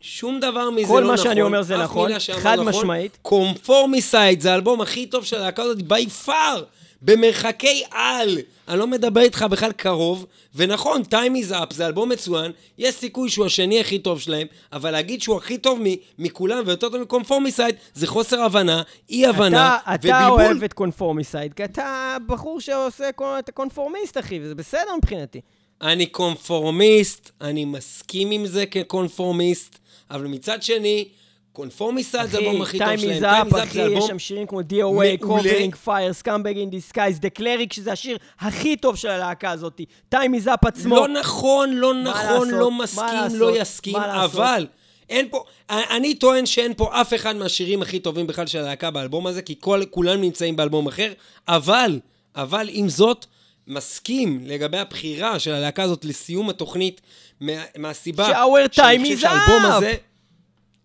שום 0.02 0.39
דבר 0.39 0.70
מזה 0.70 0.88
כל 0.88 1.00
לא 1.00 1.08
מה 1.08 1.14
נכון. 1.14 1.26
שאני 1.26 1.41
אומר 1.41 1.62
זה 1.62 1.78
נכון, 1.78 2.12
חד 2.34 2.56
נכון. 2.60 2.68
משמעית. 2.68 3.18
קומפורמיסייד 3.22 4.41
זה 4.41 4.52
האלבום 4.52 4.82
הכי 4.82 5.06
טוב 5.06 5.26
של 5.26 5.38
הלהקה 5.38 5.64
הזאת 5.64 5.82
בי 5.82 6.10
פאר, 6.10 6.64
במרחקי 7.06 7.84
על. 7.91 8.38
אני 8.68 8.80
לא 8.80 8.88
מדבר 8.88 9.22
איתך 9.22 9.45
בכלל 9.49 9.72
קרוב, 9.72 10.26
ונכון, 10.56 11.01
Time 11.01 11.47
is 11.47 11.54
Up 11.54 11.74
זה 11.74 11.88
אלבום 11.88 12.10
מצוין, 12.10 12.51
יש 12.78 12.95
סיכוי 12.95 13.30
שהוא 13.30 13.45
השני 13.45 13.80
הכי 13.80 13.99
טוב 13.99 14.20
שלהם, 14.22 14.47
אבל 14.74 14.91
להגיד 14.91 15.22
שהוא 15.22 15.38
הכי 15.38 15.58
טוב 15.58 15.80
מ- 15.84 15.95
מכולם 16.20 16.64
ויותר 16.66 16.89
טוב 16.89 17.01
מ 17.02 17.07
Conformicide, 17.07 17.76
זה 17.93 18.08
חוסר 18.08 18.41
הבנה, 18.41 18.82
אי 19.10 19.28
הבנה 19.28 19.78
אתה, 19.84 19.95
אתה 19.95 20.08
ובלבול. 20.08 20.41
אוהב 20.45 20.64
את 20.64 20.74
Conformicide, 20.74 21.54
כי 21.54 21.64
אתה 21.64 22.18
בחור 22.28 22.60
שעושה 22.62 23.12
קו- 23.12 23.39
את 23.39 23.49
הקונפורמיסט, 23.49 24.18
אחי, 24.18 24.39
וזה 24.43 24.56
בסדר 24.56 24.95
מבחינתי. 24.97 25.41
אני 25.82 26.06
קונפורמיסט, 26.06 27.32
אני 27.41 27.66
מסכים 27.66 28.32
עם 28.32 28.45
זה 28.45 28.66
כקונפורמיסט, 28.66 29.80
אבל 30.12 30.28
מצד 30.28 30.64
שני, 30.64 31.08
Conformicide 31.54 32.12
זה 32.12 32.38
האלבום 32.38 32.62
הכי 32.62 32.80
טוב 32.80 32.97
שלהם. 32.97 33.47
is 33.47 33.51
Up 33.51 33.64
אחי, 33.64 33.80
יש 33.80 33.86
אלבום 33.86 34.08
שם 34.08 34.20
שירים 34.20 34.47
כמו 34.47 34.60
DOA. 34.60 35.24
Covering 35.24 35.88
Fire, 35.88 36.24
Scumbag 36.24 36.56
in 36.56 36.95
Disguise, 36.95 37.20
The 37.22 37.39
Cleric, 37.39 37.74
שזה 37.74 37.91
השיר 37.91 38.18
הכי 38.39 38.76
טוב 38.78 38.95
של 38.95 39.08
הלהקה 39.08 39.51
הזאת. 39.51 39.82
is 40.14 40.47
up 40.47 40.68
עצמו. 40.68 40.95
לא 40.95 41.08
נכון, 41.08 41.74
לא 41.74 41.93
נכון? 41.93 42.49
לא 42.49 42.72
מסכים? 42.72 43.08
לא 43.32 43.58
יסכים? 43.58 43.95
אבל 43.95 44.68
אין 45.10 45.28
פה, 45.30 45.43
אני 45.70 46.16
טוען 46.16 46.45
שאין 46.45 46.74
פה 46.74 47.01
אף 47.01 47.14
אחד 47.14 47.36
מהשירים 47.36 47.82
הכי 47.82 47.99
טובים 47.99 48.28
בכלל 48.28 48.47
של 48.47 48.60
הלהקה 48.60 48.91
באלבום 48.91 49.28
הזה, 49.28 49.41
כי 49.41 49.56
כל, 49.60 49.82
כולם 49.89 50.22
נמצאים 50.22 50.56
באלבום 50.56 50.88
אחר, 50.88 51.14
אבל, 51.47 51.99
אבל 52.36 52.70
עם 52.72 52.89
זאת, 52.89 53.26
מסכים 53.68 54.39
לגבי 54.45 54.78
הבחירה 54.78 55.39
של 55.39 55.51
הלהקה 55.51 55.84
הזאת 55.84 56.06
לסיום 56.06 56.49
התוכנית, 56.49 57.01
מה, 57.41 57.51
מהסיבה 57.78 58.26
ש-our 58.26 58.80
time 58.80 59.22
is 59.22 59.24
up. 59.24 59.51
הזה, 59.64 59.93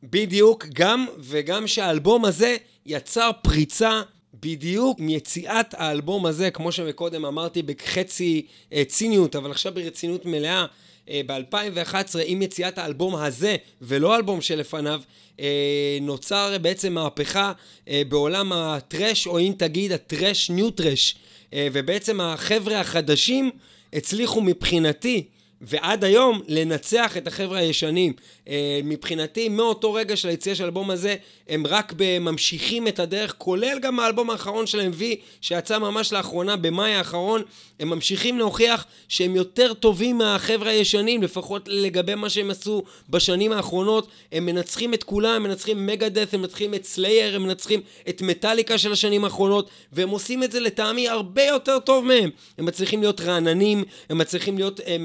בדיוק, 0.03 0.66
גם 0.74 1.07
וגם 1.18 1.66
שהאלבום 1.66 2.24
הזה 2.24 2.57
יצר 2.86 3.30
פריצה 3.42 4.03
בדיוק 4.42 5.01
מיציאת 5.01 5.74
האלבום 5.74 6.26
הזה, 6.26 6.51
כמו 6.51 6.72
שמקודם 6.72 7.24
אמרתי 7.24 7.62
בחצי 7.62 8.46
אה, 8.72 8.82
ציניות, 8.84 9.36
אבל 9.36 9.51
עכשיו 9.51 9.74
ברצינות 9.74 10.26
מלאה, 10.26 10.66
אה, 11.11 11.20
ב-2011, 11.26 12.18
עם 12.24 12.42
יציאת 12.42 12.78
האלבום 12.78 13.16
הזה, 13.16 13.57
ולא 13.82 14.14
האלבום 14.14 14.40
שלפניו, 14.40 15.01
אה, 15.40 15.99
נוצר 16.01 16.57
בעצם 16.62 16.92
מהפכה 16.92 17.53
אה, 17.88 18.03
בעולם 18.09 18.53
הטרש, 18.53 19.26
או 19.26 19.38
אם 19.38 19.53
תגיד 19.57 19.92
הטרש 19.92 20.51
ניו 20.51 20.70
טרש. 20.70 21.16
אה, 21.53 21.68
ובעצם 21.72 22.20
החבר'ה 22.20 22.80
החדשים 22.80 23.51
הצליחו 23.92 24.40
מבחינתי 24.40 25.24
ועד 25.61 26.04
היום 26.04 26.42
לנצח 26.48 27.16
את 27.16 27.26
החבר'ה 27.26 27.59
הישנים. 27.59 28.12
אה, 28.48 28.80
מבחינתי, 28.84 29.48
מאותו 29.48 29.92
רגע 29.92 30.16
של 30.16 30.28
היציאה 30.28 30.54
של 30.54 30.64
האלבום 30.64 30.90
הזה, 30.90 31.16
הם 31.48 31.66
רק 31.66 31.92
ממשיכים 32.20 32.88
את 32.88 32.98
הדרך, 32.98 33.34
כולל 33.38 33.78
גם 33.78 34.00
האלבום 34.00 34.30
האחרון 34.30 34.66
שלהם, 34.66 34.92
V, 35.00 35.02
שיצא 35.40 35.78
ממש 35.78 36.12
לאחרונה, 36.12 36.56
במאי 36.56 36.94
האחרון, 36.94 37.42
הם 37.80 37.88
ממשיכים 37.88 38.38
להוכיח 38.38 38.86
שהם 39.09 39.36
יותר 39.36 39.74
טובים 39.74 40.18
מהחבר'ה 40.18 40.70
הישנים, 40.70 41.22
לפחות 41.22 41.68
לגבי 41.68 42.14
מה 42.14 42.30
שהם 42.30 42.50
עשו 42.50 42.82
בשנים 43.09 43.52
האחרונות. 43.52 44.09
הם 44.32 44.46
מנצחים 44.46 44.94
את 44.94 45.02
כולם, 45.02 45.30
הם 45.30 45.42
מנצחים 45.42 45.86
מגדף, 45.86 46.34
הם 46.34 46.40
מנצחים 46.40 46.74
את 46.74 46.84
סלייר, 46.84 47.36
הם 47.36 47.42
מנצחים 47.42 47.80
את 48.09 48.22
מטאליקה 48.22 48.78
של 48.78 48.92
השנים 48.92 49.24
האחרונות, 49.24 49.70
והם 49.92 50.09
עושים 50.09 50.42
את 50.42 50.52
זה 50.52 50.61
לטעמי 50.61 51.09
הרבה 51.09 51.44
יותר 51.44 51.78
טוב 51.78 52.04
מהם. 52.04 52.30
הם 52.59 52.66
מצליחים 52.66 53.00
להיות 53.00 53.20
רעננים, 53.20 53.84
הם 54.11 54.18
מצליחים 54.18 54.59
להיות 54.59 54.80
אה, 54.80 54.96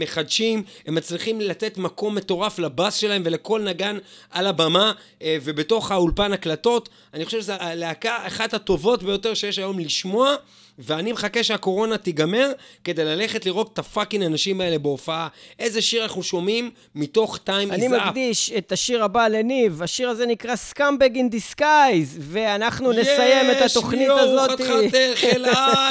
מחדשים, 0.43 0.63
הם 0.87 0.95
מצליחים 0.95 1.41
לתת 1.41 1.77
מקום 1.77 2.15
מטורף 2.15 2.59
לבאס 2.59 2.95
שלהם 2.95 3.21
ולכל 3.25 3.61
נגן 3.61 3.97
על 4.31 4.47
הבמה 4.47 4.91
אה, 5.21 5.37
ובתוך 5.43 5.91
האולפן 5.91 6.33
הקלטות. 6.33 6.89
אני 7.13 7.25
חושב 7.25 7.41
שזו 7.41 7.53
הלהקה 7.59 8.17
אחת 8.27 8.53
הטובות 8.53 9.03
ביותר 9.03 9.33
שיש 9.33 9.59
היום 9.59 9.79
לשמוע. 9.79 10.35
ואני 10.79 11.11
מחכה 11.11 11.43
שהקורונה 11.43 11.97
תיגמר 11.97 12.51
כדי 12.83 13.05
ללכת 13.05 13.45
לראות 13.45 13.69
את 13.73 13.79
הפאקינג 13.79 14.23
אנשים 14.23 14.61
האלה 14.61 14.77
בהופעה. 14.77 15.27
איזה 15.59 15.81
שיר 15.81 16.03
אנחנו 16.03 16.23
שומעים 16.23 16.69
מתוך 16.95 17.39
Time 17.47 17.51
אני 17.51 17.87
is 17.87 17.91
Up. 17.91 18.07
מקדיש 18.07 18.51
את 18.57 18.71
השיר 18.71 19.03
הבא 19.03 19.27
לניב, 19.27 19.83
השיר 19.83 20.09
הזה 20.09 20.25
נקרא 20.25 20.55
Scumbag 20.71 21.15
in 21.15 21.35
Disguise, 21.35 22.17
ואנחנו 22.19 22.91
נסיים 22.91 23.51
את 23.51 23.61
התוכנית 23.65 24.09
הזאת. 24.09 24.59
יש, 24.59 24.67
ליאור 24.67 24.87
חתיכת 24.87 25.17
חלאה, 25.31 25.89